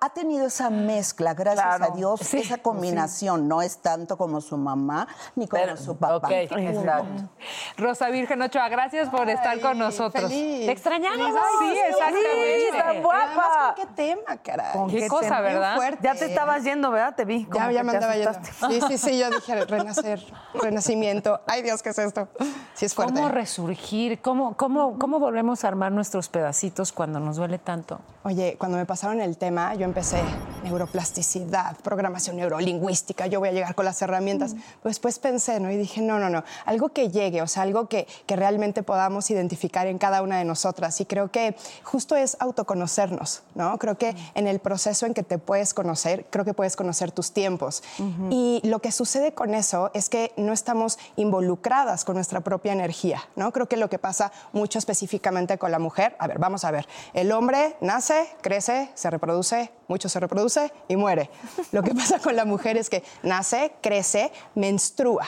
ha 0.01 0.09
tenido 0.09 0.45
esa 0.47 0.69
mezcla, 0.69 1.33
gracias 1.33 1.65
Claro. 1.77 1.93
a 1.93 1.95
Dios, 1.95 2.19
Sí, 2.21 2.37
esa 2.37 2.57
combinación. 2.59 3.47
No 3.47 3.61
es 3.61 3.77
tanto 3.77 4.17
como 4.17 4.41
su 4.41 4.57
mamá 4.57 5.07
ni 5.35 5.47
como 5.47 5.61
Pero, 5.63 5.77
su 5.77 5.97
papá. 5.97 6.27
ok, 6.27 6.31
exacto. 6.31 7.29
Rosa 7.77 8.09
Virgen 8.09 8.41
Ochoa, 8.41 8.69
gracias 8.69 9.09
por 9.09 9.29
estar 9.29 9.59
con 9.59 9.77
nosotros. 9.77 10.23
feliz. 10.31 10.65
Te 10.65 10.71
extrañamos. 10.71 11.27
Ay, 11.35 11.67
sí, 11.73 11.79
exactamente. 11.89 12.59
Sí, 12.71 12.77
Además, 12.77 13.03
guapa. 13.03 13.73
¿con 13.75 13.85
qué 13.87 13.93
tema, 13.93 14.37
caray? 14.43 14.73
¿Con 14.73 14.89
Qué 14.89 14.99
qué 14.99 15.07
cosa, 15.07 15.21
tema? 15.27 15.41
¿verdad? 15.41 15.75
fuerte. 15.75 15.99
Ya 16.03 16.15
te 16.15 16.25
estabas 16.25 16.63
yendo, 16.63 16.91
¿verdad? 16.91 17.15
Te 17.15 17.25
vi. 17.25 17.47
Ya, 17.53 17.71
ya 17.71 17.83
me 17.83 17.91
andaba 17.93 18.15
yendo. 18.15 18.33
Sí, 18.69 18.79
sí, 18.87 18.97
sí, 18.97 19.19
yo 19.19 19.29
dije 19.29 19.65
renacer, 19.65 20.23
renacimiento. 20.53 21.41
Ay, 21.47 21.61
Dios, 21.61 21.81
¿qué 21.81 21.89
es 21.89 21.97
esto? 21.97 22.27
Sí, 22.73 22.85
es 22.85 22.93
fuerte. 22.93 23.14
¿Cómo 23.15 23.29
resurgir? 23.29 24.19
¿Cómo, 24.21 24.57
cómo, 24.57 24.99
¿Cómo 24.99 25.19
volvemos 25.19 25.63
a 25.63 25.67
armar 25.67 25.91
nuestros 25.91 26.29
pedacitos 26.29 26.91
cuando 26.91 27.19
nos 27.19 27.37
duele 27.37 27.57
tanto? 27.57 27.99
Oye, 28.23 28.55
cuando 28.57 28.77
me 28.77 28.85
pasaron 28.85 29.21
el 29.21 29.37
tema, 29.37 29.75
yo 29.75 29.85
empecé 29.85 30.19
neuroplasticidad, 30.63 31.77
programación 31.77 32.37
neurolingüística, 32.37 33.27
yo 33.27 33.39
voy 33.39 33.49
a 33.49 33.51
llegar 33.51 33.75
con 33.75 33.85
las 33.85 34.01
herramientas. 34.01 34.53
Pero 34.53 34.89
después 34.89 35.19
pensé, 35.19 35.59
¿no? 35.59 35.69
Y 35.69 35.77
dije, 35.77 36.01
no, 36.01 36.17
no, 36.17 36.29
no, 36.29 36.43
algo 36.65 36.89
que 36.89 37.09
llegue, 37.09 37.43
o 37.43 37.47
sea, 37.47 37.63
algo 37.63 37.87
que, 37.87 38.07
que 38.25 38.35
realmente 38.35 38.81
podamos 38.81 39.29
identificar 39.29 39.85
en 39.85 39.99
cada 39.99 40.23
una 40.23 40.39
de 40.39 40.45
nosotras. 40.45 40.99
Y 41.01 41.05
creo 41.05 41.29
que 41.29 41.55
justo 41.83 42.15
es 42.15 42.35
autoconocernos, 42.39 43.43
¿no? 43.53 43.77
Creo 43.77 43.97
que 43.97 44.15
en 44.33 44.47
el 44.47 44.59
proceso 44.59 45.05
en 45.05 45.13
que 45.13 45.21
te 45.21 45.37
puedes 45.37 45.75
conocer, 45.75 46.25
creo 46.31 46.45
que 46.45 46.55
puedes 46.55 46.75
conocer 46.75 47.11
tus 47.11 47.31
tiempos. 47.31 47.83
Y 48.31 48.59
lo 48.63 48.79
que 48.79 48.91
sucede 48.91 49.33
con 49.33 49.53
eso 49.53 49.91
es 49.93 50.09
que 50.09 50.33
no 50.35 50.51
estamos 50.51 50.97
involucradas 51.15 52.03
con 52.05 52.15
nuestra 52.15 52.41
propia 52.41 52.73
energía, 52.73 53.04
¿no? 53.35 53.51
Creo 53.51 53.67
que 53.67 53.77
lo 53.77 53.89
que 53.89 53.99
pasa 53.99 54.31
mucho 54.53 54.79
específicamente 54.79 55.57
con 55.57 55.71
la 55.71 55.79
mujer, 55.79 56.15
a 56.19 56.27
ver, 56.27 56.39
vamos 56.39 56.63
a 56.65 56.71
ver, 56.71 56.87
el 57.13 57.31
hombre 57.31 57.75
nace, 57.81 58.27
crece, 58.41 58.89
se 58.93 59.09
reproduce, 59.09 59.71
mucho 59.87 60.09
se 60.09 60.19
reproduce 60.19 60.71
y 60.87 60.95
muere. 60.95 61.29
Lo 61.71 61.83
que 61.83 61.93
pasa 61.95 62.19
con 62.19 62.35
la 62.35 62.45
mujer 62.45 62.77
es 62.77 62.89
que 62.89 63.03
nace, 63.23 63.73
crece, 63.81 64.31
menstrua 64.55 65.25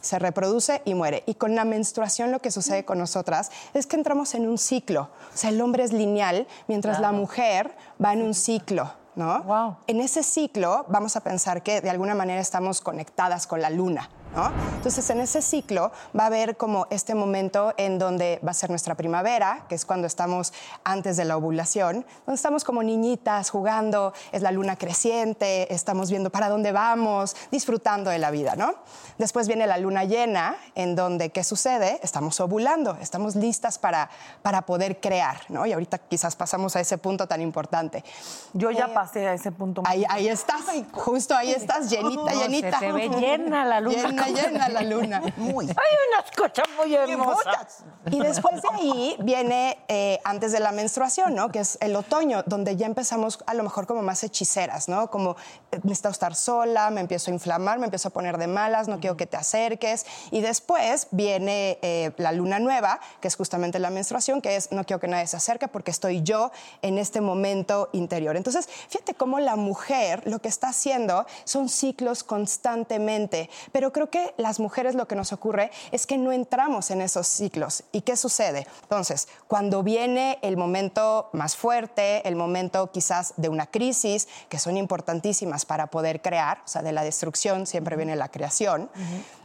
se 0.00 0.18
reproduce 0.18 0.82
y 0.84 0.94
muere. 0.94 1.22
Y 1.26 1.34
con 1.34 1.54
la 1.54 1.64
menstruación 1.64 2.32
lo 2.32 2.40
que 2.40 2.50
sucede 2.50 2.84
con 2.84 2.98
nosotras 2.98 3.52
es 3.72 3.86
que 3.86 3.96
entramos 3.96 4.34
en 4.34 4.48
un 4.48 4.58
ciclo. 4.58 5.10
O 5.32 5.36
sea, 5.36 5.50
el 5.50 5.60
hombre 5.60 5.84
es 5.84 5.92
lineal, 5.92 6.48
mientras 6.66 6.98
la 6.98 7.12
mujer 7.12 7.74
va 8.04 8.12
en 8.12 8.22
un 8.22 8.34
ciclo. 8.34 8.92
¿no? 9.14 9.78
En 9.86 10.00
ese 10.00 10.22
ciclo 10.22 10.86
vamos 10.88 11.16
a 11.16 11.20
pensar 11.20 11.62
que 11.62 11.80
de 11.80 11.90
alguna 11.90 12.14
manera 12.14 12.40
estamos 12.40 12.80
conectadas 12.80 13.46
con 13.46 13.62
la 13.62 13.70
luna. 13.70 14.10
¿No? 14.34 14.50
Entonces, 14.76 15.08
en 15.10 15.20
ese 15.20 15.42
ciclo 15.42 15.92
va 16.18 16.24
a 16.24 16.26
haber 16.26 16.56
como 16.56 16.86
este 16.90 17.14
momento 17.14 17.74
en 17.76 17.98
donde 17.98 18.40
va 18.46 18.50
a 18.50 18.54
ser 18.54 18.70
nuestra 18.70 18.94
primavera, 18.94 19.66
que 19.68 19.74
es 19.74 19.84
cuando 19.84 20.06
estamos 20.06 20.52
antes 20.84 21.16
de 21.16 21.24
la 21.24 21.36
ovulación, 21.36 22.06
donde 22.26 22.36
estamos 22.36 22.64
como 22.64 22.82
niñitas 22.82 23.50
jugando, 23.50 24.12
es 24.32 24.42
la 24.42 24.50
luna 24.50 24.76
creciente, 24.76 25.72
estamos 25.72 26.10
viendo 26.10 26.30
para 26.30 26.48
dónde 26.48 26.72
vamos, 26.72 27.36
disfrutando 27.50 28.10
de 28.10 28.18
la 28.18 28.30
vida, 28.30 28.56
¿no? 28.56 28.74
Después 29.18 29.46
viene 29.46 29.66
la 29.66 29.78
luna 29.78 30.04
llena, 30.04 30.56
en 30.74 30.96
donde, 30.96 31.30
¿qué 31.30 31.44
sucede? 31.44 32.00
Estamos 32.02 32.40
ovulando, 32.40 32.96
estamos 33.00 33.36
listas 33.36 33.78
para, 33.78 34.10
para 34.42 34.62
poder 34.62 35.00
crear, 35.00 35.38
¿no? 35.48 35.66
Y 35.66 35.72
ahorita 35.72 35.98
quizás 35.98 36.34
pasamos 36.36 36.74
a 36.76 36.80
ese 36.80 36.98
punto 36.98 37.26
tan 37.26 37.40
importante. 37.40 38.04
Yo 38.52 38.70
ya 38.70 38.92
pasé 38.92 39.28
a 39.28 39.34
ese 39.34 39.52
punto. 39.52 39.82
Ahí, 39.84 40.04
ahí 40.08 40.28
estás, 40.28 40.62
justo 40.92 41.34
ahí 41.34 41.52
estás, 41.52 41.90
llenita, 41.90 42.22
No, 42.22 42.28
se 42.28 42.36
llenita. 42.36 42.78
te 42.78 42.92
ve 42.92 43.08
llena 43.08 43.64
la 43.64 43.80
luna. 43.80 44.08
Llena, 44.08 44.21
llena 44.28 44.68
la 44.68 44.82
luna. 44.82 45.22
Muy. 45.36 45.66
Hay 45.66 45.96
unas 46.08 46.30
cosas 46.36 46.68
muy 46.76 46.94
hermosas. 46.94 47.84
Y 48.10 48.20
después 48.20 48.60
de 48.62 48.68
ahí 48.72 49.16
viene 49.20 49.78
eh, 49.88 50.18
antes 50.24 50.52
de 50.52 50.60
la 50.60 50.72
menstruación, 50.72 51.34
¿no? 51.34 51.50
Que 51.50 51.60
es 51.60 51.78
el 51.80 51.94
otoño, 51.96 52.42
donde 52.46 52.76
ya 52.76 52.86
empezamos 52.86 53.38
a 53.46 53.54
lo 53.54 53.62
mejor 53.62 53.86
como 53.86 54.02
más 54.02 54.22
hechiceras, 54.24 54.88
¿no? 54.88 55.10
Como 55.10 55.36
eh, 55.70 55.80
necesito 55.82 56.08
estar 56.08 56.34
sola, 56.34 56.90
me 56.90 57.00
empiezo 57.00 57.30
a 57.30 57.34
inflamar, 57.34 57.78
me 57.78 57.86
empiezo 57.86 58.08
a 58.08 58.10
poner 58.10 58.38
de 58.38 58.46
malas, 58.46 58.88
no 58.88 59.00
quiero 59.00 59.16
que 59.16 59.26
te 59.26 59.36
acerques. 59.36 60.06
Y 60.30 60.40
después 60.40 61.08
viene 61.10 61.78
eh, 61.82 62.12
la 62.16 62.32
luna 62.32 62.58
nueva, 62.58 63.00
que 63.20 63.28
es 63.28 63.36
justamente 63.36 63.78
la 63.78 63.90
menstruación, 63.90 64.40
que 64.40 64.56
es 64.56 64.72
no 64.72 64.84
quiero 64.84 65.00
que 65.00 65.08
nadie 65.08 65.26
se 65.26 65.36
acerque 65.36 65.68
porque 65.68 65.90
estoy 65.90 66.22
yo 66.22 66.50
en 66.82 66.98
este 66.98 67.20
momento 67.20 67.88
interior. 67.92 68.36
Entonces, 68.36 68.68
fíjate 68.88 69.14
cómo 69.14 69.40
la 69.40 69.56
mujer 69.56 70.22
lo 70.26 70.40
que 70.40 70.48
está 70.48 70.68
haciendo 70.68 71.26
son 71.44 71.68
ciclos 71.68 72.24
constantemente, 72.24 73.50
pero 73.72 73.92
creo 73.92 74.10
que 74.12 74.32
las 74.36 74.60
mujeres 74.60 74.94
lo 74.94 75.08
que 75.08 75.16
nos 75.16 75.32
ocurre 75.32 75.72
es 75.90 76.06
que 76.06 76.18
no 76.18 76.30
entramos 76.30 76.92
en 76.92 77.00
esos 77.00 77.26
ciclos. 77.26 77.82
¿Y 77.90 78.02
qué 78.02 78.16
sucede? 78.16 78.68
Entonces, 78.82 79.26
cuando 79.48 79.82
viene 79.82 80.38
el 80.42 80.56
momento 80.56 81.30
más 81.32 81.56
fuerte, 81.56 82.26
el 82.28 82.36
momento 82.36 82.92
quizás 82.92 83.34
de 83.36 83.48
una 83.48 83.66
crisis, 83.66 84.28
que 84.48 84.60
son 84.60 84.76
importantísimas 84.76 85.64
para 85.64 85.88
poder 85.88 86.22
crear, 86.22 86.58
o 86.64 86.68
sea, 86.68 86.82
de 86.82 86.92
la 86.92 87.02
destrucción 87.02 87.66
siempre 87.66 87.96
viene 87.96 88.14
la 88.14 88.28
creación, 88.28 88.88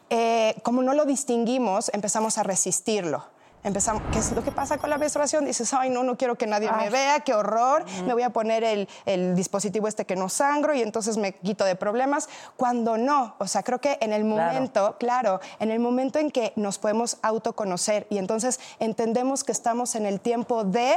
eh, 0.10 0.56
como 0.62 0.84
no 0.84 0.94
lo 0.94 1.06
distinguimos, 1.06 1.90
empezamos 1.94 2.38
a 2.38 2.44
resistirlo. 2.44 3.26
Empezamos, 3.64 4.02
¿Qué 4.12 4.20
es 4.20 4.32
lo 4.32 4.44
que 4.44 4.52
pasa 4.52 4.78
con 4.78 4.90
la 4.90 4.98
menstruación? 4.98 5.46
Dices, 5.46 5.74
ay, 5.74 5.90
no, 5.90 6.04
no 6.04 6.16
quiero 6.16 6.36
que 6.36 6.48
nadie 6.48 6.72
me 6.72 6.90
vea, 6.90 7.20
qué 7.22 7.34
horror, 7.34 7.84
me 8.06 8.14
voy 8.14 8.24
a 8.24 8.30
poner 8.30 8.64
el, 8.64 8.88
el 9.06 9.36
dispositivo 9.36 9.88
este 9.88 10.06
que 10.06 10.16
no 10.16 10.30
sangro 10.30 10.74
y 10.74 10.82
entonces 10.82 11.18
me 11.18 11.34
quito 11.34 11.66
de 11.66 11.76
problemas. 11.76 12.30
Cuando 12.56 12.98
no, 12.98 13.36
o 13.40 13.48
sea, 13.48 13.64
creo 13.64 13.80
que 13.80 13.98
en 14.00 14.14
el 14.14 14.24
momento, 14.24 14.96
claro, 15.00 15.42
en 15.60 15.72
el 15.72 15.80
momento 15.80 16.20
en 16.20 16.32
que 16.32 16.54
nos 16.56 16.78
podemos 16.78 17.18
autoconocer 17.22 18.08
y 18.10 18.20
entonces 18.20 18.60
entendemos 18.80 19.44
que 19.44 19.52
estamos 19.52 19.96
en 19.96 20.06
el 20.06 20.22
tiempo 20.22 20.64
de 20.64 20.96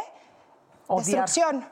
destrucción. 0.89 1.67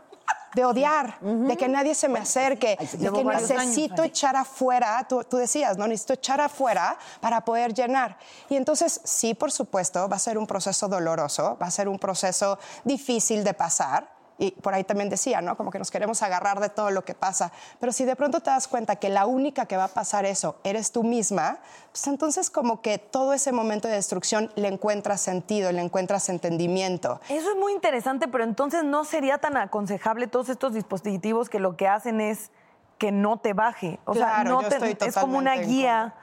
De 0.58 0.64
odiar, 0.64 1.20
de 1.20 1.56
que 1.56 1.68
nadie 1.68 1.94
se 1.94 2.08
me 2.08 2.18
acerque, 2.18 2.76
de 2.80 3.12
que 3.12 3.20
años 3.20 3.48
necesito 3.48 4.02
echar 4.02 4.34
afuera, 4.34 5.06
tú, 5.08 5.22
tú 5.22 5.36
decías, 5.36 5.78
¿no? 5.78 5.86
Necesito 5.86 6.14
echar 6.14 6.40
afuera 6.40 6.98
para 7.20 7.44
poder 7.44 7.72
llenar. 7.72 8.18
Y 8.48 8.56
entonces, 8.56 9.00
sí, 9.04 9.34
por 9.34 9.52
supuesto, 9.52 10.08
va 10.08 10.16
a 10.16 10.18
ser 10.18 10.36
un 10.36 10.48
proceso 10.48 10.88
doloroso, 10.88 11.56
va 11.62 11.66
a 11.68 11.70
ser 11.70 11.88
un 11.88 12.00
proceso 12.00 12.58
difícil 12.82 13.44
de 13.44 13.54
pasar. 13.54 14.17
Y 14.40 14.52
por 14.52 14.72
ahí 14.72 14.84
también 14.84 15.08
decía, 15.10 15.40
¿no? 15.40 15.56
Como 15.56 15.70
que 15.72 15.78
nos 15.80 15.90
queremos 15.90 16.22
agarrar 16.22 16.60
de 16.60 16.68
todo 16.68 16.90
lo 16.90 17.04
que 17.04 17.14
pasa. 17.14 17.50
Pero 17.80 17.90
si 17.90 18.04
de 18.04 18.14
pronto 18.14 18.40
te 18.40 18.50
das 18.50 18.68
cuenta 18.68 18.96
que 18.96 19.08
la 19.08 19.26
única 19.26 19.66
que 19.66 19.76
va 19.76 19.84
a 19.84 19.88
pasar 19.88 20.24
eso 20.24 20.56
eres 20.62 20.92
tú 20.92 21.02
misma, 21.02 21.58
pues 21.90 22.06
entonces 22.06 22.48
como 22.48 22.80
que 22.80 22.98
todo 22.98 23.32
ese 23.32 23.50
momento 23.50 23.88
de 23.88 23.94
destrucción 23.94 24.52
le 24.54 24.68
encuentras 24.68 25.20
sentido, 25.20 25.72
le 25.72 25.82
encuentras 25.82 26.28
entendimiento. 26.28 27.20
Eso 27.28 27.50
es 27.50 27.56
muy 27.56 27.72
interesante, 27.72 28.28
pero 28.28 28.44
entonces 28.44 28.84
no 28.84 29.04
sería 29.04 29.38
tan 29.38 29.56
aconsejable 29.56 30.28
todos 30.28 30.48
estos 30.48 30.72
dispositivos 30.72 31.48
que 31.48 31.58
lo 31.58 31.76
que 31.76 31.88
hacen 31.88 32.20
es 32.20 32.50
que 32.98 33.10
no 33.12 33.38
te 33.38 33.54
baje. 33.54 33.98
O 34.04 34.14
sea, 34.14 34.44
no 34.44 34.60
te- 34.68 34.76
es 35.08 35.14
como 35.16 35.38
una 35.38 35.54
guía 35.68 36.14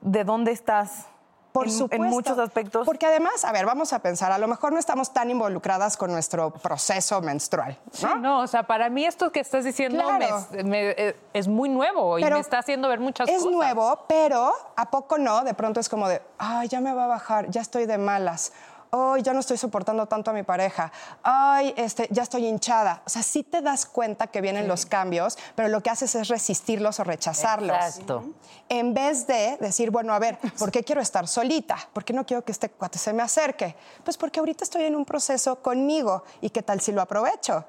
de 0.00 0.22
dónde 0.24 0.52
estás. 0.52 1.06
Por 1.52 1.66
en, 1.66 1.72
supuesto. 1.72 2.04
En 2.04 2.10
muchos 2.10 2.38
aspectos. 2.38 2.84
Porque 2.84 3.06
además, 3.06 3.44
a 3.44 3.52
ver, 3.52 3.64
vamos 3.66 3.92
a 3.92 4.00
pensar, 4.00 4.30
a 4.32 4.38
lo 4.38 4.46
mejor 4.48 4.72
no 4.72 4.78
estamos 4.78 5.12
tan 5.12 5.30
involucradas 5.30 5.96
con 5.96 6.12
nuestro 6.12 6.50
proceso 6.50 7.20
menstrual, 7.22 7.76
¿no? 8.02 8.16
No, 8.16 8.40
o 8.40 8.46
sea, 8.46 8.64
para 8.64 8.90
mí 8.90 9.04
esto 9.06 9.32
que 9.32 9.40
estás 9.40 9.64
diciendo 9.64 10.02
Claro. 10.04 10.46
me- 10.52 10.64
me- 10.64 10.90
eh, 10.90 11.16
es 11.32 11.48
muy 11.48 11.68
nuevo 11.68 12.18
y 12.18 12.24
me 12.24 12.38
está 12.38 12.58
haciendo 12.58 12.88
ver 12.88 13.00
muchas 13.00 13.28
es 13.28 13.38
cosas. 13.38 13.50
nuevo, 13.52 14.04
pero 14.08 14.52
¿a 14.76 14.90
poco 14.90 15.16
no? 15.18 15.42
De 15.42 15.54
pronto 15.54 15.80
es 15.80 15.88
como 15.88 16.06
de, 16.08 16.20
ay, 16.38 16.68
ya 16.68 16.80
me 16.80 16.92
va 16.92 17.04
a 17.04 17.08
bajar, 17.08 17.48
ya 17.50 17.60
estoy 17.62 17.86
de 17.86 17.98
malas. 17.98 18.52
Ay, 18.90 19.22
ya 19.22 19.32
no 19.32 19.40
estoy 19.40 19.56
soportando 19.56 20.06
tanto 20.06 20.30
a 20.30 20.34
mi 20.34 20.42
pareja. 20.42 20.90
Ay, 21.22 21.74
este, 21.76 22.08
ya 22.10 22.22
estoy 22.22 22.46
hinchada. 22.46 23.02
O 23.06 23.10
sea, 23.10 23.22
sí 23.22 23.42
te 23.42 23.60
das 23.60 23.86
cuenta 23.86 24.28
que 24.28 24.40
vienen 24.40 24.68
los 24.68 24.86
cambios, 24.86 25.38
pero 25.54 25.68
lo 25.68 25.82
que 25.82 25.90
haces 25.90 26.14
es 26.14 26.28
resistirlos 26.28 27.00
o 27.00 27.04
rechazarlos. 27.04 27.76
Exacto. 27.76 28.24
En 28.68 28.94
vez 28.94 29.26
de 29.26 29.56
decir, 29.60 29.90
bueno, 29.90 30.12
a 30.12 30.18
ver, 30.18 30.38
¿por 30.58 30.70
qué 30.70 30.84
quiero 30.84 31.00
estar 31.00 31.26
solita? 31.28 31.76
¿Por 31.92 32.04
qué 32.04 32.12
no 32.12 32.24
quiero 32.24 32.44
que 32.44 32.52
este 32.52 32.70
cuate 32.70 32.98
se 32.98 33.12
me 33.12 33.22
acerque? 33.22 33.76
Pues 34.04 34.16
porque 34.16 34.40
ahorita 34.40 34.64
estoy 34.64 34.84
en 34.84 34.96
un 34.96 35.04
proceso 35.04 35.62
conmigo 35.62 36.24
y 36.40 36.50
qué 36.50 36.62
tal 36.62 36.80
si 36.80 36.92
lo 36.92 37.02
aprovecho. 37.02 37.64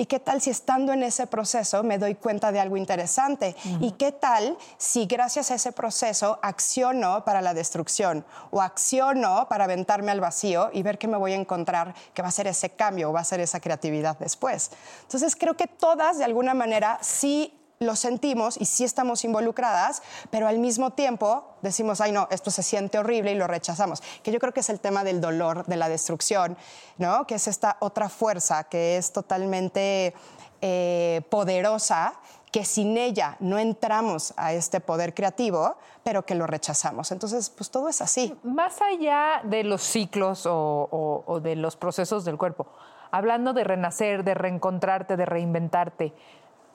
¿Y 0.00 0.06
qué 0.06 0.18
tal 0.18 0.40
si 0.40 0.48
estando 0.48 0.94
en 0.94 1.02
ese 1.02 1.26
proceso 1.26 1.82
me 1.82 1.98
doy 1.98 2.14
cuenta 2.14 2.52
de 2.52 2.58
algo 2.58 2.78
interesante? 2.78 3.54
¿Y 3.80 3.90
qué 3.92 4.12
tal 4.12 4.56
si 4.78 5.04
gracias 5.04 5.50
a 5.50 5.56
ese 5.56 5.72
proceso 5.72 6.38
acciono 6.40 7.22
para 7.22 7.42
la 7.42 7.52
destrucción 7.52 8.24
o 8.50 8.62
acciono 8.62 9.46
para 9.50 9.64
aventarme 9.64 10.10
al 10.10 10.22
vacío 10.22 10.70
y 10.72 10.82
ver 10.82 10.96
que 10.96 11.06
me 11.06 11.18
voy 11.18 11.32
a 11.32 11.36
encontrar 11.36 11.94
que 12.14 12.22
va 12.22 12.28
a 12.28 12.30
ser 12.30 12.46
ese 12.46 12.70
cambio 12.70 13.10
o 13.10 13.12
va 13.12 13.20
a 13.20 13.24
ser 13.24 13.40
esa 13.40 13.60
creatividad 13.60 14.18
después? 14.18 14.70
Entonces 15.02 15.36
creo 15.36 15.54
que 15.54 15.66
todas 15.66 16.16
de 16.16 16.24
alguna 16.24 16.54
manera 16.54 16.98
sí 17.02 17.59
lo 17.82 17.96
sentimos 17.96 18.60
y 18.60 18.66
sí 18.66 18.84
estamos 18.84 19.24
involucradas, 19.24 20.02
pero 20.28 20.46
al 20.46 20.58
mismo 20.58 20.90
tiempo 20.90 21.44
decimos, 21.62 22.02
ay 22.02 22.12
no, 22.12 22.28
esto 22.30 22.50
se 22.50 22.62
siente 22.62 22.98
horrible 22.98 23.32
y 23.32 23.36
lo 23.36 23.46
rechazamos. 23.46 24.02
Que 24.22 24.30
yo 24.32 24.38
creo 24.38 24.52
que 24.52 24.60
es 24.60 24.68
el 24.68 24.80
tema 24.80 25.02
del 25.02 25.22
dolor, 25.22 25.64
de 25.64 25.76
la 25.76 25.88
destrucción, 25.88 26.58
¿no? 26.98 27.26
Que 27.26 27.36
es 27.36 27.48
esta 27.48 27.78
otra 27.80 28.10
fuerza 28.10 28.64
que 28.64 28.98
es 28.98 29.14
totalmente 29.14 30.12
eh, 30.60 31.22
poderosa, 31.30 32.12
que 32.52 32.66
sin 32.66 32.98
ella 32.98 33.38
no 33.40 33.58
entramos 33.58 34.34
a 34.36 34.52
este 34.52 34.80
poder 34.80 35.14
creativo, 35.14 35.76
pero 36.04 36.26
que 36.26 36.34
lo 36.34 36.46
rechazamos. 36.46 37.10
Entonces, 37.12 37.48
pues 37.48 37.70
todo 37.70 37.88
es 37.88 38.02
así. 38.02 38.36
Más 38.42 38.82
allá 38.82 39.40
de 39.44 39.64
los 39.64 39.80
ciclos 39.80 40.42
o, 40.46 41.40
de 41.42 41.56
los 41.56 41.76
procesos 41.76 42.26
del 42.26 42.36
cuerpo, 42.36 42.66
hablando 43.10 43.54
de 43.54 43.64
renacer, 43.64 44.22
de 44.22 44.34
reencontrarte, 44.34 45.16
de 45.16 45.24
reinventarte, 45.24 46.04
¿al- 46.06 46.14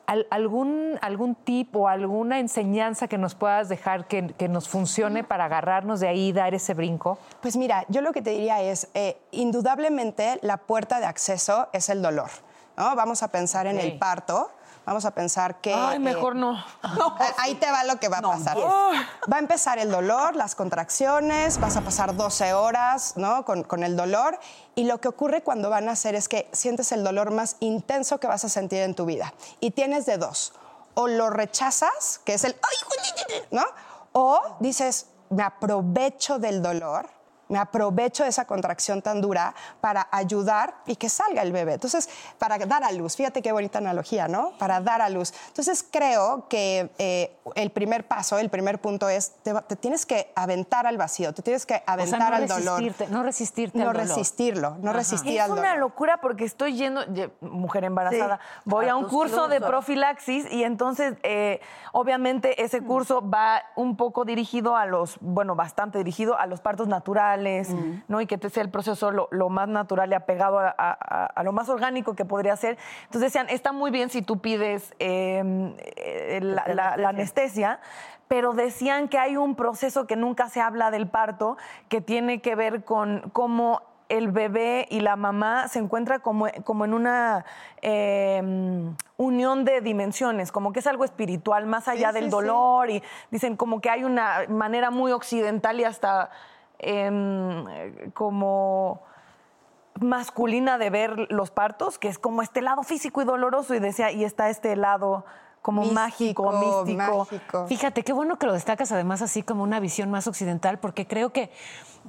algún, 0.05 0.97
¿algún 1.01 1.35
tip 1.35 1.75
o 1.75 1.87
alguna 1.87 2.39
enseñanza 2.39 3.07
que 3.07 3.17
nos 3.17 3.35
puedas 3.35 3.69
dejar 3.69 4.07
que, 4.07 4.27
que 4.27 4.47
nos 4.47 4.69
funcione 4.69 5.23
para 5.23 5.45
agarrarnos 5.45 5.99
de 5.99 6.07
ahí 6.07 6.27
y 6.27 6.33
dar 6.33 6.53
ese 6.53 6.73
brinco? 6.73 7.17
Pues 7.41 7.57
mira, 7.57 7.85
yo 7.89 8.01
lo 8.01 8.13
que 8.13 8.21
te 8.21 8.31
diría 8.31 8.61
es, 8.61 8.89
eh, 8.93 9.17
indudablemente 9.31 10.39
la 10.41 10.57
puerta 10.57 10.99
de 10.99 11.05
acceso 11.05 11.67
es 11.73 11.89
el 11.89 12.01
dolor. 12.01 12.29
¿no? 12.77 12.95
Vamos 12.95 13.23
a 13.23 13.29
pensar 13.29 13.67
en 13.67 13.79
el 13.79 13.97
parto, 13.97 14.51
vamos 14.85 15.05
a 15.05 15.11
pensar 15.11 15.59
que... 15.61 15.73
Ay, 15.73 15.99
mejor 15.99 16.35
eh, 16.35 16.39
no. 16.39 16.65
Ahí 17.37 17.55
te 17.55 17.69
va 17.71 17.83
lo 17.83 17.99
que 17.99 18.07
va 18.07 18.19
a 18.19 18.21
pasar. 18.21 18.57
Va 18.57 19.37
a 19.37 19.39
empezar 19.39 19.79
el 19.79 19.91
dolor, 19.91 20.35
las 20.35 20.55
contracciones, 20.55 21.59
vas 21.59 21.75
a 21.77 21.81
pasar 21.81 22.15
12 22.15 22.53
horas 22.53 23.13
¿no? 23.17 23.45
con, 23.45 23.63
con 23.63 23.83
el 23.83 23.95
dolor 23.95 24.39
y 24.75 24.85
lo 24.85 24.99
que 24.99 25.07
ocurre 25.07 25.41
cuando 25.41 25.69
van 25.69 25.89
a 25.89 25.93
hacer 25.93 26.15
es 26.15 26.27
que 26.27 26.49
sientes 26.51 26.91
el 26.91 27.03
dolor 27.03 27.31
más 27.31 27.57
intenso 27.59 28.19
que 28.19 28.27
vas 28.27 28.45
a 28.45 28.49
sentir 28.49 28.81
en 28.81 28.95
tu 28.95 29.05
vida. 29.05 29.33
Y 29.59 29.71
tienes 29.71 30.05
de 30.05 30.17
dos. 30.17 30.53
O 30.93 31.07
lo 31.07 31.29
rechazas, 31.29 32.21
que 32.23 32.35
es 32.35 32.43
el... 32.43 32.55
"Ay, 32.61 33.45
¿no? 33.51 33.63
O 34.13 34.41
dices, 34.59 35.07
me 35.29 35.43
aprovecho 35.43 36.39
del 36.39 36.61
dolor, 36.61 37.09
me 37.47 37.59
aprovecho 37.59 38.23
de 38.23 38.29
esa 38.29 38.45
contracción 38.45 39.01
tan 39.01 39.21
dura 39.21 39.53
para 39.81 40.07
ayudar 40.11 40.75
y 40.85 40.95
que 40.95 41.09
salga 41.09 41.41
el 41.41 41.51
bebé. 41.51 41.73
Entonces, 41.73 42.09
para 42.39 42.57
dar 42.57 42.83
a 42.83 42.91
luz, 42.91 43.15
fíjate 43.15 43.41
qué 43.41 43.51
bonita 43.51 43.77
analogía, 43.79 44.27
¿no? 44.27 44.51
Para 44.57 44.79
dar 44.81 45.01
a 45.01 45.09
luz. 45.09 45.33
Entonces, 45.47 45.85
creo 45.89 46.47
que 46.47 46.89
eh, 46.97 47.37
el 47.55 47.71
primer 47.71 48.07
paso, 48.07 48.37
el 48.39 48.49
primer 48.49 48.79
punto 48.79 49.09
es, 49.09 49.33
te, 49.43 49.53
tienes 49.75 50.05
que 50.05 50.31
aventar 50.35 50.87
al 50.87 50.97
vacío, 50.97 51.33
te 51.33 51.41
tienes 51.41 51.65
que 51.65 51.75
O 51.75 51.77
sea, 51.77 51.93
aventar 51.93 52.29
no 52.31 52.35
al 52.37 52.47
dolor. 52.47 52.79
resistirte, 52.79 53.07
no 53.13 53.23
resistirte 53.23 53.77
No 53.77 53.89
al 53.89 53.93
dolor. 53.93 54.07
resistirlo, 54.07 54.77
no 54.81 54.89
Ajá. 54.89 54.97
resistir 54.99 55.35
Es 55.35 55.41
al 55.41 55.49
dolor. 55.49 55.65
una 55.65 55.75
locura 55.75 56.19
porque 56.21 56.45
estoy 56.45 56.75
yendo, 56.75 57.03
ye- 57.13 57.29
mujer 57.41 57.83
embarazada, 57.83 58.39
voy 58.65 58.87
a 58.87 58.93
a 58.93 58.95
un 58.95 59.05
curso 59.07 59.47
de 59.47 59.59
profilaxis 59.61 60.51
y 60.51 60.63
entonces, 60.63 61.15
eh, 61.23 61.59
obviamente, 61.91 62.63
ese 62.63 62.81
curso 62.81 63.21
va 63.29 63.61
un 63.75 63.97
poco 63.97 64.25
dirigido 64.25 64.75
a 64.75 64.85
los, 64.85 65.17
bueno, 65.21 65.55
bastante 65.55 65.97
dirigido 65.97 66.37
a 66.39 66.45
los 66.45 66.61
partos 66.61 66.87
naturales, 66.87 67.34
¿no? 68.07 68.21
Y 68.21 68.25
que 68.27 68.37
te 68.37 68.49
sea 68.49 68.63
el 68.63 68.69
proceso 68.69 69.11
lo, 69.11 69.27
lo 69.31 69.49
más 69.49 69.67
natural 69.67 70.11
y 70.11 70.13
apegado 70.15 70.59
a, 70.59 70.67
a- 70.77 70.97
a- 70.99 71.25
a 71.27 71.43
lo 71.43 71.51
más 71.51 71.69
orgánico 71.69 72.15
que 72.15 72.25
podría 72.25 72.55
ser. 72.55 72.77
Entonces 73.05 73.33
decían, 73.33 73.47
está 73.49 73.71
muy 73.71 73.91
bien 73.91 74.09
si 74.09 74.21
tú 74.21 74.39
pides 74.39 74.93
eh, 74.99 75.73
eh, 75.97 76.39
la, 76.41 76.65
la- 76.73 76.97
la 76.97 77.09
anestesia, 77.09 77.79
pero 78.27 78.53
decían 78.53 79.07
que 79.07 79.19
hay 79.19 79.37
un 79.37 79.55
proceso 79.55 80.07
que 80.07 80.15
nunca 80.15 80.49
se 80.49 80.59
habla 80.61 80.89
del 80.91 81.07
parto 81.07 81.57
que 81.89 82.01
tiene 82.01 82.41
que 82.41 82.55
ver 82.55 82.83
con 82.83 83.29
cómo 83.33 83.81
el 84.09 84.31
bebé 84.31 84.87
y 84.91 84.99
la 84.99 85.15
mamá 85.15 85.67
se 85.67 85.79
encuentran 85.79 86.21
como, 86.21 86.45
como 86.63 86.85
en 86.85 86.93
una 86.93 87.43
eh, 87.81 88.41
unión 89.17 89.63
de 89.65 89.81
dimensiones, 89.81 90.51
como 90.51 90.71
que 90.73 90.79
es 90.79 90.87
algo 90.87 91.05
espiritual 91.05 91.65
más 91.65 91.87
allá 91.87 92.09
Sí, 92.09 92.15
del 92.15 92.23
sí, 92.25 92.29
sí. 92.29 92.35
dolor 92.35 92.89
y 92.89 93.01
dicen 93.31 93.55
como 93.55 93.81
que 93.81 93.89
hay 93.89 94.03
una 94.03 94.45
manera 94.49 94.91
muy 94.91 95.11
occidental 95.11 95.79
y 95.79 95.85
hasta 95.85 96.29
em, 96.79 98.11
como 98.11 99.03
masculina 99.99 100.77
de 100.77 100.89
ver 100.89 101.27
los 101.29 101.51
partos, 101.51 101.97
que 101.97 102.07
es 102.07 102.19
como 102.19 102.41
este 102.41 102.61
lado 102.61 102.83
físico 102.83 103.21
y 103.21 103.25
doloroso 103.25 103.75
y 103.75 103.79
decía, 103.79 104.11
y 104.11 104.23
está 104.23 104.49
este 104.49 104.75
lado 104.75 105.25
como 105.65 105.83
mágico, 105.85 106.51
místico. 106.51 107.17
mágico. 107.17 107.65
Fíjate, 107.67 108.03
qué 108.03 108.13
bueno 108.13 108.37
que 108.37 108.45
lo 108.45 108.53
destacas 108.53 108.91
además 108.91 109.23
así 109.23 109.41
como 109.41 109.63
una 109.63 109.79
visión 109.79 110.11
más 110.11 110.27
occidental, 110.27 110.77
porque 110.77 111.07
creo 111.07 111.31
que, 111.31 111.49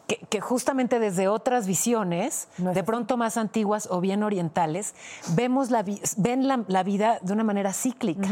que, 0.06 0.18
que 0.18 0.42
justamente 0.42 0.98
desde 0.98 1.28
otras 1.28 1.66
visiones, 1.66 2.48
de 2.58 2.84
pronto 2.84 3.16
más 3.16 3.38
antiguas 3.38 3.88
o 3.90 4.02
bien 4.02 4.22
orientales, 4.22 4.94
vemos 5.28 5.70
la, 5.70 5.82
ven 6.18 6.46
la, 6.46 6.64
la 6.68 6.82
vida 6.82 7.18
de 7.22 7.32
una 7.32 7.44
manera 7.44 7.72
cíclica. 7.72 8.28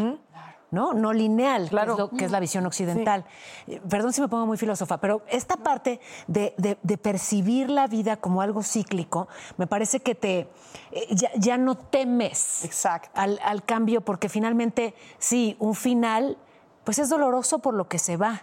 ¿No? 0.74 0.92
no 0.92 1.12
lineal, 1.12 1.70
que, 1.70 1.76
es 1.76 1.86
lo- 1.98 2.10
que 2.10 2.24
es 2.24 2.30
la 2.32 2.40
visión 2.40 2.66
occidental. 2.66 3.24
Eh, 3.66 3.80
Perdón 3.88 4.12
si 4.12 4.20
me 4.20 4.28
pongo 4.28 4.44
muy 4.46 4.58
filósofa, 4.58 4.98
pero 4.98 5.22
esta 5.28 5.56
parte 5.56 6.00
de, 6.26 6.52
de- 6.58 6.76
de 6.82 6.98
percibir 6.98 7.70
la 7.70 7.86
vida 7.86 8.16
como 8.16 8.42
algo 8.42 8.62
cíclico, 8.62 9.28
me 9.56 9.66
parece 9.66 10.00
que 10.00 10.14
te 10.14 10.48
eh, 10.90 11.06
ya, 11.10 11.30
ya 11.36 11.56
no 11.56 11.76
temes 11.76 12.64
Al, 13.14 13.38
al 13.44 13.62
cambio, 13.64 14.00
porque 14.00 14.28
finalmente, 14.28 14.94
sí, 15.18 15.56
un 15.60 15.74
final, 15.74 16.36
pues 16.82 16.98
es 16.98 17.08
doloroso 17.08 17.60
por 17.60 17.74
lo 17.74 17.88
que 17.88 17.98
se 17.98 18.16
va, 18.16 18.42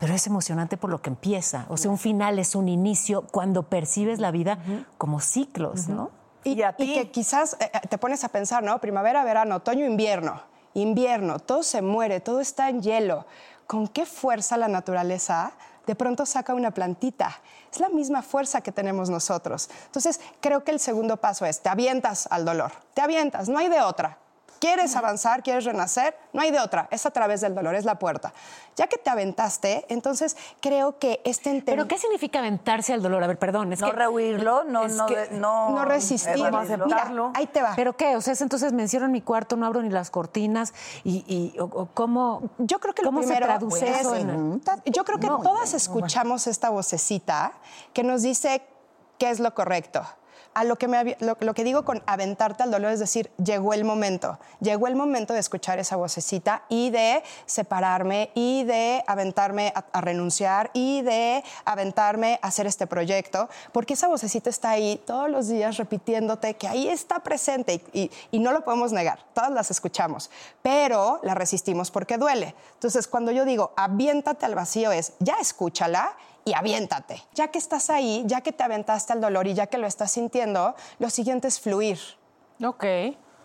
pero 0.00 0.14
es 0.14 0.26
emocionante 0.26 0.76
por 0.76 0.90
lo 0.90 1.00
que 1.00 1.10
empieza. 1.10 1.66
O 1.68 1.76
sea, 1.76 1.90
un 1.90 1.98
final 1.98 2.38
es 2.38 2.54
un 2.54 2.68
inicio 2.68 3.22
cuando 3.32 3.62
percibes 3.64 4.18
la 4.18 4.30
vida 4.30 4.58
como 4.98 5.20
ciclos, 5.20 5.88
¿no? 5.88 6.10
Y, 6.44 6.54
y 6.78 6.94
que 6.94 7.10
quizás 7.10 7.56
eh, 7.60 7.70
te 7.88 7.98
pones 7.98 8.22
a 8.24 8.28
pensar, 8.28 8.62
¿no? 8.62 8.78
Primavera, 8.80 9.24
verano, 9.24 9.56
otoño, 9.56 9.84
invierno. 9.84 10.40
Invierno, 10.74 11.38
todo 11.38 11.62
se 11.62 11.82
muere, 11.82 12.20
todo 12.20 12.40
está 12.40 12.68
en 12.68 12.82
hielo. 12.82 13.26
¿Con 13.66 13.88
qué 13.88 14.06
fuerza 14.06 14.56
la 14.56 14.68
naturaleza 14.68 15.52
de 15.86 15.94
pronto 15.94 16.24
saca 16.26 16.54
una 16.54 16.70
plantita? 16.70 17.40
Es 17.72 17.80
la 17.80 17.88
misma 17.88 18.22
fuerza 18.22 18.60
que 18.60 18.72
tenemos 18.72 19.10
nosotros. 19.10 19.68
Entonces, 19.86 20.20
creo 20.40 20.64
que 20.64 20.70
el 20.70 20.80
segundo 20.80 21.16
paso 21.18 21.44
es, 21.44 21.60
te 21.60 21.68
avientas 21.68 22.28
al 22.30 22.44
dolor, 22.44 22.72
te 22.94 23.02
avientas, 23.02 23.48
no 23.48 23.58
hay 23.58 23.68
de 23.68 23.80
otra. 23.80 24.18
¿Quieres 24.58 24.96
avanzar? 24.96 25.42
¿Quieres 25.42 25.64
renacer? 25.64 26.16
No 26.32 26.42
hay 26.42 26.50
de 26.50 26.58
otra. 26.60 26.88
Es 26.90 27.06
a 27.06 27.10
través 27.10 27.40
del 27.40 27.54
dolor, 27.54 27.74
es 27.74 27.84
la 27.84 27.98
puerta. 27.98 28.32
Ya 28.76 28.86
que 28.86 28.96
te 28.98 29.10
aventaste, 29.10 29.84
entonces 29.88 30.36
creo 30.60 30.98
que 30.98 31.20
este 31.24 31.50
entendimiento... 31.50 31.72
¿Pero 31.72 31.88
qué 31.88 31.98
significa 31.98 32.38
aventarse 32.40 32.92
al 32.92 33.02
dolor? 33.02 33.22
A 33.22 33.26
ver, 33.26 33.38
perdón. 33.38 33.72
Es 33.72 33.80
No 33.80 33.88
que, 33.90 33.92
rehuirlo, 33.96 34.64
no- 34.64 34.84
es 34.84 34.94
no 34.94 35.06
que- 35.06 35.28
no- 35.32 35.70
No. 35.70 35.84
Mira, 36.34 36.50
ahí 37.34 37.46
te 37.46 37.62
va. 37.62 37.72
¿Pero 37.76 37.96
qué? 37.96 38.16
O 38.16 38.20
sea, 38.20 38.32
es 38.32 38.40
entonces 38.40 38.72
me 38.72 38.82
encierro 38.82 39.06
en 39.06 39.12
mi 39.12 39.20
cuarto, 39.20 39.56
no 39.56 39.66
abro 39.66 39.82
ni 39.82 39.90
las 39.90 40.10
cortinas 40.10 40.72
y, 41.04 41.24
y- 41.26 41.58
o- 41.58 41.64
o 41.64 41.86
cómo... 41.94 42.50
Yo 42.58 42.78
creo 42.80 42.94
que 42.94 43.02
lo 43.02 43.08
¿Cómo 43.08 43.20
primero 43.20 43.40
se 43.46 43.46
traduce 43.46 43.88
es- 43.90 44.00
eso 44.00 44.14
en- 44.14 44.60
Yo 44.86 45.04
creo 45.04 45.18
que 45.18 45.26
todas 45.28 45.74
escuchamos 45.74 46.46
esta 46.46 46.70
vocecita 46.70 47.52
que 47.92 48.02
nos 48.02 48.22
dice 48.22 48.62
qué 49.18 49.30
es 49.30 49.40
lo 49.40 49.54
correcto. 49.54 50.02
A 50.58 50.64
lo 50.64 50.74
que, 50.76 50.88
me 50.88 51.16
lo, 51.20 51.36
que 51.54 51.62
digo 51.62 51.84
con 51.84 52.02
aventarte 52.06 52.64
al 52.64 52.72
dolor 52.72 52.90
es 52.90 52.98
decir, 52.98 53.30
llegó 53.42 53.74
el 53.74 53.84
momento. 53.84 54.40
Llegó 54.60 54.88
el 54.88 54.96
momento 54.96 55.32
de 55.32 55.38
escuchar 55.38 55.78
esa 55.78 55.94
vocecita 55.94 56.64
y 56.68 56.90
de 56.90 57.22
separarme 57.46 58.30
y 58.34 58.64
de 58.64 59.04
aventarme 59.06 59.72
a, 59.92 60.00
renunciar 60.00 60.70
y 60.74 61.02
de 61.02 61.44
aventarme 61.64 62.40
a 62.42 62.48
hacer 62.48 62.66
este 62.66 62.88
proyecto, 62.88 63.48
porque 63.72 63.94
esa 63.94 64.08
vocecita 64.08 64.50
está 64.50 64.70
ahí 64.70 65.00
todos 65.06 65.30
los 65.30 65.46
días 65.46 65.76
repitiéndote 65.76 66.54
que 66.54 66.66
ahí 66.66 66.88
está 66.88 67.20
presente 67.20 67.80
y, 67.92 68.00
y- 68.00 68.10
y 68.32 68.38
no 68.40 68.50
lo 68.50 68.64
podemos 68.64 68.90
negar, 68.92 69.20
todas 69.34 69.52
las 69.52 69.70
escuchamos, 69.70 70.28
pero 70.60 71.20
la 71.22 71.34
resistimos 71.34 71.90
porque 71.92 72.18
duele. 72.18 72.54
Entonces, 72.74 73.06
cuando 73.06 73.30
yo 73.30 73.44
digo 73.44 73.72
aviéntate 73.76 74.44
al 74.44 74.56
vacío 74.56 74.90
es 74.90 75.12
ya 75.20 75.36
escúchala 75.40 76.16
y 76.48 76.54
aviéntate. 76.54 77.22
Ya 77.34 77.48
que 77.48 77.58
estás 77.58 77.90
ahí, 77.90 78.22
ya 78.26 78.40
que 78.40 78.52
te 78.52 78.62
aventaste 78.64 79.12
al 79.12 79.20
dolor 79.20 79.46
y 79.46 79.54
ya 79.54 79.66
que 79.66 79.78
lo 79.78 79.86
estás 79.86 80.10
sintiendo, 80.12 80.74
lo 80.98 81.10
siguiente 81.10 81.48
es 81.48 81.60
fluir. 81.60 81.98
Ok. 82.64 82.84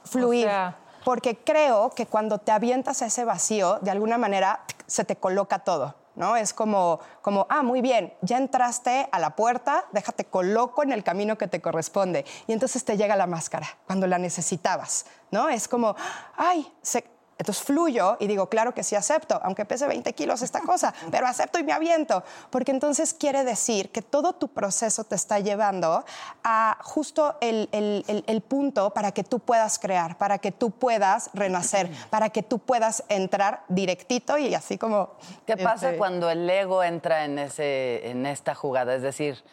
Fluir. 0.06 0.47
O 0.47 0.49
sea- 0.49 0.78
porque 1.04 1.38
creo 1.43 1.89
que 1.89 2.06
cuando 2.06 2.38
te 2.38 2.51
avientas 2.54 3.01
a 3.01 3.08
ese 3.08 3.26
vacío, 3.26 3.78
de 3.82 3.91
alguna 3.91 4.18
manera 4.18 4.62
se 4.88 5.04
te 5.04 5.18
coloca 5.18 5.60
todo. 5.60 5.95
¿No? 6.16 6.36
Es 6.36 6.54
como, 6.54 6.99
como, 7.24 7.47
ah, 7.49 7.64
muy 7.64 7.82
bien, 7.82 8.14
ya 8.22 8.38
entraste 8.38 9.10
a 9.12 9.18
la 9.18 9.32
puerta, 9.36 9.86
déjate 9.93 10.26
coloco 10.26 10.84
en 10.84 10.91
el 10.91 11.04
camino 11.04 11.39
que 11.39 11.47
te 11.47 11.60
corresponde. 11.60 12.24
Y 12.45 12.54
entonces 12.54 12.86
te 12.86 12.97
llega 12.97 13.16
la 13.16 13.26
máscara 13.26 13.66
cuando 13.88 14.06
la 14.06 14.20
necesitabas, 14.20 15.08
¿no? 15.32 15.49
Es 15.49 15.68
como, 15.68 15.95
ay, 16.38 16.72
se- 16.84 17.04
entonces 17.44 17.62
fluyo 17.64 18.16
y 18.22 18.28
digo, 18.28 18.48
claro 18.48 18.74
que 18.74 18.84
sí 18.84 18.96
acepto, 18.96 19.39
aunque 19.44 19.66
pese 19.66 19.86
20 19.86 20.14
kilos 20.14 20.41
esta 20.41 20.62
cosa, 20.66 20.94
pero 21.12 21.28
acepto 21.28 21.60
y 21.60 21.64
me 21.64 21.74
aviento, 21.74 22.24
porque 22.50 22.72
entonces 22.72 23.14
quiere 23.14 23.44
decir 23.44 23.91
que 23.91 24.02
todo 24.02 24.34
tu 24.34 24.48
proceso 24.48 25.04
te 25.04 25.16
está 25.16 25.39
llevando 25.39 26.06
a 26.44 26.78
justo 26.82 27.36
el, 27.41 27.68
el- 27.74 28.06
el- 28.08 28.24
el 28.28 28.41
punto 28.41 28.91
para 28.94 29.12
que 29.12 29.24
tú 29.26 29.39
puedas 29.39 29.78
crear, 29.78 30.18
para 30.18 30.38
que 30.38 30.52
tú 30.54 30.72
puedas 30.72 31.30
renacer, 31.34 31.89
para 32.10 32.30
que 32.30 32.44
tú 32.44 32.60
puedas 32.60 33.04
entrar 33.10 33.64
directito 33.68 34.38
y 34.38 34.56
así 34.56 34.78
como... 34.78 35.12
¿Qué 35.46 35.58
pasa 35.58 35.88
este, 35.88 35.98
cuando 35.98 36.30
el 36.30 36.50
ego 36.50 36.82
entra 36.84 37.26
en, 37.26 37.39
ese, 37.39 38.10
en 38.10 38.26
esta 38.26 38.56
jugada? 38.56 38.96
Es 38.96 39.02
decir, 39.02 39.44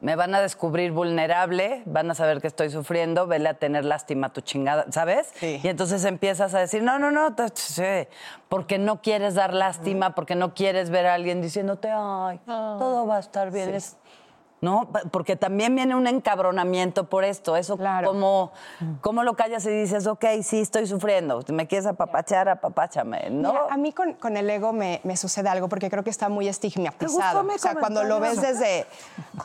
Me 0.00 0.16
van 0.16 0.34
a 0.34 0.40
descubrir 0.40 0.92
vulnerable, 0.92 1.82
van 1.86 2.10
a 2.10 2.14
saber 2.14 2.40
que 2.42 2.46
estoy 2.48 2.68
sufriendo, 2.70 3.26
vele 3.26 3.48
a 3.48 3.54
tener 3.54 3.84
lástima 3.84 4.26
a 4.26 4.32
tu 4.32 4.42
chingada, 4.42 4.84
¿sabes? 4.90 5.32
Y 5.62 5.68
entonces 5.68 6.04
empiezas 6.04 6.52
a 6.54 6.58
decir, 6.58 6.82
no, 6.82 6.98
no, 6.98 7.10
no, 7.10 7.34
porque 8.48 8.78
no 8.78 9.00
quieres 9.00 9.34
dar 9.34 9.54
lástima, 9.54 10.14
porque 10.14 10.34
no 10.34 10.52
quieres 10.54 10.90
ver 10.90 11.06
a 11.06 11.14
alguien 11.14 11.40
diciéndote, 11.40 11.88
ay, 11.90 12.38
todo 12.46 13.06
va 13.06 13.16
a 13.16 13.20
estar 13.20 13.50
bien. 13.50 13.74
Es- 13.74 13.96
¿no? 14.64 14.88
Porque 15.10 15.36
también 15.36 15.76
viene 15.76 15.94
un 15.94 16.06
encabronamiento 16.06 17.04
por 17.04 17.22
esto. 17.22 17.54
Eso, 17.54 17.78
¿cómo, 18.04 18.50
¿cómo 19.02 19.22
lo 19.22 19.34
callas 19.34 19.64
y 19.66 19.70
dices, 19.70 20.06
ok, 20.06 20.24
sí, 20.42 20.60
estoy 20.60 20.86
sufriendo? 20.86 21.44
¿Me 21.48 21.66
quieres 21.66 21.86
apapachar? 21.86 22.48
Apapáchame, 22.48 23.28
¿no? 23.30 23.50
Mira, 23.50 23.66
a 23.70 23.76
mí 23.76 23.92
con, 23.92 24.14
con 24.14 24.38
el 24.38 24.48
ego 24.48 24.72
me, 24.72 25.00
me 25.04 25.18
sucede 25.18 25.50
algo 25.50 25.68
porque 25.68 25.90
creo 25.90 26.02
que 26.02 26.10
está 26.10 26.30
muy 26.30 26.48
estigmatizado. 26.48 27.46
O 27.46 27.58
sea, 27.58 27.74
cuando 27.74 28.04
lo 28.04 28.18
ves 28.20 28.40
desde, 28.40 28.86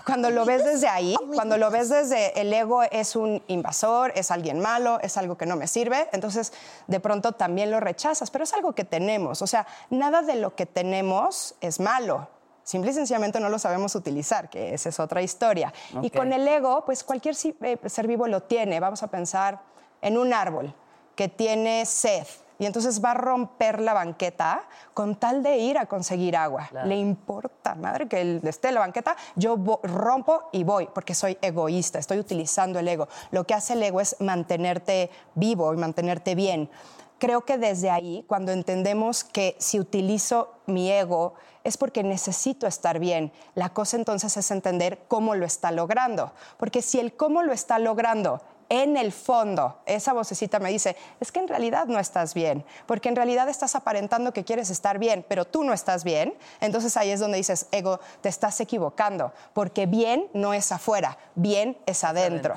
cuando 0.05 0.29
lo 0.29 0.45
ves 0.45 0.63
desde 0.63 0.87
ahí, 0.87 1.15
cuando 1.35 1.57
lo 1.57 1.69
ves 1.69 1.89
desde 1.89 2.39
el 2.39 2.51
ego 2.53 2.83
es 2.83 3.17
un 3.17 3.43
invasor, 3.47 4.13
es 4.15 4.31
alguien 4.31 4.59
malo, 4.59 4.99
es 5.01 5.17
algo 5.17 5.37
que 5.37 5.45
no 5.45 5.57
me 5.57 5.67
sirve, 5.67 6.07
entonces 6.13 6.53
de 6.87 6.99
pronto 7.01 7.33
también 7.33 7.71
lo 7.71 7.81
rechazas, 7.81 8.31
pero 8.31 8.45
es 8.45 8.53
algo 8.53 8.71
que 8.71 8.85
tenemos. 8.85 9.41
O 9.41 9.47
sea, 9.47 9.67
nada 9.89 10.21
de 10.21 10.35
lo 10.35 10.55
que 10.55 10.65
tenemos 10.65 11.55
es 11.59 11.81
malo. 11.81 12.29
Simple 12.69 12.91
y 12.91 12.93
sencillamente 12.93 13.39
no 13.39 13.49
lo 13.49 13.57
sabemos 13.57 13.95
utilizar, 13.95 14.47
que 14.47 14.75
esa 14.75 14.89
es 14.89 14.99
otra 14.99 15.23
historia. 15.23 15.73
Y 16.03 16.11
con 16.11 16.31
el 16.31 16.47
ego, 16.47 16.85
pues 16.85 17.03
cualquier 17.03 17.33
eh, 17.63 17.79
ser 17.87 18.05
vivo 18.05 18.27
lo 18.27 18.43
tiene. 18.43 18.79
Vamos 18.79 19.01
a 19.01 19.07
pensar 19.07 19.59
en 20.03 20.19
un 20.19 20.31
árbol 20.35 20.71
que 21.15 21.29
tiene 21.29 21.83
sed 21.87 22.27
y 22.59 22.67
entonces 22.67 23.03
va 23.03 23.09
a 23.09 23.13
romper 23.15 23.81
la 23.81 23.95
banqueta 23.95 24.61
con 24.93 25.15
tal 25.15 25.41
de 25.41 25.57
ir 25.57 25.79
a 25.79 25.87
conseguir 25.87 26.37
agua. 26.37 26.67
Claro. 26.69 26.87
Le 26.87 26.95
importa, 26.97 27.73
madre, 27.73 28.07
que 28.07 28.21
él 28.21 28.41
esté 28.43 28.67
en 28.67 28.75
la 28.75 28.81
banqueta, 28.81 29.15
yo 29.35 29.57
rompo 29.81 30.49
y 30.51 30.63
voy, 30.63 30.89
porque 30.93 31.15
soy 31.15 31.39
egoísta, 31.41 31.97
estoy 31.97 32.19
utilizando 32.19 32.77
el 32.77 32.87
ego. 32.87 33.07
Lo 33.31 33.47
que 33.47 33.55
hace 33.55 33.73
el 33.73 33.81
ego 33.81 33.99
es 33.99 34.15
mantenerte 34.19 35.09
vivo 35.33 35.73
y 35.73 35.77
mantenerte 35.77 36.35
bien. 36.35 36.69
Creo 37.17 37.45
que 37.45 37.57
desde 37.57 37.89
ahí, 37.89 38.23
cuando 38.27 38.51
entendemos 38.51 39.23
que 39.23 39.55
si 39.57 39.79
utilizo 39.79 40.53
mi 40.67 40.91
ego 40.91 41.33
es 41.63 41.77
porque 41.77 42.03
necesito 42.03 42.67
estar 42.67 42.99
bien, 42.99 43.31
la 43.55 43.69
cosa 43.69 43.97
entonces 43.97 44.35
es 44.37 44.51
entender 44.51 44.99
cómo 45.07 45.35
lo 45.35 45.45
está 45.45 45.71
logrando. 45.71 46.31
Porque 46.57 46.81
si 46.81 46.99
el 46.99 47.15
cómo 47.15 47.43
lo 47.43 47.53
está 47.53 47.79
logrando 47.79 48.41
en 48.69 48.97
el 48.97 49.11
fondo, 49.11 49.79
esa 49.85 50.13
vocecita 50.13 50.59
me 50.59 50.69
dice, 50.69 50.95
es 51.19 51.31
que 51.31 51.39
en 51.39 51.47
realidad 51.47 51.87
no 51.87 51.99
estás 51.99 52.33
bien, 52.33 52.63
porque 52.85 53.09
en 53.09 53.15
realidad 53.15 53.49
estás 53.49 53.75
aparentando 53.75 54.31
que 54.31 54.43
quieres 54.43 54.69
estar 54.69 54.99
bien, 54.99 55.25
pero 55.27 55.45
tú 55.45 55.63
no 55.63 55.73
estás 55.73 56.03
bien, 56.03 56.35
entonces 56.61 56.95
ahí 56.95 57.09
es 57.09 57.19
donde 57.19 57.37
dices, 57.37 57.67
ego, 57.71 57.99
te 58.21 58.29
estás 58.29 58.59
equivocando, 58.61 59.33
porque 59.53 59.87
bien 59.87 60.27
no 60.33 60.53
es 60.53 60.71
afuera, 60.71 61.17
bien 61.35 61.77
es 61.87 62.03
adentro. 62.03 62.55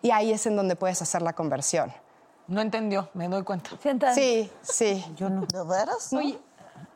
Y 0.00 0.10
ahí 0.10 0.32
es 0.32 0.46
en 0.46 0.56
donde 0.56 0.74
puedes 0.74 1.02
hacer 1.02 1.20
la 1.20 1.34
conversión. 1.34 1.92
No 2.48 2.60
entendió, 2.60 3.08
me 3.12 3.28
doy 3.28 3.42
cuenta. 3.42 3.70
Sí, 4.14 4.50
sí. 4.62 5.04
Yo 5.16 5.28
no. 5.28 5.46
¿De 5.46 5.64
veras? 5.64 6.12
Oye, 6.12 6.38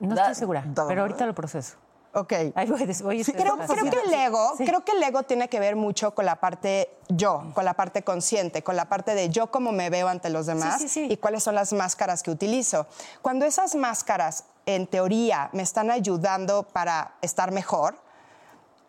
no 0.01 0.15
estoy 0.15 0.35
segura, 0.35 0.65
pero 0.89 1.03
ahorita 1.03 1.27
lo 1.27 1.35
proceso. 1.35 1.77
Ok. 2.13 2.33
Oye, 2.57 2.93
Sí, 3.25 3.33
creo, 3.33 3.57
que 3.57 4.01
el 4.05 4.13
ego, 4.15 4.55
Sí. 4.57 4.65
creo 4.65 4.85
que 4.85 4.93
el 4.93 5.03
ego 5.03 5.23
tiene 5.23 5.49
que 5.49 5.61
ver 5.61 5.77
mucho 5.77 6.13
con 6.13 6.25
la 6.27 6.37
parte 6.37 6.91
yo, 7.09 7.53
con 7.55 7.65
la 7.65 7.75
parte 7.75 8.03
consciente, 8.03 8.63
con 8.65 8.75
la 8.75 8.89
parte 8.89 9.15
de 9.15 9.29
yo 9.29 9.51
cómo 9.53 9.71
me 9.71 9.91
veo 9.91 10.09
ante 10.09 10.29
los 10.29 10.47
demás 10.47 10.83
sí. 10.89 11.07
y 11.09 11.17
cuáles 11.19 11.45
son 11.45 11.55
las 11.55 11.73
máscaras 11.73 12.25
que 12.25 12.33
utilizo. 12.33 12.87
Cuando 13.23 13.47
esas 13.47 13.77
máscaras, 13.77 14.45
en 14.67 14.89
teoría, 14.89 15.51
me 15.53 15.63
están 15.63 15.91
ayudando 15.91 16.65
para 16.65 17.15
estar 17.23 17.53
mejor, 17.53 17.95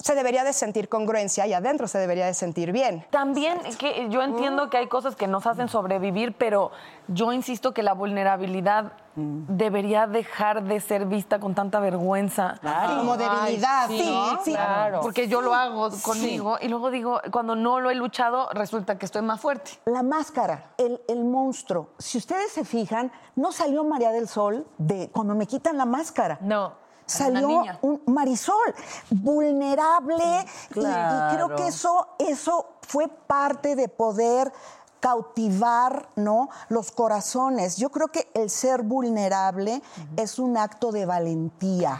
se 0.02 0.16
debería 0.16 0.43
de 0.43 0.54
sentir 0.54 0.89
congruencia 0.89 1.47
y 1.47 1.54
adentro 1.54 1.88
se 1.88 1.99
debería 1.99 2.26
de 2.26 2.34
sentir 2.34 2.72
bien. 2.72 3.06
También 3.10 3.60
que 3.78 4.08
yo 4.10 4.22
entiendo 4.22 4.70
que 4.70 4.78
hay 4.78 4.88
cosas 4.88 5.16
que 5.16 5.28
nos 5.28 5.45
hacen 5.45 5.68
sobrevivir, 5.68 6.34
pero 6.38 6.72
yo 7.08 7.32
insisto 7.34 7.74
que 7.74 7.84
la 7.84 7.93
vulnerabilidad 7.93 8.93
debería 9.16 10.08
dejar 10.08 10.64
de 10.64 10.80
ser 10.80 11.06
vista 11.06 11.39
con 11.39 11.54
tanta 11.54 11.80
vergüenza. 11.80 12.56
Claro. 12.62 12.97
Como 12.97 13.18
debilidad, 13.18 13.88
sí, 13.88 14.10
¿no? 14.10 14.43
sí, 14.43 14.52
Claro. 14.54 15.02
Porque 15.02 15.28
yo 15.28 15.41
lo 15.41 15.54
hago 15.54 15.89
conmigo 16.02 16.58
y 16.62 16.68
luego 16.68 16.89
digo, 16.91 17.22
cuando 17.32 17.56
no 17.56 17.80
lo 17.80 17.89
he 17.89 17.95
luchado, 17.95 18.49
resulta 18.54 18.97
que 18.97 19.06
estoy 19.06 19.22
más 19.22 19.39
fuerte. 19.39 19.72
La 19.86 20.04
máscara, 20.04 20.74
el, 20.78 21.02
el 21.08 21.26
monstruo. 21.26 21.89
Si 21.97 22.18
ustedes 22.18 22.52
se 22.52 22.64
fijan, 22.64 23.12
no 23.36 23.52
salió 23.52 23.84
María 23.84 24.12
del 24.12 24.28
Sol 24.28 24.66
de 24.78 25.10
cuando 25.12 25.36
me 25.36 25.45
quitan 25.45 25.78
la 25.78 25.86
máscara. 25.86 26.38
No. 26.41 26.80
Salió 27.12 27.64
un 27.82 28.01
Marisol, 28.07 28.74
vulnerable. 29.09 30.45
y- 30.76 30.80
Y, 30.80 31.36
creo 31.36 31.55
que 31.55 31.68
eso, 31.68 32.07
eso 32.20 32.68
fue 32.82 33.07
parte 33.07 33.76
de 33.76 33.88
poder 33.89 34.51
cautivar 34.99 36.09
¿no? 36.16 36.49
los 36.70 36.91
corazones. 36.91 37.78
Yo 37.78 37.89
creo 37.89 38.07
que 38.09 38.30
el 38.34 38.49
ser 38.49 38.84
vulnerable 38.84 39.82
es 40.16 40.38
un 40.39 40.57
acto 40.57 40.91
de 40.91 41.05
valentía. 41.05 41.99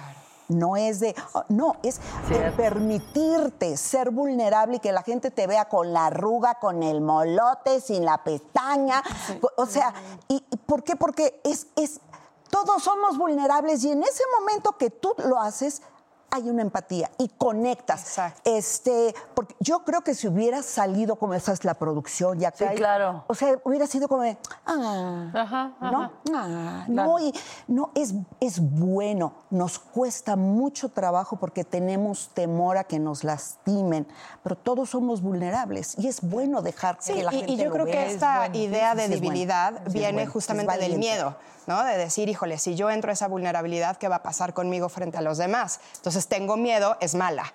No 0.50 0.76
es 0.76 1.00
de, 1.00 1.16
oh, 1.34 1.46
no, 1.48 1.78
es 1.82 2.02
de 2.28 2.52
permitirte 2.52 3.78
ser 3.78 4.12
vulnerable 4.12 4.76
y 4.76 4.80
que 4.80 4.92
la 4.92 5.02
gente 5.02 5.32
te 5.32 5.48
vea 5.48 5.70
con 5.70 5.94
la 5.94 6.08
arruga, 6.08 6.56
con 6.56 6.84
el 6.84 7.00
molote, 7.00 7.80
sin 7.80 8.04
la 8.04 8.22
pestaña. 8.22 9.02
O 9.56 9.66
sea, 9.66 9.94
¿y 10.28 10.44
y 10.52 10.58
por 10.58 10.84
qué? 10.84 10.98
Porque 10.98 11.40
es, 11.46 11.68
es, 11.78 12.02
todos 12.52 12.84
somos 12.84 13.18
vulnerables 13.18 13.84
y 13.84 13.92
en 13.92 14.04
ese 14.04 14.24
momento 14.40 14.74
que 14.78 14.90
tú 14.92 15.16
lo 15.26 15.40
haces, 15.40 15.82
hay 16.34 16.50
una 16.50 16.62
empatía 16.62 17.12
y 17.18 17.28
conectas. 17.28 18.18
Este, 18.46 19.14
porque 19.34 19.54
yo 19.60 19.84
creo 19.84 20.00
que 20.02 20.16
si 20.16 20.30
hubiera 20.30 20.64
salido 20.64 21.18
como 21.18 21.34
esa 21.34 21.52
es 21.52 21.66
la 21.66 21.74
producción, 21.74 22.40
ya 22.40 22.54
Sí, 22.56 22.64
claro. 22.78 23.26
O 23.28 23.36
sea, 23.36 23.60
hubiera 23.66 23.86
sido 23.86 24.08
como 24.08 24.22
de, 24.22 24.38
ah, 24.66 25.68
¿no? 25.82 26.12
Ah, 26.34 26.86
no, 26.88 27.20
y 27.20 27.34
no, 27.68 27.92
es, 27.96 28.14
es 28.40 28.62
bueno. 28.62 29.34
Nos 29.50 29.78
cuesta 29.78 30.38
mucho 30.38 30.88
trabajo 30.88 31.36
porque 31.38 31.66
tenemos 31.66 32.30
temor 32.34 32.78
a 32.78 32.86
que 32.86 32.98
nos 32.98 33.26
lastimen, 33.26 34.08
pero 34.42 34.56
todos 34.56 34.92
somos 34.92 35.22
vulnerables 35.22 35.96
y 36.00 36.08
es 36.08 36.22
bueno 36.22 36.62
dejar 36.62 36.96
Sí, 37.02 37.14
que 37.14 37.24
la 37.24 37.34
y, 37.34 37.38
gente 37.40 37.52
y 37.52 37.58
yo 37.58 37.66
lo 37.66 37.72
creo 37.74 37.86
vea. 37.88 38.06
que 38.06 38.12
esta 38.14 38.48
idea 38.56 38.96
de 38.96 39.02
Sí, 39.04 39.08
bueno. 39.10 39.22
debilidad 39.22 39.82
viene 39.92 40.14
bueno. 40.20 40.32
justamente 40.32 40.78
del 40.78 40.98
miedo, 40.98 41.36
¿no? 41.68 41.84
De 41.84 41.98
decir, 41.98 42.30
híjole, 42.30 42.58
si 42.58 42.76
yo 42.76 42.90
entro 42.90 43.10
a 43.12 43.14
esa 43.14 43.28
vulnerabilidad, 43.28 43.98
¿qué 43.98 44.08
va 44.08 44.18
a 44.18 44.24
pasar 44.24 44.54
conmigo 44.54 44.90
frente 44.90 45.18
a 45.18 45.22
los 45.22 45.38
demás? 45.38 45.80
Entonces 45.96 46.28
tengo 46.28 46.58
miedo, 46.58 46.98
es 47.00 47.16
mala. 47.16 47.54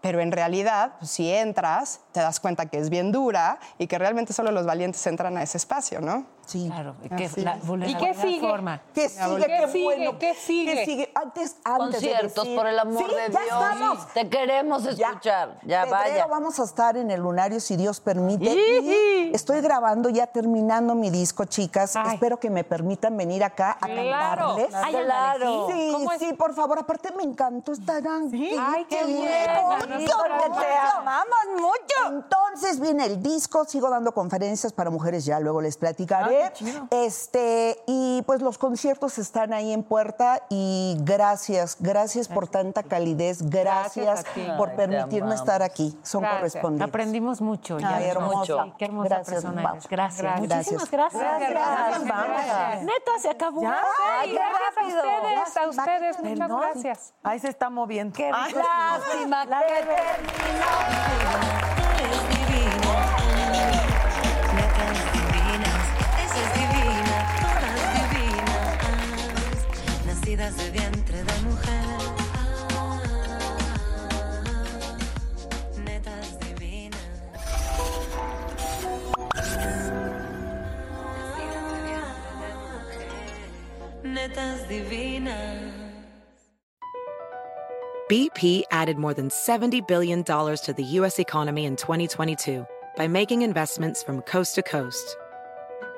Pero 0.00 0.20
en 0.20 0.30
realidad, 0.30 0.92
pues, 0.98 1.10
si 1.10 1.32
entras, 1.32 2.00
te 2.18 2.22
das 2.24 2.40
cuenta 2.40 2.66
que 2.66 2.78
es 2.78 2.90
bien 2.90 3.12
dura 3.12 3.60
y 3.78 3.86
que 3.86 3.96
realmente 3.96 4.32
solo 4.32 4.50
los 4.50 4.66
valientes 4.66 5.06
entran 5.06 5.36
a 5.36 5.42
ese 5.44 5.56
espacio, 5.56 6.00
¿no? 6.00 6.26
Sí. 6.46 6.66
Claro, 6.68 6.96
y 7.04 7.08
que 7.10 7.14
la 7.42 7.58
¿Y 7.86 7.94
qué 7.94 8.14
sigue? 8.14 8.40
forma. 8.40 8.80
¿Qué 8.94 9.08
sigue? 9.10 9.36
¿Qué 9.36 9.46
Qué 9.46 9.68
sigue? 9.68 9.84
bueno. 9.84 10.18
¿Qué 10.18 10.34
sigue? 10.34 10.74
¿Qué 10.74 10.84
sigue? 10.86 11.12
Antes, 11.14 11.56
antes 11.62 12.00
de 12.00 12.08
Conciertos, 12.08 12.44
decir- 12.44 12.56
por 12.56 12.66
el 12.66 12.78
amor 12.78 13.04
Sí, 13.06 13.14
de 13.14 13.20
ya 13.20 13.28
Dios. 13.28 13.42
estamos. 13.44 14.14
Te 14.14 14.28
queremos 14.30 14.86
escuchar. 14.86 15.58
Ya, 15.62 15.82
Febrero 15.84 15.90
vaya. 16.10 16.26
vamos 16.26 16.58
a 16.58 16.64
estar 16.64 16.96
en 16.96 17.10
el 17.10 17.20
Lunario 17.20 17.60
si 17.60 17.76
Dios 17.76 18.00
permite. 18.00 18.46
Y 18.46 19.30
estoy 19.34 19.60
grabando, 19.60 20.08
ya 20.08 20.26
terminando 20.26 20.94
mi 20.94 21.10
disco, 21.10 21.44
chicas. 21.44 21.94
Espero 22.12 22.40
que 22.40 22.48
me 22.50 22.64
permitan 22.64 23.14
venir 23.16 23.44
acá 23.44 23.72
a 23.80 23.86
Claro. 23.86 24.56
cantarles. 24.56 24.74
Ay, 24.74 24.96
ándale, 24.96 25.46
¿sí? 25.68 25.96
Sí, 26.18 26.26
sí, 26.26 26.32
por 26.32 26.54
favor. 26.54 26.78
Aparte 26.78 27.12
me 27.12 27.22
encantó 27.24 27.72
estar 27.72 27.98
aquí. 27.98 28.50
Ay, 28.58 28.86
qué 28.88 29.04
bien. 29.04 29.28
bonito, 29.68 30.16
que 30.24 30.60
te 30.60 30.76
amamos 30.96 31.38
mucho. 31.56 32.07
Entonces 32.08 32.80
viene 32.80 33.04
el 33.06 33.22
disco, 33.22 33.64
sigo 33.64 33.88
dando 33.90 34.12
conferencias 34.12 34.72
para 34.72 34.90
mujeres, 34.90 35.24
ya 35.24 35.38
luego 35.40 35.60
les 35.60 35.76
platicaré. 35.76 36.44
Ah, 36.44 36.52
qué. 36.52 36.82
Este, 37.06 37.82
y 37.86 38.22
pues 38.22 38.42
los 38.42 38.58
conciertos 38.58 39.18
están 39.18 39.52
ahí 39.52 39.72
en 39.72 39.82
puerta 39.82 40.42
y 40.48 40.96
gracias, 41.00 41.76
gracias 41.80 42.28
por 42.28 42.48
tanta 42.48 42.82
calidez, 42.82 43.42
gracias, 43.48 44.24
por 44.56 44.72
permitirme 44.74 45.34
estar 45.34 45.62
aquí. 45.62 45.96
Son 46.02 46.22
Gracias. 46.22 46.38
correspondientes. 46.40 46.88
Aprendimos 46.88 47.40
mucho. 47.40 47.78
ya. 47.78 47.96
Ay, 47.96 48.04
hermosa. 48.06 48.64
Sí, 48.64 48.72
Qué 48.78 48.84
hermosa 48.86 49.08
Gracias, 49.08 49.34
persona 49.34 49.62
vamos. 49.62 49.78
eres. 49.84 49.88
Gracias. 49.90 50.22
Gracias. 50.22 50.72
Muchísimas 50.72 50.90
gracias. 50.90 51.22
Gracias. 52.04 52.82
Neta, 52.82 53.18
se 53.20 53.30
acabó. 53.30 53.62
Ya. 53.62 53.80
Ay, 54.20 54.32
gracias 54.32 54.76
a 54.76 54.86
ustedes, 54.86 55.56
a 55.56 55.68
ustedes, 55.68 56.18
muchas 56.20 56.48
gracias. 56.48 57.14
Ahí 57.22 57.38
se 57.38 57.48
está 57.48 57.70
moviendo. 57.70 58.18
Ay, 58.32 58.52
Lástima 58.54 59.46
que 59.46 59.78
Eres 59.78 61.67
Nacidas 70.28 70.56
de 70.58 70.70
vientre 70.70 71.24
de 71.24 71.42
mujer. 71.42 71.88
BP 88.10 88.62
added 88.70 88.96
more 88.98 89.14
than 89.14 89.28
$70 89.28 89.86
billion 89.86 90.24
to 90.24 90.74
the 90.76 90.82
U.S. 90.84 91.18
economy 91.18 91.64
in 91.64 91.76
2022 91.76 92.66
by 92.96 93.06
making 93.08 93.42
investments 93.42 94.02
from 94.02 94.20
coast 94.22 94.54
to 94.56 94.62
coast. 94.62 95.16